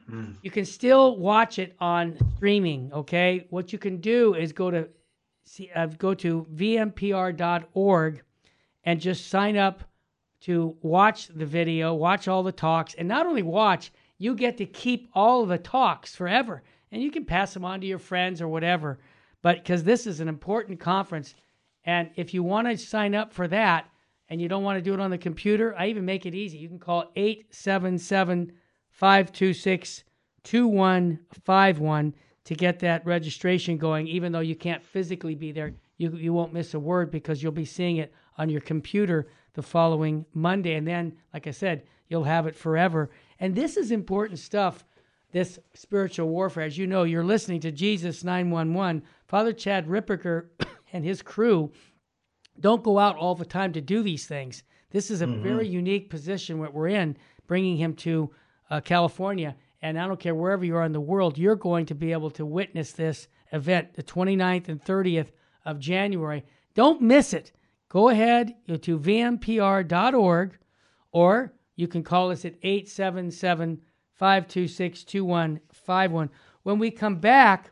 mm. 0.09 0.37
you 0.43 0.53
can 0.53 0.65
still 0.65 1.17
watch 1.17 1.59
it 1.59 1.75
on 1.81 2.17
streaming. 2.37 2.93
Okay, 2.93 3.49
what 3.51 3.73
you 3.73 3.81
can 3.81 3.97
do 3.97 4.35
is 4.35 4.53
go 4.53 4.71
to 4.71 4.89
see, 5.45 5.71
uh, 5.75 5.87
go 5.87 6.15
to 6.15 6.47
vmpr.org 6.55 8.23
and 8.85 9.01
just 9.01 9.29
sign 9.29 9.57
up 9.57 9.85
to 10.41 10.77
watch 10.83 11.29
the 11.29 11.47
video, 11.47 11.95
watch 11.95 12.27
all 12.27 12.43
the 12.43 12.53
talks, 12.53 12.95
and 12.95 13.07
not 13.07 13.27
only 13.27 13.43
watch, 13.43 13.93
you 14.19 14.35
get 14.35 14.57
to 14.57 14.67
keep 14.67 15.09
all 15.15 15.47
the 15.47 15.59
talks 15.59 16.15
forever, 16.15 16.63
and 16.91 17.03
you 17.03 17.11
can 17.11 17.25
pass 17.25 17.55
them 17.55 17.65
on 17.65 17.81
to 17.81 17.87
your 17.87 17.99
friends 17.99 18.43
or 18.43 18.49
whatever. 18.49 18.99
But 19.41 19.57
because 19.59 19.85
this 19.85 20.07
is 20.07 20.21
an 20.21 20.29
important 20.29 20.81
conference, 20.81 21.35
and 21.85 22.11
if 22.17 22.33
you 22.35 22.43
want 22.43 22.69
to 22.69 22.77
sign 22.77 23.15
up 23.15 23.33
for 23.33 23.49
that 23.49 23.89
and 24.29 24.41
you 24.41 24.49
don't 24.49 24.63
want 24.63 24.79
to 24.79 24.83
do 24.83 24.95
it 24.95 25.01
on 25.01 25.11
the 25.11 25.19
computer, 25.19 25.75
I 25.77 25.89
even 25.89 26.05
make 26.05 26.27
it 26.27 26.35
easy. 26.35 26.59
You 26.59 26.69
can 26.69 26.79
call 26.79 27.11
877 27.17 28.53
526 28.91 30.05
2151 30.45 32.15
to 32.45 32.55
get 32.55 32.81
that 32.81 33.07
registration 33.07 33.77
going, 33.77 34.09
even 34.09 34.33
though 34.33 34.41
you 34.41 34.57
can't 34.57 34.83
physically 34.83 35.35
be 35.35 35.53
there. 35.53 35.75
You, 35.99 36.11
you 36.17 36.33
won't 36.33 36.53
miss 36.53 36.75
a 36.75 36.81
word 36.81 37.11
because 37.11 37.43
you'll 37.43 37.53
be 37.53 37.65
seeing 37.65 37.99
it 37.99 38.13
on 38.37 38.49
your 38.49 38.61
computer 38.61 39.29
the 39.55 39.63
following 39.63 40.25
Monday. 40.35 40.75
And 40.75 40.87
then, 40.87 41.17
like 41.33 41.47
I 41.47 41.53
said, 41.53 41.85
you'll 42.09 42.25
have 42.25 42.47
it 42.47 42.57
forever. 42.57 43.11
And 43.39 43.55
this 43.55 43.77
is 43.77 43.93
important 43.93 44.39
stuff, 44.39 44.85
this 45.31 45.59
spiritual 45.75 46.29
warfare. 46.29 46.65
As 46.65 46.77
you 46.77 46.87
know, 46.87 47.05
you're 47.05 47.25
listening 47.25 47.61
to 47.61 47.71
Jesus 47.71 48.25
911. 48.25 49.03
Father 49.27 49.53
Chad 49.53 49.87
Ripperger 49.87 50.47
and 50.93 51.05
his 51.05 51.23
crew 51.23 51.71
don't 52.59 52.83
go 52.83 52.99
out 52.99 53.17
all 53.17 53.35
the 53.35 53.45
time 53.45 53.73
to 53.73 53.81
do 53.81 54.03
these 54.03 54.27
things. 54.27 54.65
This 54.91 55.11
is 55.11 55.23
a 55.23 55.27
mm-hmm. 55.27 55.43
very 55.43 55.69
unique 55.69 56.11
position 56.11 56.61
that 56.61 56.75
we're 56.75 56.89
in, 56.89 57.17
bringing 57.47 57.77
him 57.77 57.95
to 57.97 58.31
uh, 58.71 58.81
California 58.81 59.57
and 59.83 59.99
I 59.99 60.07
don't 60.07 60.21
care 60.21 60.35
wherever 60.35 60.65
you 60.65 60.77
are 60.77 60.85
in 60.85 60.93
the 60.93 61.01
world, 61.01 61.37
you're 61.37 61.57
going 61.57 61.87
to 61.87 61.95
be 61.95 62.13
able 62.13 62.31
to 62.31 62.47
witness 62.47 62.93
this 62.93 63.29
event, 63.53 63.95
the 63.95 64.03
29th 64.03 64.69
and 64.69 64.83
30th 64.83 65.29
of 65.65 65.81
January. 65.81 66.45
Don't 66.75 67.03
miss 67.03 67.35
it. 67.35 67.53
Go 67.89 68.09
ahead 68.09 68.55
to 68.69 68.99
vmpr.org 68.99 70.59
or 71.11 71.53
you 71.77 71.89
can 71.89 72.03
call 72.03 72.31
us 72.31 72.45
at 72.45 72.55
877 72.63 73.81
526 74.15 75.05
2151. 75.05 76.31
When 76.63 76.79
we 76.79 76.91
come 76.91 77.17
back, 77.17 77.71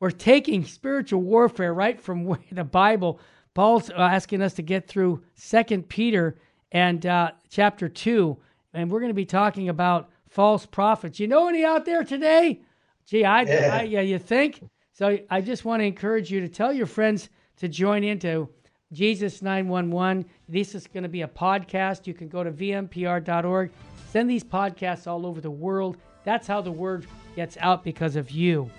we're 0.00 0.10
taking 0.10 0.64
spiritual 0.64 1.22
warfare 1.22 1.74
right 1.74 2.00
from 2.00 2.38
the 2.52 2.64
Bible. 2.64 3.20
Paul's 3.54 3.90
asking 3.90 4.42
us 4.42 4.54
to 4.54 4.62
get 4.62 4.86
through 4.86 5.24
Second 5.34 5.88
Peter 5.88 6.38
and 6.70 7.04
uh, 7.04 7.32
chapter 7.48 7.88
2, 7.88 8.36
and 8.74 8.90
we're 8.90 9.00
going 9.00 9.10
to 9.10 9.14
be 9.14 9.24
talking 9.24 9.68
about 9.68 10.10
false 10.28 10.66
prophets. 10.66 11.18
You 11.18 11.26
know 11.26 11.48
any 11.48 11.64
out 11.64 11.84
there 11.84 12.04
today? 12.04 12.62
Gee, 13.06 13.24
I, 13.24 13.42
yeah. 13.42 13.78
I, 13.80 13.82
yeah, 13.82 14.00
you 14.00 14.18
think? 14.18 14.62
So 14.92 15.18
I 15.30 15.40
just 15.40 15.64
want 15.64 15.80
to 15.80 15.84
encourage 15.84 16.30
you 16.30 16.40
to 16.40 16.48
tell 16.48 16.72
your 16.72 16.86
friends 16.86 17.30
to 17.58 17.68
join 17.68 18.04
into 18.04 18.48
Jesus 18.92 19.42
911. 19.42 20.24
This 20.48 20.74
is 20.74 20.86
going 20.86 21.02
to 21.02 21.08
be 21.08 21.22
a 21.22 21.28
podcast. 21.28 22.06
You 22.06 22.14
can 22.14 22.28
go 22.28 22.42
to 22.42 22.50
vmpr.org, 22.50 23.70
send 24.10 24.30
these 24.30 24.44
podcasts 24.44 25.06
all 25.06 25.26
over 25.26 25.40
the 25.40 25.50
world. 25.50 25.96
That's 26.24 26.46
how 26.46 26.60
the 26.60 26.72
word 26.72 27.06
gets 27.36 27.56
out 27.60 27.84
because 27.84 28.16
of 28.16 28.30
you. 28.30 28.70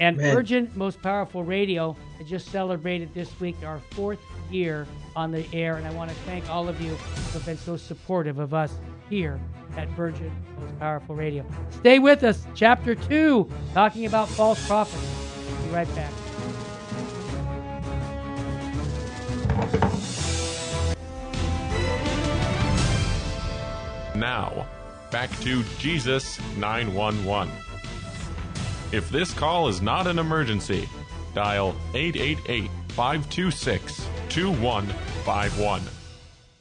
And 0.00 0.16
Man. 0.16 0.34
Virgin 0.34 0.70
Most 0.74 1.02
Powerful 1.02 1.44
Radio 1.44 1.96
has 2.18 2.28
just 2.28 2.48
celebrated 2.48 3.12
this 3.14 3.38
week 3.40 3.56
our 3.64 3.80
fourth 3.90 4.20
year 4.52 4.86
on 5.16 5.32
the 5.32 5.46
air. 5.52 5.76
And 5.76 5.86
I 5.86 5.92
want 5.92 6.10
to 6.10 6.16
thank 6.26 6.48
all 6.48 6.68
of 6.68 6.80
you 6.80 6.90
who 6.90 7.32
have 7.38 7.46
been 7.46 7.58
so 7.58 7.76
supportive 7.76 8.38
of 8.38 8.54
us 8.54 8.74
here 9.08 9.40
at 9.76 9.88
Virgin 9.90 10.30
Most 10.60 10.78
Powerful 10.78 11.14
Radio. 11.14 11.44
Stay 11.70 11.98
with 11.98 12.22
us. 12.24 12.46
Chapter 12.54 12.94
2, 12.94 13.48
talking 13.74 14.06
about 14.06 14.28
false 14.28 14.64
prophets. 14.66 15.06
Be 15.64 15.70
right 15.70 15.94
back. 15.94 16.12
Now, 24.14 24.66
back 25.10 25.30
to 25.40 25.64
Jesus 25.78 26.38
911. 26.56 27.52
If 28.92 29.08
this 29.08 29.32
call 29.32 29.68
is 29.68 29.80
not 29.80 30.06
an 30.06 30.18
emergency, 30.18 30.88
dial 31.34 31.74
888 31.94 32.70
526 32.92 34.06
2151. 34.28 35.82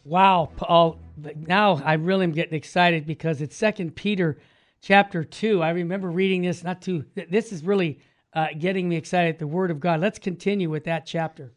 Wow, 0.05 0.49
Paul 0.55 0.97
now 1.35 1.81
I 1.83 1.93
really 1.93 2.23
am 2.23 2.31
getting 2.31 2.53
excited 2.53 3.05
because 3.05 3.41
it's 3.41 3.55
Second 3.55 3.95
Peter 3.95 4.39
chapter 4.81 5.23
two. 5.25 5.61
I 5.61 5.71
remember 5.71 6.09
reading 6.09 6.43
this 6.43 6.63
not 6.63 6.81
too. 6.81 7.05
This 7.15 7.51
is 7.51 7.63
really 7.63 7.99
uh, 8.33 8.47
getting 8.57 8.87
me 8.87 8.95
excited. 8.95 9.39
The 9.39 9.47
Word 9.47 9.71
of 9.71 9.79
God. 9.79 9.99
Let's 9.99 10.19
continue 10.19 10.69
with 10.69 10.85
that 10.85 11.05
chapter. 11.05 11.53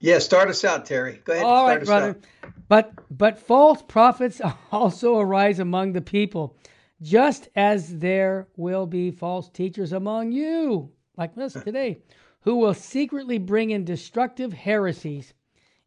Yeah, 0.00 0.18
start 0.18 0.48
us 0.48 0.64
out, 0.64 0.86
Terry. 0.86 1.20
Go 1.24 1.34
ahead. 1.34 1.44
All 1.44 1.66
right, 1.66 1.84
brother. 1.84 2.18
Out. 2.42 2.50
But 2.68 2.92
but 3.10 3.38
false 3.38 3.82
prophets 3.82 4.40
also 4.72 5.18
arise 5.18 5.58
among 5.58 5.92
the 5.92 6.00
people, 6.00 6.56
just 7.02 7.48
as 7.56 7.98
there 7.98 8.48
will 8.56 8.86
be 8.86 9.10
false 9.10 9.50
teachers 9.50 9.92
among 9.92 10.32
you, 10.32 10.90
like 11.16 11.36
us 11.36 11.52
today, 11.52 12.00
who 12.44 12.56
will 12.56 12.74
secretly 12.74 13.38
bring 13.38 13.70
in 13.70 13.84
destructive 13.84 14.52
heresies, 14.52 15.32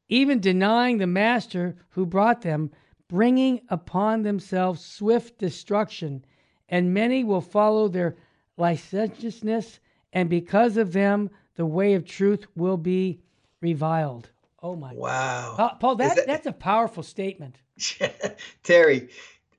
even 0.09 0.39
denying 0.39 0.97
the 0.97 1.07
master 1.07 1.75
who 1.89 2.05
brought 2.05 2.41
them 2.41 2.71
bringing 3.07 3.61
upon 3.69 4.23
themselves 4.23 4.83
swift 4.83 5.37
destruction, 5.37 6.25
and 6.67 6.93
many 6.93 7.23
will 7.23 7.41
follow 7.41 7.87
their 7.87 8.15
licentiousness, 8.57 9.79
and 10.11 10.29
because 10.29 10.77
of 10.77 10.93
them, 10.93 11.29
the 11.55 11.65
way 11.65 11.93
of 11.93 12.05
truth 12.05 12.47
will 12.55 12.77
be 12.77 13.21
reviled. 13.61 14.29
Oh 14.63 14.75
my! 14.75 14.93
Wow, 14.93 15.53
Paul, 15.55 15.77
Paul 15.79 15.95
that, 15.97 16.15
that, 16.15 16.27
that's 16.27 16.47
a 16.47 16.51
powerful 16.51 17.03
statement. 17.03 17.57
Terry, 18.63 19.09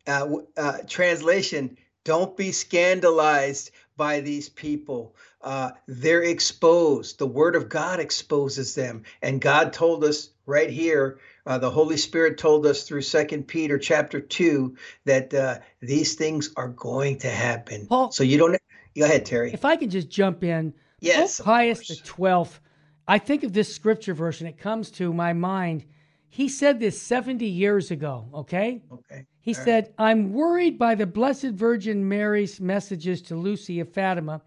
uh, 0.09 0.29
uh, 0.57 0.79
translation: 0.89 1.79
Don't 2.05 2.37
be 2.37 2.51
scandalized 2.51 3.71
by 3.99 4.21
these 4.21 4.49
people. 4.49 5.15
Uh, 5.43 5.73
they're 5.87 6.23
exposed. 6.23 7.19
The 7.19 7.27
Word 7.27 7.55
of 7.55 7.69
God 7.69 8.01
exposes 8.01 8.75
them, 8.75 9.03
and 9.21 9.43
God 9.43 9.75
told 9.75 10.03
us 10.05 10.31
right 10.47 10.71
here 10.71 11.19
uh, 11.45 11.59
the 11.59 11.71
Holy 11.71 11.99
Spirit 11.99 12.39
told 12.39 12.65
us 12.65 12.85
through 12.85 13.03
Second 13.03 13.47
Peter 13.47 13.79
chapter 13.79 14.21
two 14.21 14.77
that 15.05 15.35
uh, 15.35 15.59
these 15.81 16.15
things 16.15 16.51
are 16.57 16.69
going 16.69 17.19
to 17.19 17.29
happen. 17.29 17.87
Paul, 17.87 18.11
so 18.11 18.25
you 18.25 18.39
don't. 18.39 18.57
Go 18.97 19.05
ahead, 19.05 19.27
Terry. 19.27 19.53
If 19.53 19.67
I 19.67 19.77
could 19.77 19.91
just 19.91 20.09
jump 20.09 20.43
in. 20.43 20.73
Yes. 21.01 21.39
Pope 21.39 21.47
Pius 21.47 21.89
the 21.89 21.97
Twelfth. 21.97 22.61
I 23.07 23.19
think 23.19 23.43
of 23.43 23.53
this 23.53 23.75
scripture 23.75 24.15
verse, 24.15 24.41
and 24.41 24.49
it 24.49 24.59
comes 24.59 24.91
to 24.93 25.13
my 25.13 25.33
mind. 25.33 25.85
He 26.29 26.49
said 26.49 26.79
this 26.79 27.01
70 27.01 27.47
years 27.47 27.91
ago, 27.91 28.29
okay? 28.35 28.83
Okay. 28.93 29.25
He 29.49 29.55
right. 29.55 29.65
said, 29.65 29.95
I'm 29.97 30.35
worried 30.35 30.79
by 30.79 30.95
the 30.95 31.07
Blessed 31.07 31.53
Virgin 31.55 32.07
Mary's 32.07 32.61
messages 32.61 33.23
to 33.23 33.35
Lucy 33.35 33.81
of 33.81 33.91
Fatima. 33.91 34.43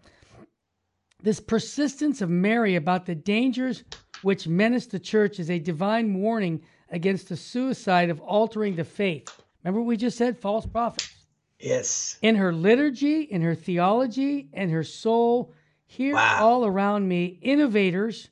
This 1.20 1.40
persistence 1.40 2.20
of 2.20 2.30
Mary 2.30 2.76
about 2.76 3.06
the 3.06 3.16
dangers 3.16 3.82
which 4.22 4.46
menace 4.46 4.86
the 4.86 5.00
church 5.00 5.40
is 5.40 5.50
a 5.50 5.58
divine 5.58 6.14
warning 6.14 6.62
against 6.90 7.28
the 7.28 7.36
suicide 7.36 8.10
of 8.10 8.20
altering 8.20 8.76
the 8.76 8.84
faith. 8.84 9.28
Remember 9.64 9.80
what 9.80 9.88
we 9.88 9.96
just 9.96 10.16
said? 10.16 10.38
False 10.38 10.66
prophets. 10.66 11.12
Yes. 11.58 12.16
In 12.22 12.36
her 12.36 12.52
liturgy, 12.52 13.22
in 13.22 13.42
her 13.42 13.56
theology, 13.56 14.50
and 14.52 14.70
her 14.70 14.84
soul, 14.84 15.52
here 15.84 16.14
Wow. 16.14 16.44
all 16.46 16.64
around 16.64 17.08
me, 17.08 17.40
innovators. 17.42 18.30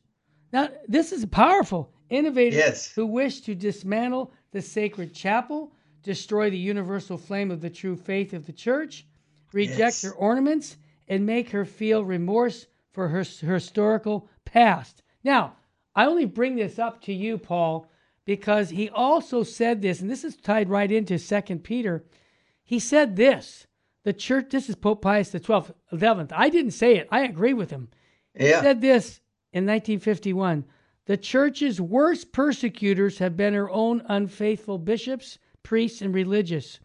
Now, 0.53 0.69
this 0.87 1.11
is 1.11 1.25
powerful. 1.27 1.93
Innovators 2.11 2.55
Yes. 2.59 2.93
who 2.93 3.07
wish 3.07 3.41
to 3.41 3.57
dismantle 3.57 4.33
the 4.53 4.63
sacred 4.63 5.13
chapel, 5.13 5.73
destroy 6.03 6.51
the 6.51 6.59
universal 6.59 7.19
flame 7.19 7.51
of 7.51 7.61
the 7.61 7.71
true 7.71 7.97
faith 7.97 8.33
of 8.33 8.47
the 8.47 8.53
church, 8.53 9.07
reject 9.53 9.79
Yes. 9.79 10.03
her 10.03 10.13
ornaments, 10.13 10.77
and 11.09 11.27
make 11.27 11.51
her 11.51 11.65
feel 11.65 12.05
remorse 12.05 12.67
for 12.91 13.09
her, 13.09 13.25
her 13.43 13.55
historical 13.55 14.29
past. 14.45 15.03
Now, 15.25 15.57
I 15.95 16.07
only 16.07 16.25
bring 16.25 16.57
this 16.57 16.79
up 16.79 17.03
to 17.03 17.13
you, 17.13 17.37
Paul, 17.37 17.87
because 18.25 18.71
he 18.71 18.89
also 18.89 19.43
said 19.43 19.83
this, 19.83 20.01
and 20.01 20.09
this 20.09 20.25
is 20.25 20.37
tied 20.37 20.69
right 20.69 20.91
into 20.91 21.19
Second 21.19 21.65
Peter. 21.65 22.05
He 22.63 22.79
said 22.79 23.17
this: 23.17 23.67
the 24.05 24.13
church. 24.13 24.51
This 24.51 24.69
is 24.69 24.77
Pope 24.77 25.03
Pius 25.03 25.31
the 25.31 25.41
Twelfth, 25.41 25.73
eleventh. 25.93 26.33
I 26.35 26.49
didn't 26.49 26.71
say 26.73 26.97
it. 26.97 27.09
I 27.11 27.23
agree 27.23 27.53
with 27.55 27.71
him. 27.71 27.89
He 28.35 28.49
Yeah. 28.49 28.63
said 28.63 28.81
this 28.81 29.21
in 29.53 29.67
1951. 29.67 30.65
The 31.07 31.17
church's 31.17 31.81
worst 31.81 32.31
persecutors 32.33 33.19
have 33.19 33.37
been 33.37 33.55
her 33.55 33.69
own 33.69 34.03
unfaithful 34.07 34.79
bishops, 34.79 35.39
priests, 35.63 36.03
and 36.03 36.15
religious. 36.15 36.81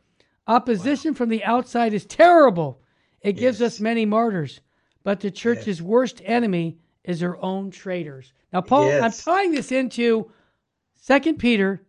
Opposition 0.48 1.14
from 1.14 1.30
the 1.30 1.44
outside 1.44 1.94
is 1.94 2.06
terrible. 2.06 2.82
It 3.22 3.34
gives 3.34 3.62
us 3.62 3.80
many 3.80 4.06
martyrs, 4.06 4.62
but 5.04 5.20
the 5.20 5.32
church's 5.32 5.82
worst 5.82 6.22
enemy 6.24 6.78
is 7.04 7.22
her 7.22 7.42
own 7.44 7.72
traitors. 7.72 8.34
Now, 8.54 8.62
Paul, 8.62 8.92
I'm 8.92 9.12
tying 9.12 9.52
this 9.52 9.72
into 9.72 10.32
Second 10.94 11.38
Peter, 11.38 11.82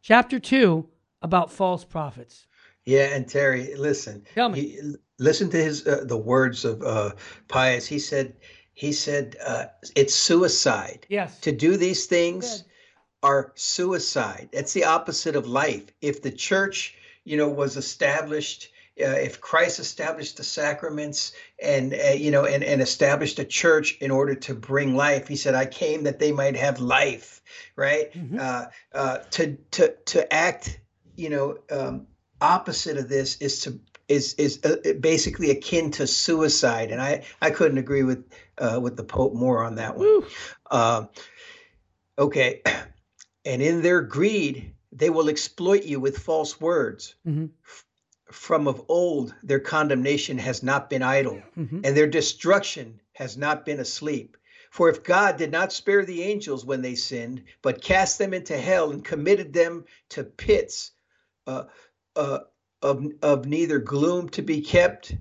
chapter 0.00 0.38
two, 0.38 0.88
about 1.20 1.52
false 1.52 1.84
prophets. 1.84 2.46
Yeah, 2.84 3.14
and 3.14 3.28
Terry, 3.28 3.74
listen. 3.76 4.24
Tell 4.34 4.48
me. 4.48 4.60
He, 4.60 4.94
listen 5.18 5.50
to 5.50 5.56
his 5.56 5.86
uh, 5.86 6.04
the 6.04 6.16
words 6.16 6.64
of 6.64 6.82
uh, 6.82 7.12
Pius. 7.46 7.86
He 7.86 7.98
said, 7.98 8.34
he 8.74 8.92
said, 8.92 9.36
uh, 9.44 9.66
it's 9.94 10.14
suicide. 10.14 11.06
Yes. 11.08 11.38
To 11.40 11.52
do 11.52 11.76
these 11.76 12.06
things. 12.06 12.64
Are 13.22 13.52
suicide. 13.54 14.48
That's 14.52 14.72
the 14.72 14.84
opposite 14.84 15.36
of 15.36 15.46
life. 15.46 15.84
If 16.00 16.22
the 16.22 16.30
church, 16.30 16.96
you 17.24 17.36
know, 17.36 17.48
was 17.48 17.76
established, 17.76 18.70
uh, 19.00 19.04
if 19.06 19.40
Christ 19.40 19.78
established 19.78 20.36
the 20.36 20.44
sacraments 20.44 21.32
and 21.62 21.94
uh, 21.94 22.10
you 22.10 22.30
know 22.30 22.44
and, 22.44 22.62
and 22.64 22.82
established 22.82 23.38
a 23.38 23.44
church 23.44 23.96
in 24.00 24.10
order 24.10 24.34
to 24.34 24.54
bring 24.54 24.96
life, 24.96 25.28
he 25.28 25.36
said, 25.36 25.54
"I 25.54 25.66
came 25.66 26.04
that 26.04 26.18
they 26.18 26.32
might 26.32 26.56
have 26.56 26.80
life." 26.80 27.42
Right? 27.76 28.12
Mhm. 28.12 28.38
Uh, 28.38 28.66
uh, 28.94 29.18
to 29.32 29.56
to 29.72 29.94
to 30.06 30.32
act, 30.32 30.80
you 31.16 31.30
know, 31.30 31.58
um, 31.70 32.06
opposite 32.40 32.96
of 32.98 33.08
this 33.08 33.36
is 33.36 33.60
to 33.60 33.80
is 34.08 34.34
is 34.34 34.60
uh, 34.64 34.92
basically 35.00 35.50
akin 35.50 35.90
to 35.92 36.06
suicide, 36.06 36.90
and 36.90 37.00
I 37.00 37.24
I 37.40 37.50
couldn't 37.50 37.78
agree 37.78 38.02
with 38.02 38.24
uh, 38.58 38.78
with 38.82 38.96
the 38.96 39.04
Pope 39.04 39.34
more 39.34 39.64
on 39.64 39.76
that 39.76 39.96
one. 39.96 40.24
Um, 40.70 41.08
okay. 42.18 42.62
And 43.44 43.60
in 43.60 43.82
their 43.82 44.02
greed, 44.02 44.72
they 44.92 45.10
will 45.10 45.28
exploit 45.28 45.84
you 45.84 45.98
with 46.00 46.18
false 46.18 46.60
words. 46.60 47.14
Mhm. 47.26 47.50
From 48.30 48.66
of 48.68 48.84
old, 48.88 49.34
their 49.42 49.60
condemnation 49.60 50.38
has 50.38 50.62
not 50.62 50.88
been 50.88 51.02
idle, 51.02 51.42
Mhm. 51.58 51.80
and 51.84 51.96
their 51.96 52.06
destruction 52.06 53.00
has 53.14 53.36
not 53.36 53.64
been 53.64 53.80
asleep. 53.80 54.36
For 54.70 54.88
if 54.88 55.02
God 55.02 55.36
did 55.36 55.52
not 55.52 55.72
spare 55.72 56.04
the 56.04 56.22
angels 56.22 56.64
when 56.64 56.80
they 56.80 56.94
sinned, 56.94 57.42
but 57.60 57.82
cast 57.82 58.18
them 58.18 58.32
into 58.32 58.56
hell 58.56 58.90
and 58.90 59.04
committed 59.04 59.52
them 59.52 59.84
to 60.10 60.24
pits 60.24 60.92
uh, 61.46 61.64
uh, 62.16 62.38
of, 62.80 63.04
of 63.20 63.46
neither 63.46 63.78
gloom 63.78 64.28
to 64.30 64.42
be 64.42 64.60
kept, 64.62 65.14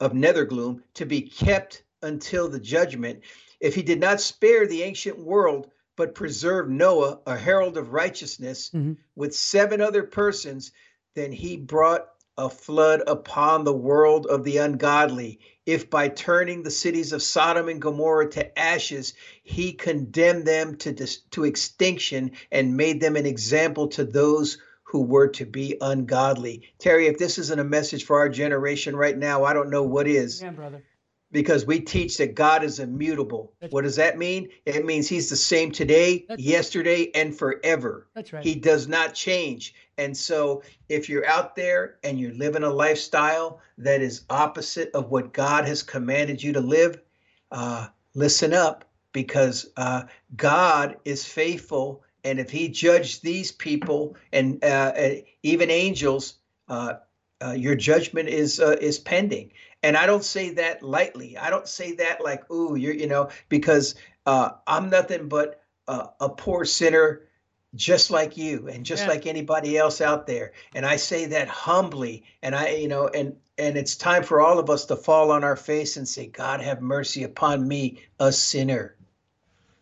of 0.00 0.12
nether 0.12 0.44
gloom 0.44 0.82
to 0.94 1.06
be 1.06 1.22
kept 1.22 1.84
until 2.02 2.48
the 2.48 2.60
judgment, 2.60 3.20
if 3.60 3.74
he 3.74 3.82
did 3.82 4.00
not 4.00 4.20
spare 4.20 4.66
the 4.66 4.82
ancient 4.82 5.18
world, 5.18 5.70
but 6.00 6.14
preserved 6.14 6.70
Noah, 6.70 7.18
a 7.26 7.36
herald 7.36 7.76
of 7.76 7.92
righteousness, 7.92 8.70
Mhm. 8.74 8.96
with 9.16 9.34
seven 9.34 9.82
other 9.82 10.02
persons, 10.02 10.72
then 11.14 11.30
he 11.30 11.58
brought 11.58 12.06
a 12.38 12.48
flood 12.48 13.02
upon 13.06 13.64
the 13.64 13.76
world 13.76 14.24
of 14.24 14.42
the 14.42 14.56
ungodly. 14.56 15.40
If 15.66 15.90
by 15.90 16.08
turning 16.08 16.62
the 16.62 16.70
cities 16.70 17.12
of 17.12 17.22
Sodom 17.22 17.68
and 17.68 17.82
Gomorrah 17.82 18.30
to 18.30 18.58
ashes, 18.58 19.12
he 19.42 19.74
condemned 19.74 20.46
them 20.46 20.76
to, 20.76 20.90
dis- 20.90 21.20
to 21.32 21.44
extinction 21.44 22.30
and 22.50 22.78
made 22.78 23.02
them 23.02 23.14
an 23.16 23.26
example 23.26 23.86
to 23.88 24.04
those 24.04 24.56
who 24.84 25.02
were 25.02 25.28
to 25.28 25.44
be 25.44 25.76
ungodly. 25.82 26.62
Terry, 26.78 27.08
if 27.08 27.18
this 27.18 27.36
isn't 27.36 27.60
a 27.60 27.64
message 27.64 28.06
for 28.06 28.18
our 28.18 28.30
generation 28.30 28.96
right 28.96 29.18
now, 29.18 29.44
I 29.44 29.52
don't 29.52 29.68
know 29.68 29.82
what 29.82 30.08
is 30.08 30.40
Yeah, 30.40 30.52
brother. 30.52 30.82
Because 31.32 31.64
we 31.66 31.80
teach 31.80 32.16
that 32.18 32.34
God 32.34 32.64
is 32.64 32.78
immutable. 32.80 33.52
That's- 33.60 33.72
what 33.72 33.84
does 33.84 33.96
that 33.96 34.18
mean? 34.18 34.48
It 34.66 34.84
means 34.84 35.08
he's 35.08 35.30
the 35.30 35.36
same 35.36 35.70
today, 35.70 36.26
yesterday, 36.38 37.10
and 37.14 37.36
forever. 37.36 38.08
That's 38.14 38.32
right. 38.32 38.44
He 38.44 38.54
does 38.54 38.88
not 38.88 39.14
change. 39.14 39.74
And 39.98 40.16
so 40.16 40.62
if 40.88 41.08
you're 41.08 41.26
out 41.26 41.54
there 41.56 41.96
and 42.02 42.18
you're 42.18 42.32
living 42.34 42.62
a 42.62 42.70
lifestyle 42.70 43.60
that 43.78 44.00
is 44.00 44.22
opposite 44.30 44.90
of 44.94 45.10
what 45.10 45.32
God 45.32 45.66
has 45.66 45.82
commanded 45.82 46.42
you 46.42 46.52
to 46.54 46.60
live, 46.60 47.00
uh, 47.52 47.88
listen 48.14 48.52
up 48.54 48.84
because 49.12 49.70
uh, 49.76 50.04
God 50.36 50.96
is 51.04 51.24
faithful. 51.24 52.02
And 52.24 52.38
if 52.38 52.50
he 52.50 52.68
judged 52.68 53.22
these 53.22 53.52
people 53.52 54.16
and 54.32 54.62
uh, 54.64 54.66
uh, 54.96 55.14
even 55.42 55.70
angels, 55.70 56.34
uh, 56.68 56.94
uh, 57.42 57.52
your 57.52 57.74
judgment 57.74 58.28
is 58.28 58.60
uh, 58.60 58.76
is 58.80 58.98
pending. 58.98 59.50
And 59.82 59.96
I 59.96 60.06
don't 60.06 60.24
say 60.24 60.50
that 60.50 60.82
lightly. 60.82 61.38
I 61.38 61.50
don't 61.50 61.66
say 61.68 61.92
that 61.96 62.22
like, 62.22 62.50
ooh, 62.50 62.76
you're, 62.76 62.94
you 62.94 63.06
know, 63.06 63.30
because 63.48 63.94
uh, 64.26 64.50
I'm 64.66 64.90
nothing 64.90 65.28
but 65.28 65.62
uh, 65.88 66.08
a 66.20 66.28
poor 66.28 66.64
sinner 66.64 67.22
just 67.76 68.10
like 68.10 68.36
you 68.36 68.68
and 68.68 68.84
just 68.84 69.04
Yeah. 69.04 69.10
like 69.10 69.26
anybody 69.26 69.78
else 69.78 70.00
out 70.00 70.26
there 70.26 70.54
and 70.74 70.84
i 70.84 70.96
say 70.96 71.26
that 71.26 71.46
humbly 71.46 72.24
and 72.42 72.52
i 72.52 72.70
you 72.70 72.88
know 72.88 73.06
and 73.06 73.36
and 73.58 73.76
it's 73.78 73.94
time 73.94 74.24
for 74.24 74.40
all 74.40 74.58
of 74.58 74.68
us 74.68 74.84
to 74.86 74.96
fall 74.96 75.30
on 75.30 75.44
our 75.44 75.54
face 75.54 75.96
and 75.96 76.08
say 76.08 76.26
god 76.26 76.60
have 76.60 76.82
mercy 76.82 77.22
upon 77.22 77.68
me 77.68 78.00
a 78.18 78.32
sinner 78.32 78.96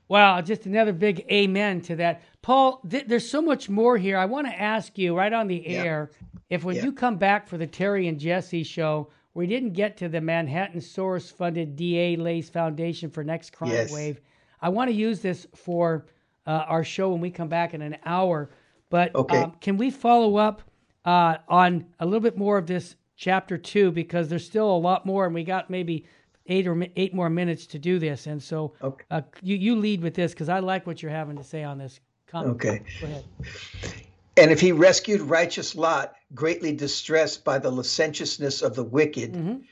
Wow, 0.08 0.40
just 0.40 0.64
another 0.66 0.92
big 0.94 1.24
amen 1.30 1.82
to 1.82 1.96
that. 1.96 2.22
Paul, 2.40 2.80
th- 2.88 3.04
there's 3.06 3.28
so 3.28 3.42
much 3.42 3.68
more 3.68 3.98
here. 3.98 4.16
I 4.16 4.24
want 4.24 4.46
to 4.46 4.58
ask 4.58 4.96
you 4.96 5.14
right 5.14 5.32
on 5.32 5.48
the 5.48 5.62
Yeah. 5.66 5.82
air 5.82 6.10
if 6.48 6.64
when 6.64 6.76
Yeah. 6.76 6.84
you 6.84 6.92
come 6.92 7.16
back 7.16 7.46
for 7.46 7.58
the 7.58 7.66
Terry 7.66 8.08
and 8.08 8.18
Jesse 8.18 8.62
show, 8.62 9.08
we 9.38 9.46
didn't 9.46 9.72
get 9.72 9.96
to 9.98 10.08
the 10.08 10.20
Manhattan 10.20 10.80
Soros 10.80 11.30
funded 11.32 11.76
DA 11.76 12.16
Lays 12.16 12.50
Foundation 12.50 13.08
for 13.08 13.22
Next 13.22 13.52
Crime 13.52 13.70
Yes. 13.70 13.92
Wave. 13.92 14.20
I 14.60 14.68
want 14.68 14.90
to 14.90 14.94
use 14.94 15.20
this 15.20 15.46
for 15.54 16.06
uh, 16.44 16.64
our 16.66 16.82
show 16.82 17.10
when 17.10 17.20
we 17.20 17.30
come 17.30 17.46
back 17.46 17.72
in 17.72 17.80
an 17.80 17.98
hour. 18.04 18.50
But 18.90 19.14
Okay. 19.14 19.44
um, 19.44 19.52
can 19.60 19.76
we 19.76 19.92
follow 19.92 20.38
up 20.38 20.62
uh, 21.04 21.36
on 21.48 21.86
a 22.00 22.04
little 22.04 22.18
bit 22.20 22.36
more 22.36 22.58
of 22.58 22.66
this 22.66 22.96
chapter 23.14 23.56
two 23.56 23.92
because 23.92 24.28
there's 24.28 24.44
still 24.44 24.68
a 24.72 24.76
lot 24.76 25.06
more, 25.06 25.24
and 25.26 25.32
we 25.32 25.44
got 25.44 25.70
maybe 25.70 26.04
eight 26.46 26.66
or 26.66 26.74
mi- 26.74 26.90
eight 26.96 27.14
more 27.14 27.30
minutes 27.30 27.64
to 27.66 27.78
do 27.78 28.00
this. 28.00 28.26
And 28.26 28.42
so 28.42 28.72
Okay. 28.82 29.04
uh, 29.12 29.22
you 29.40 29.54
you 29.54 29.76
lead 29.76 30.02
with 30.02 30.14
this 30.14 30.32
because 30.32 30.48
I 30.48 30.58
like 30.58 30.84
what 30.84 31.00
you're 31.00 31.12
having 31.12 31.36
to 31.36 31.44
say 31.44 31.62
on 31.62 31.78
this. 31.78 32.00
Comment. 32.26 32.56
Okay. 32.56 32.82
Go 33.00 33.06
ahead. 33.06 33.24
and 34.36 34.50
if 34.50 34.60
he 34.60 34.72
rescued 34.72 35.20
righteous 35.20 35.76
lot 35.76 36.14
greatly 36.34 36.72
distressed 36.72 37.44
by 37.44 37.58
the 37.58 37.70
licentiousness 37.70 38.62
of 38.62 38.74
the 38.74 38.84
wicked 38.84 39.32
Mhm. 39.32 39.62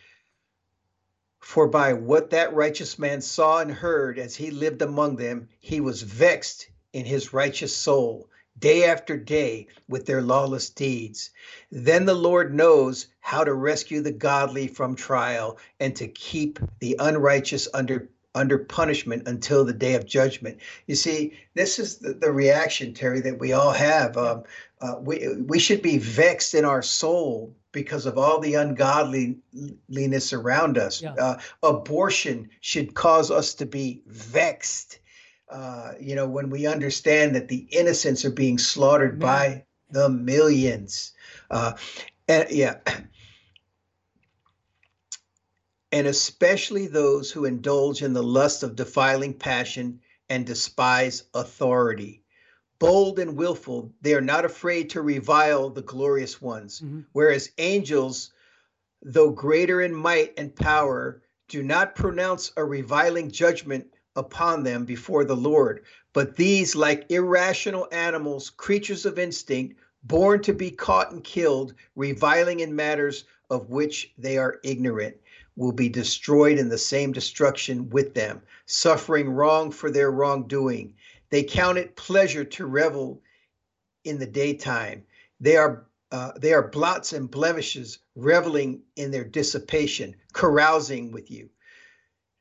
For 1.40 1.68
by 1.68 1.92
what 1.92 2.30
that 2.30 2.54
righteous 2.54 2.98
man 2.98 3.20
saw 3.20 3.60
and 3.60 3.70
heard 3.70 4.18
as 4.18 4.34
he 4.34 4.50
lived 4.50 4.82
among 4.82 5.16
them, 5.16 5.48
he 5.60 5.80
was 5.80 6.02
vexed 6.02 6.68
in 6.92 7.04
his 7.04 7.32
righteous 7.32 7.76
soul 7.76 8.28
day 8.58 8.84
after 8.84 9.16
day 9.16 9.66
with 9.88 10.06
their 10.06 10.22
lawless 10.22 10.70
deeds. 10.70 11.30
Then 11.70 12.04
the 12.06 12.14
Lord 12.14 12.54
knows 12.54 13.06
how 13.20 13.44
to 13.44 13.54
rescue 13.54 14.00
the 14.00 14.12
godly 14.12 14.66
from 14.66 14.96
trial 14.96 15.58
and 15.78 15.94
to 15.96 16.08
keep 16.08 16.58
the 16.80 16.96
unrighteous 16.98 17.68
under 17.74 18.08
under 18.34 18.58
punishment 18.58 19.26
until 19.26 19.64
the 19.64 19.72
day 19.72 19.94
of 19.94 20.04
judgment. 20.04 20.58
You 20.86 20.94
see, 20.94 21.32
this 21.54 21.78
is 21.78 21.98
the, 21.98 22.12
the 22.12 22.30
reaction, 22.30 22.92
Terry, 22.92 23.20
that 23.22 23.38
we 23.38 23.52
all 23.52 23.72
have. 23.72 24.16
Um, 24.18 24.44
uh, 24.80 24.96
we 25.00 25.36
we 25.38 25.58
should 25.58 25.82
be 25.82 25.98
vexed 25.98 26.54
in 26.54 26.64
our 26.64 26.82
soul 26.82 27.56
because 27.72 28.06
of 28.06 28.16
all 28.18 28.40
the 28.40 28.54
ungodliness 28.54 30.32
around 30.32 30.78
us. 30.78 31.02
Yeah. 31.02 31.14
Uh, 31.14 31.38
abortion 31.62 32.48
should 32.60 32.94
cause 32.94 33.30
us 33.30 33.54
to 33.54 33.66
be 33.66 34.02
vexed. 34.06 34.98
uh, 35.48 35.92
you 36.00 36.14
know, 36.14 36.26
when 36.26 36.50
we 36.50 36.66
understand 36.66 37.34
that 37.36 37.48
the 37.48 37.66
innocents 37.70 38.24
are 38.24 38.30
being 38.30 38.58
slaughtered 38.58 39.18
by 39.18 39.64
the 39.90 40.08
millions. 40.08 41.12
Uh, 41.50 41.74
and 42.28 42.50
yeah. 42.50 42.78
And 45.92 46.08
especially 46.08 46.88
those 46.88 47.30
who 47.30 47.44
indulge 47.44 48.02
in 48.02 48.12
the 48.12 48.22
lust 48.22 48.64
of 48.64 48.76
defiling 48.76 49.32
passion 49.32 50.00
and 50.28 50.44
despise 50.44 51.22
authority. 51.32 52.22
Bold 52.78 53.18
and 53.18 53.36
willful, 53.36 53.90
they 54.02 54.14
are 54.14 54.20
not 54.20 54.44
afraid 54.44 54.90
to 54.90 55.00
revile 55.02 55.70
the 55.70 55.82
glorious 55.82 56.42
ones, 56.42 56.80
Mhm. 56.80 57.06
whereas 57.12 57.50
angels, 57.58 58.32
though 59.02 59.30
greater 59.30 59.80
in 59.80 59.94
might 59.94 60.34
and 60.36 60.54
power, 60.54 61.22
do 61.48 61.62
not 61.62 61.94
pronounce 61.94 62.52
a 62.56 62.64
reviling 62.64 63.30
judgment 63.30 63.86
upon 64.14 64.62
them 64.62 64.84
before 64.84 65.24
the 65.24 65.36
Lord. 65.36 65.84
But 66.12 66.36
these, 66.36 66.74
like 66.74 67.10
irrational 67.10 67.88
animals, 67.92 68.50
creatures 68.50 69.06
of 69.06 69.18
instinct, 69.18 69.76
born 70.02 70.42
to 70.42 70.52
be 70.52 70.70
caught 70.70 71.12
and 71.12 71.22
killed, 71.22 71.74
reviling 71.94 72.60
in 72.60 72.74
matters 72.74 73.24
of 73.50 73.70
which 73.70 74.12
they 74.18 74.38
are 74.38 74.60
ignorant, 74.62 75.16
will 75.56 75.72
be 75.72 75.88
destroyed 75.88 76.58
in 76.58 76.68
the 76.68 76.78
same 76.78 77.12
destruction 77.12 77.88
with 77.90 78.12
them, 78.14 78.42
suffering 78.66 79.30
wrong 79.30 79.70
for 79.70 79.90
their 79.90 80.10
wrongdoing. 80.10 80.94
They 81.36 81.42
count 81.42 81.76
it 81.76 81.96
pleasure 81.96 82.44
to 82.46 82.64
revel 82.64 83.20
in 84.04 84.18
the 84.18 84.24
daytime. 84.24 85.04
They 85.38 85.58
are 85.58 85.86
uh, 86.10 86.32
they 86.38 86.54
are 86.54 86.68
blots 86.68 87.12
and 87.12 87.30
blemishes, 87.30 87.98
reveling 88.14 88.80
in 88.96 89.10
their 89.10 89.24
dissipation, 89.24 90.16
carousing 90.32 91.12
with 91.12 91.30
you. 91.30 91.50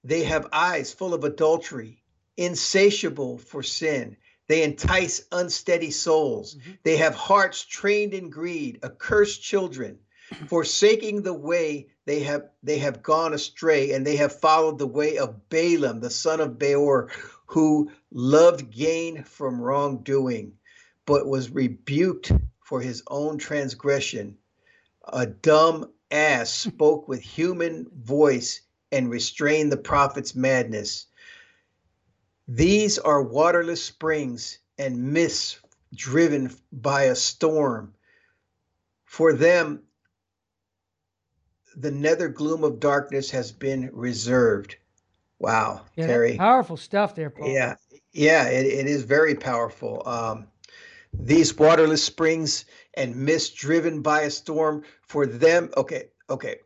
They 0.06 0.24
have 0.24 0.48
eyes 0.54 0.94
full 0.94 1.14
of 1.14 1.26
adultery, 1.26 2.04
insatiable 2.38 3.38
for 3.38 3.64
sin. 3.64 4.16
They 4.48 4.64
entice 4.64 5.26
unsteady 5.34 5.92
souls. 5.92 6.56
Mhm. 6.56 6.78
They 6.84 6.96
have 6.96 7.16
hearts 7.16 7.66
trained 7.66 8.14
in 8.14 8.30
greed, 8.30 8.80
accursed 8.82 9.44
children. 9.44 10.00
Forsaking 10.48 11.22
the 11.22 11.34
way 11.34 11.88
they 12.06 12.22
have 12.22 12.50
they 12.64 12.78
have 12.78 13.04
gone 13.04 13.34
astray, 13.34 13.92
and 13.92 14.08
they 14.08 14.16
have 14.16 14.40
followed 14.40 14.80
the 14.80 14.88
way 14.88 15.18
of 15.18 15.50
Balaam, 15.50 16.00
the 16.00 16.10
son 16.10 16.40
of 16.40 16.58
Beor, 16.58 17.10
who 17.46 17.92
loved 18.12 18.72
gain 18.72 19.24
from 19.24 19.62
wrongdoing, 19.62 20.58
but 21.06 21.28
was 21.28 21.50
rebuked 21.50 22.32
for 22.60 22.82
his 22.82 23.04
own 23.08 23.38
transgression. 23.38 24.38
A 25.08 25.26
dumb 25.26 25.92
ass 26.12 26.52
spoke 26.52 27.08
with 27.08 27.22
human 27.22 27.88
voice 27.96 28.62
and 28.92 29.10
restrained 29.10 29.72
the 29.72 29.78
prophet's 29.78 30.36
madness. 30.36 31.08
These 32.48 32.98
are 33.00 33.22
waterless 33.22 33.84
springs 33.84 34.60
and 34.78 35.14
mists 35.14 35.60
driven 35.94 36.56
by 36.72 37.04
a 37.04 37.16
storm. 37.16 37.94
For 39.06 39.34
them, 39.34 39.84
the 41.76 41.92
nether 41.92 42.30
gloom 42.30 42.64
of 42.64 42.80
darkness 42.80 43.32
has 43.32 43.52
been 43.52 43.90
reserved. 43.94 44.78
Wow, 45.40 45.82
Yeah, 45.96 46.08
Terry. 46.08 46.38
powerful 46.38 46.78
stuff 46.78 47.16
there, 47.16 47.30
Paul. 47.30 47.50
Yeah, 47.50 47.76
yeah, 48.14 48.48
it, 48.48 48.66
it 48.66 48.88
is 48.88 49.04
very 49.04 49.36
powerful. 49.36 50.02
Um, 50.06 50.48
these 51.14 51.56
waterless 51.58 52.04
springs 52.04 52.66
and 52.96 53.16
mist 53.16 53.56
driven 53.56 54.02
by 54.02 54.22
a 54.22 54.32
storm 54.32 54.84
for 55.08 55.26
them. 55.26 55.70
Okay, 55.78 56.06
okay. 56.30 56.58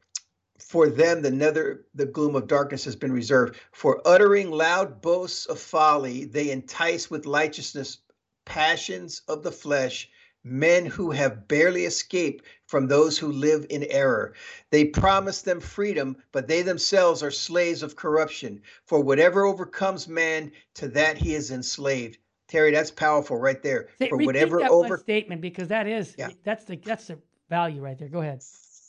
For 0.60 0.90
them, 0.90 1.22
the 1.22 1.32
nether, 1.32 1.86
the 1.96 2.06
gloom 2.06 2.36
of 2.36 2.48
darkness 2.48 2.86
has 2.86 2.96
been 2.96 3.12
reserved. 3.12 3.60
For 3.72 4.02
uttering 4.06 4.52
loud 4.52 5.02
boasts 5.02 5.46
of 5.46 5.60
folly, 5.60 6.26
they 6.26 6.52
entice 6.52 7.10
with 7.10 7.26
righteousness 7.26 8.00
passions 8.46 9.22
of 9.28 9.44
the 9.44 9.52
flesh, 9.52 10.10
men 10.44 10.86
who 10.86 11.12
have 11.12 11.48
barely 11.48 11.86
escaped 11.86 12.46
from 12.66 12.88
those 12.88 13.18
who 13.18 13.32
live 13.32 13.66
in 13.70 13.84
error. 13.84 14.34
They 14.72 14.86
promise 14.86 15.42
them 15.42 15.60
freedom, 15.60 16.18
but 16.32 16.48
they 16.48 16.62
themselves 16.62 17.22
are 17.24 17.32
slaves 17.32 17.84
of 17.84 17.96
corruption. 17.96 18.62
For 18.86 19.00
whatever 19.02 19.46
overcomes 19.46 20.08
man, 20.08 20.52
to 20.76 20.88
that 20.90 21.18
he 21.18 21.34
is 21.36 21.52
enslaved. 21.52 22.18
Terry, 22.48 22.72
that's 22.72 22.92
powerful 22.92 23.38
right 23.38 23.62
there. 23.62 23.90
Say- 24.00 24.10
For 24.10 24.18
whatever 24.18 24.64
over 24.64 24.98
statement 24.98 25.42
because 25.42 25.68
that 25.68 25.88
is 25.88 26.16
Yeah. 26.18 26.30
that's 26.44 26.66
the 26.66 26.78
that's 26.78 27.08
the 27.08 27.20
value 27.50 27.82
right 27.82 27.98
there. 27.98 28.10
Go 28.10 28.22
ahead. 28.22 28.42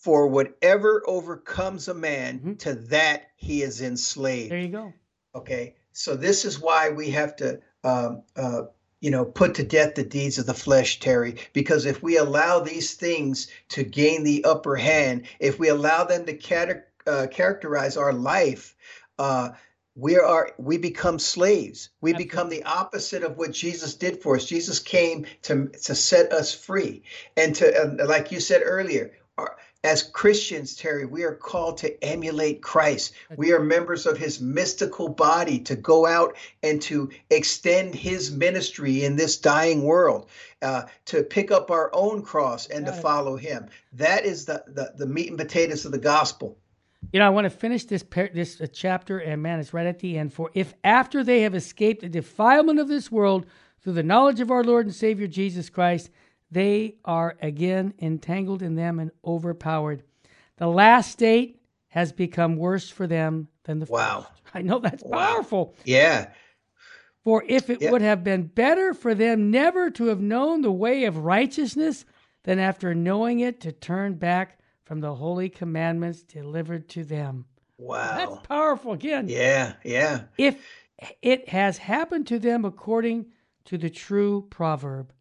for 0.02 0.28
whatever 0.28 1.02
overcomes 1.06 1.86
a 1.88 1.92
man, 1.92 2.40
Mhm. 2.40 2.58
to 2.60 2.74
that 2.74 3.24
he 3.36 3.60
is 3.60 3.82
enslaved. 3.82 4.50
There 4.50 4.58
you 4.58 4.68
go. 4.68 4.94
Okay, 5.34 5.76
so 5.92 6.16
this 6.16 6.46
is 6.46 6.58
why 6.58 6.88
we 6.88 7.10
have 7.10 7.36
to, 7.36 7.60
um, 7.84 8.22
uh, 8.34 8.62
you 9.00 9.10
know, 9.10 9.24
put 9.24 9.54
to 9.54 9.62
death 9.62 9.94
the 9.94 10.04
deeds 10.04 10.38
of 10.38 10.46
the 10.46 10.54
flesh, 10.54 11.00
Terry. 11.00 11.36
Because 11.52 11.86
if 11.86 12.02
we 12.02 12.16
allow 12.18 12.60
these 12.60 12.94
things 12.94 13.48
to 13.70 13.82
gain 13.82 14.22
the 14.22 14.44
upper 14.44 14.76
hand, 14.76 15.26
if 15.38 15.58
we 15.58 15.68
allow 15.68 16.04
them 16.04 16.26
to 16.26 16.82
uh, 17.06 17.26
characterize 17.28 17.96
our 17.96 18.12
life, 18.12 18.76
uh, 19.18 19.50
we 19.96 20.16
are 20.16 20.52
we 20.58 20.78
become 20.78 21.18
slaves. 21.18 21.90
We 22.00 22.12
become 22.12 22.48
the 22.48 22.62
opposite 22.64 23.22
of 23.22 23.36
what 23.36 23.52
Jesus 23.52 23.94
did 23.94 24.22
for 24.22 24.36
us. 24.36 24.44
Jesus 24.46 24.78
came 24.78 25.26
to 25.42 25.68
to 25.68 25.94
set 25.94 26.32
us 26.32 26.54
free, 26.54 27.02
and 27.36 27.54
to 27.56 28.02
uh, 28.02 28.06
like 28.06 28.30
you 28.32 28.40
said 28.40 28.62
earlier. 28.64 29.12
Our, 29.36 29.56
as 29.82 30.02
Christians, 30.02 30.76
Terry, 30.76 31.06
we 31.06 31.22
are 31.22 31.34
called 31.34 31.78
to 31.78 32.04
emulate 32.04 32.60
Christ. 32.60 33.14
We 33.36 33.52
are 33.52 33.60
members 33.60 34.04
of 34.04 34.18
his 34.18 34.40
mystical 34.40 35.08
body 35.08 35.58
to 35.60 35.74
go 35.74 36.06
out 36.06 36.36
and 36.62 36.82
to 36.82 37.10
extend 37.30 37.94
his 37.94 38.30
ministry 38.30 39.04
in 39.04 39.16
this 39.16 39.38
dying 39.38 39.82
world, 39.82 40.28
uh, 40.60 40.82
to 41.06 41.22
pick 41.22 41.50
up 41.50 41.70
our 41.70 41.90
own 41.94 42.22
cross 42.22 42.66
and 42.66 42.84
to 42.84 42.92
follow 42.92 43.36
him. 43.36 43.68
That 43.94 44.24
is 44.26 44.44
the, 44.44 44.62
the, 44.66 44.92
the 44.96 45.06
meat 45.06 45.28
and 45.28 45.38
potatoes 45.38 45.86
of 45.86 45.92
the 45.92 45.98
gospel. 45.98 46.58
You 47.12 47.20
know, 47.20 47.26
I 47.26 47.30
want 47.30 47.46
to 47.46 47.50
finish 47.50 47.84
this 47.84 48.02
par- 48.02 48.30
this 48.34 48.60
uh, 48.60 48.66
chapter, 48.70 49.18
and 49.18 49.42
man, 49.42 49.58
it's 49.58 49.72
right 49.72 49.86
at 49.86 50.00
the 50.00 50.18
end. 50.18 50.34
For 50.34 50.50
if 50.52 50.74
after 50.84 51.24
they 51.24 51.40
have 51.40 51.54
escaped 51.54 52.02
the 52.02 52.10
defilement 52.10 52.78
of 52.78 52.88
this 52.88 53.10
world 53.10 53.46
through 53.80 53.94
the 53.94 54.02
knowledge 54.02 54.40
of 54.40 54.50
our 54.50 54.62
Lord 54.62 54.84
and 54.84 54.94
Savior 54.94 55.26
Jesus 55.26 55.70
Christ, 55.70 56.10
they 56.50 56.96
are 57.04 57.36
again 57.40 57.94
entangled 58.00 58.62
in 58.62 58.74
them 58.74 58.98
and 58.98 59.10
overpowered. 59.24 60.02
The 60.56 60.68
last 60.68 61.12
state 61.12 61.60
has 61.88 62.12
become 62.12 62.56
worse 62.56 62.88
for 62.90 63.06
them 63.06 63.48
than 63.64 63.78
the 63.78 63.86
Wow. 63.86 64.20
first. 64.28 64.42
I 64.54 64.62
know 64.62 64.78
that's 64.78 65.02
Wow. 65.04 65.34
powerful. 65.34 65.74
Yeah. 65.84 66.30
For 67.24 67.44
if 67.46 67.68
it 67.70 67.80
Yeah. 67.80 67.90
would 67.90 68.02
have 68.02 68.24
been 68.24 68.44
better 68.44 68.94
for 68.94 69.14
them 69.14 69.50
never 69.50 69.90
to 69.90 70.06
have 70.06 70.20
known 70.20 70.62
the 70.62 70.72
way 70.72 71.04
of 71.04 71.18
righteousness 71.18 72.04
than 72.44 72.58
after 72.58 72.94
knowing 72.94 73.40
it 73.40 73.60
to 73.60 73.72
turn 73.72 74.14
back 74.14 74.58
from 74.84 75.00
the 75.00 75.14
holy 75.14 75.48
commandments 75.48 76.22
delivered 76.22 76.88
to 76.90 77.04
them. 77.04 77.44
Wow. 77.78 78.16
That's 78.16 78.30
Wow. 78.32 78.42
powerful 78.48 78.92
again. 78.92 79.28
Yeah. 79.28 79.74
Yeah. 79.84 80.22
If 80.38 80.64
it 81.22 81.48
has 81.50 81.78
happened 81.78 82.26
to 82.28 82.38
them 82.38 82.64
according 82.64 83.26
to 83.66 83.78
the 83.78 83.90
true 83.90 84.46
proverb, 84.50 85.12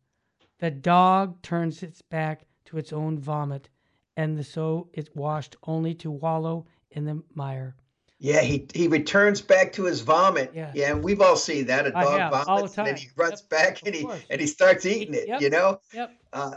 the 0.59 0.71
dog 0.71 1.41
turns 1.41 1.83
its 1.83 2.01
back 2.01 2.41
to 2.65 2.77
its 2.77 2.93
own 2.93 3.17
vomit, 3.17 3.69
and 4.15 4.37
the 4.37 4.43
so 4.43 4.89
it's 4.93 5.09
washed 5.15 5.55
only 5.63 5.93
to 5.95 6.11
wallow 6.11 6.65
in 6.91 7.05
the 7.05 7.23
mire. 7.33 7.75
Yeah, 8.19 8.41
he 8.41 8.67
he 8.73 8.87
returns 8.89 9.41
back 9.41 9.71
to 9.73 9.85
his 9.85 10.01
vomit. 10.01 10.51
Yeah. 10.53 10.71
Yeah, 10.75 10.91
and 10.91 11.03
we've 11.03 11.21
all 11.21 11.37
seen 11.37 11.67
that. 11.67 11.87
A 11.87 11.91
dog 11.91 12.19
have, 12.19 12.33
all 12.33 12.63
the 12.63 12.67
vomits 12.67 12.77
and 12.77 12.87
then 12.87 12.95
he 12.97 13.07
runs 13.15 13.41
Yep, 13.41 13.49
back 13.49 13.81
and 13.85 13.95
he 13.95 14.03
course. 14.03 14.21
and 14.29 14.41
he 14.41 14.47
starts 14.47 14.85
eating 14.85 15.13
it. 15.13 15.27
Yep. 15.27 15.41
You 15.41 15.49
know, 15.49 15.79
Yep. 15.93 16.11
uh, 16.33 16.55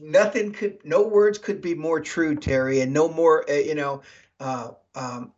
nothing 0.00 0.52
could, 0.52 0.78
no 0.84 1.02
words 1.02 1.38
could 1.38 1.60
be 1.60 1.74
more 1.74 2.00
true, 2.00 2.36
Terry, 2.36 2.80
and 2.80 2.92
no 2.92 3.08
more. 3.08 3.44
Uh, 3.50 3.54
you 3.54 3.74
know, 3.74 4.02
uh, 4.38 4.70
um, 4.94 5.32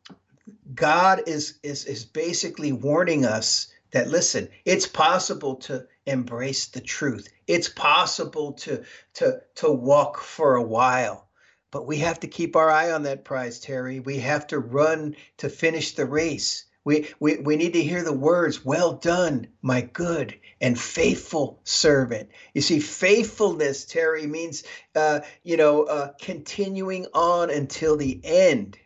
God 0.74 1.22
is 1.26 1.58
is 1.62 1.86
is 1.86 2.04
basically 2.04 2.72
warning 2.72 3.24
us 3.24 3.72
that 3.92 4.08
listen, 4.08 4.48
it's 4.66 4.86
possible 4.86 5.54
to 5.56 5.86
embrace 6.08 6.66
the 6.66 6.80
truth. 6.80 7.28
It's 7.46 7.68
possible 7.68 8.52
to 8.54 8.84
to 9.14 9.42
to 9.56 9.70
walk 9.70 10.18
for 10.18 10.56
a 10.56 10.62
while. 10.62 11.28
But 11.70 11.86
we 11.86 11.98
have 11.98 12.20
to 12.20 12.28
keep 12.28 12.56
our 12.56 12.70
eye 12.70 12.90
on 12.90 13.02
that 13.02 13.24
prize, 13.24 13.60
Terry. 13.60 14.00
We 14.00 14.18
have 14.20 14.46
to 14.48 14.58
run 14.58 15.16
to 15.36 15.50
finish 15.50 15.92
the 15.92 16.06
race. 16.06 16.64
We, 16.84 17.08
we, 17.20 17.36
we 17.36 17.56
need 17.56 17.74
to 17.74 17.82
hear 17.82 18.02
the 18.02 18.14
words, 18.14 18.64
well 18.64 18.94
done, 18.94 19.48
my 19.60 19.82
good 19.82 20.38
and 20.62 20.80
faithful 20.80 21.60
servant. 21.64 22.30
You 22.54 22.62
see, 22.62 22.80
faithfulness, 22.80 23.84
Terry, 23.84 24.26
means, 24.26 24.64
uh, 24.94 25.20
you 25.42 25.58
know, 25.58 25.82
uh, 25.82 26.12
continuing 26.18 27.04
on 27.12 27.50
until 27.50 27.98
the 27.98 28.18
end. 28.24 28.78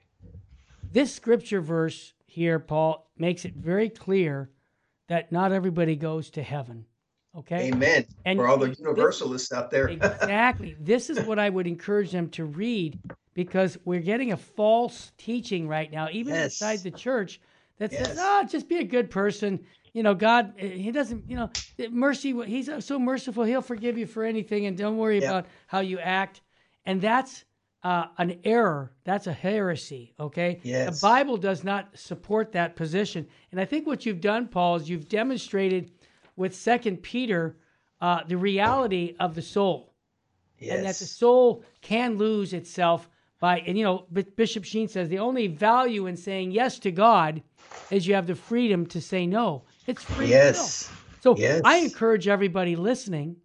This 0.90 1.14
scripture 1.14 1.60
verse 1.60 2.14
here, 2.26 2.58
Paul, 2.58 3.08
makes 3.16 3.44
it 3.44 3.54
very 3.54 3.88
clear 3.88 4.50
that 5.06 5.30
not 5.30 5.52
everybody 5.52 5.94
goes 5.94 6.30
to 6.30 6.42
heaven. 6.42 6.86
Okay? 7.36 7.68
Amen. 7.72 8.04
And 8.24 8.38
For 8.38 8.46
all 8.46 8.58
the 8.58 8.68
this- 8.68 8.78
universalists 8.80 9.52
out 9.52 9.70
there. 9.70 9.88
exactly. 9.88 10.76
This 10.80 11.08
is 11.10 11.20
what 11.26 11.38
I 11.38 11.48
would 11.48 11.66
encourage 11.66 12.10
them 12.12 12.28
to 12.30 12.44
read 12.44 12.98
because 13.34 13.78
we're 13.84 14.00
getting 14.00 14.32
a 14.32 14.36
false 14.36 15.12
teaching 15.16 15.66
right 15.66 15.90
now, 15.90 16.08
even 16.12 16.34
Yes. 16.34 16.44
inside 16.60 16.80
the 16.80 16.90
church, 16.90 17.40
that 17.78 17.90
says, 17.90 18.08
Yes. 18.08 18.18
"Ah, 18.20 18.44
just 18.48 18.68
be 18.68 18.76
a 18.78 18.84
good 18.84 19.10
person. 19.10 19.60
you 19.94 20.02
know, 20.02 20.14
God, 20.14 20.54
He 20.58 20.90
doesn't, 20.90 21.28
you 21.28 21.36
know, 21.36 21.50
mercy. 21.90 22.32
He's 22.46 22.70
so 22.84 22.98
merciful; 22.98 23.44
He'll 23.44 23.60
forgive 23.60 23.98
you 23.98 24.06
for 24.06 24.24
anything, 24.24 24.64
and 24.66 24.76
don't 24.76 24.96
worry 24.96 25.18
about 25.18 25.46
how 25.66 25.80
you 25.80 25.98
act. 25.98 26.40
And 26.86 26.98
that's 27.00 27.44
uh, 27.82 28.06
an 28.18 28.38
error. 28.44 28.92
That's 29.04 29.26
a 29.26 29.32
heresy. 29.34 30.14
Okay. 30.20 30.60
Yes. 30.62 31.00
The 31.00 31.06
Bible 31.06 31.36
does 31.36 31.62
not 31.64 31.88
support 31.94 32.52
that 32.52 32.74
position. 32.76 33.26
And 33.50 33.60
I 33.60 33.64
think 33.66 33.86
what 33.86 34.06
you've 34.06 34.20
done, 34.22 34.48
Paul, 34.48 34.76
is 34.76 34.88
you've 34.88 35.08
demonstrated 35.08 35.90
with 36.36 36.54
Second 36.54 37.02
Peter 37.02 37.56
uh, 38.00 38.24
the 38.26 38.36
reality 38.36 39.14
of 39.20 39.34
the 39.34 39.42
soul, 39.42 39.94
yes. 40.58 40.76
and 40.76 40.86
that 40.86 40.96
the 40.96 41.04
soul 41.04 41.62
can 41.80 42.18
lose 42.18 42.52
itself 42.52 43.08
by. 43.38 43.60
And 43.60 43.78
you 43.78 43.84
know, 43.84 44.06
Bishop 44.36 44.64
Sheen 44.64 44.88
says 44.88 45.08
the 45.08 45.20
only 45.20 45.46
value 45.46 46.06
in 46.06 46.16
saying 46.16 46.50
yes 46.50 46.80
to 46.80 46.90
God 46.90 47.42
is 47.90 48.06
you 48.06 48.14
have 48.14 48.26
the 48.26 48.34
freedom 48.34 48.86
to 48.86 49.00
say 49.00 49.24
no. 49.26 49.62
It's 49.86 50.02
free 50.02 50.26
yes. 50.26 50.90
So 51.20 51.36
yes. 51.36 51.62
I 51.64 51.76
encourage 51.76 52.26
everybody 52.26 52.74
listening, 52.74 53.36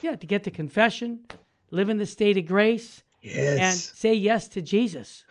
yeah, 0.00 0.16
to 0.16 0.26
get 0.26 0.44
the 0.44 0.50
confession, 0.50 1.20
live 1.70 1.90
in 1.90 1.98
the 1.98 2.06
state 2.06 2.38
of 2.38 2.46
grace, 2.46 3.02
yes. 3.20 3.58
and 3.60 3.78
say 3.78 4.14
yes 4.14 4.48
to 4.48 4.62
Jesus. 4.62 5.24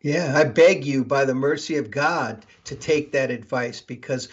Yeah, 0.00 0.32
I 0.36 0.42
beg 0.42 0.84
you, 0.84 1.04
by 1.04 1.24
the 1.24 1.34
mercy 1.34 1.76
of 1.76 1.92
God, 1.92 2.44
to 2.64 2.74
take 2.74 3.12
that 3.12 3.30
advice 3.30 3.80
because 3.80 4.28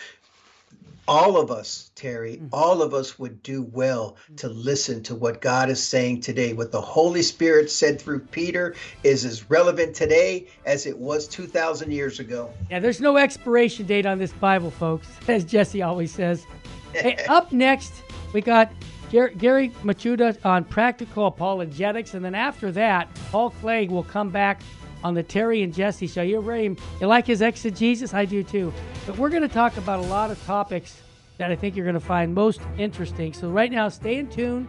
all 1.10 1.38
of 1.38 1.50
us, 1.50 1.90
Terry, 1.96 2.36
mm-hmm. 2.36 2.48
all 2.54 2.84
of 2.84 2.94
us 2.94 3.18
would 3.18 3.42
do 3.42 3.64
well 3.64 4.16
to 4.38 4.48
listen 4.48 5.02
to 5.04 5.16
what 5.16 5.42
God 5.42 5.70
is 5.70 5.84
saying 5.84 6.22
today. 6.22 6.54
What 6.54 6.72
the 6.72 6.80
Holy 6.80 7.24
Spirit 7.24 7.72
said 7.72 8.00
through 8.00 8.20
Peter 8.20 8.76
is 9.04 9.26
as 9.26 9.50
relevant 9.50 9.96
today 9.96 10.48
as 10.66 10.86
it 10.86 10.98
was 10.98 11.28
2,000 11.28 11.92
years 11.92 12.20
ago. 12.20 12.54
Yeah, 12.70 12.80
there's 12.80 13.02
no 13.02 13.18
expiration 13.18 13.88
date 13.88 14.06
on 14.06 14.20
this 14.20 14.32
Bible, 14.34 14.70
folks, 14.70 15.08
as 15.28 15.44
Jesse 15.44 15.82
always 15.82 16.14
says. 16.14 16.46
hey, 16.94 17.16
up 17.28 17.52
next, 17.52 18.04
we 18.32 18.42
got 18.42 18.72
Gary 19.10 19.70
Michuta 19.84 20.38
on 20.46 20.64
practical 20.64 21.26
apologetics, 21.26 22.14
and 22.14 22.24
then 22.24 22.36
after 22.36 22.72
that, 22.74 23.10
Paul 23.32 23.50
Clegg 23.50 23.90
will 23.90 24.04
come 24.04 24.30
back 24.30 24.62
on 25.04 25.14
the 25.14 25.24
Terry 25.24 25.64
and 25.64 25.74
Jesse 25.74 26.08
show. 26.08 26.22
You're 26.22 26.42
very, 26.42 26.64
you 26.64 27.08
like 27.08 27.28
his 27.28 27.42
exegesis? 27.42 28.14
I 28.14 28.26
do 28.26 28.44
too. 28.44 28.74
But 29.06 29.18
we're 29.18 29.30
going 29.30 29.44
to 29.44 29.48
talk 29.48 29.78
about 29.78 30.00
a 30.00 30.08
lot 30.08 30.32
of 30.32 30.44
topics 30.46 31.02
that 31.38 31.52
I 31.52 31.56
think 31.56 31.76
you're 31.76 31.86
going 31.86 31.94
to 31.94 32.00
find 32.00 32.34
most 32.34 32.62
interesting. 32.78 33.34
So 33.34 33.50
right 33.50 33.72
now, 33.72 33.90
stay 33.90 34.18
in 34.18 34.28
tune. 34.30 34.68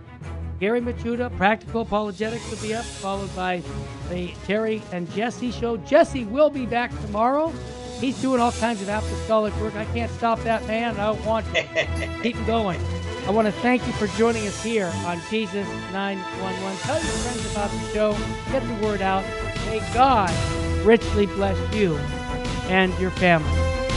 Gary 0.61 0.81
Michuta, 0.81 1.35
Practical 1.37 1.83
Apologetics 1.83 2.49
will 2.51 2.59
be 2.59 2.75
up, 2.75 2.85
followed 2.85 3.35
by 3.35 3.63
the 4.11 4.33
Terry 4.45 4.83
and 4.93 5.11
Jesse 5.13 5.51
show. 5.51 5.79
Jesse 5.79 6.25
will 6.27 6.51
be 6.51 6.67
back 6.67 6.91
tomorrow. 7.01 7.53
He's 7.99 8.21
doing 8.21 8.41
all 8.41 8.53
kinds 8.53 8.81
of 8.83 8.89
apostolic 8.89 9.55
work. 9.61 9.75
I 9.75 9.87
can't 9.87 10.11
stop 10.13 10.41
that 10.43 10.67
man. 10.67 10.99
I 11.01 11.11
want 11.11 11.47
to 11.55 11.63
keep 12.23 12.37
him 12.37 12.47
going. 12.47 12.81
I 13.27 13.31
want 13.31 13.47
to 13.47 13.53
thank 13.53 13.87
you 13.87 13.93
for 13.95 14.07
joining 14.19 14.47
us 14.47 14.63
here 14.63 14.93
on 15.07 15.21
Jesus 15.31 15.67
911. 15.93 16.79
Tell 16.79 16.95
your 16.97 17.05
friends 17.05 17.53
about 17.53 17.71
the 17.71 17.93
show. 17.93 18.17
Get 18.51 18.67
the 18.67 18.87
word 18.87 19.03
out. 19.03 19.25
May 19.67 19.81
God 19.93 20.31
richly 20.85 21.27
bless 21.27 21.59
you 21.75 21.97
and 22.69 22.97
your 22.99 23.11
family. 23.13 23.51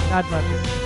God 0.10 0.26
bless 0.30 0.78
you. 0.78 0.83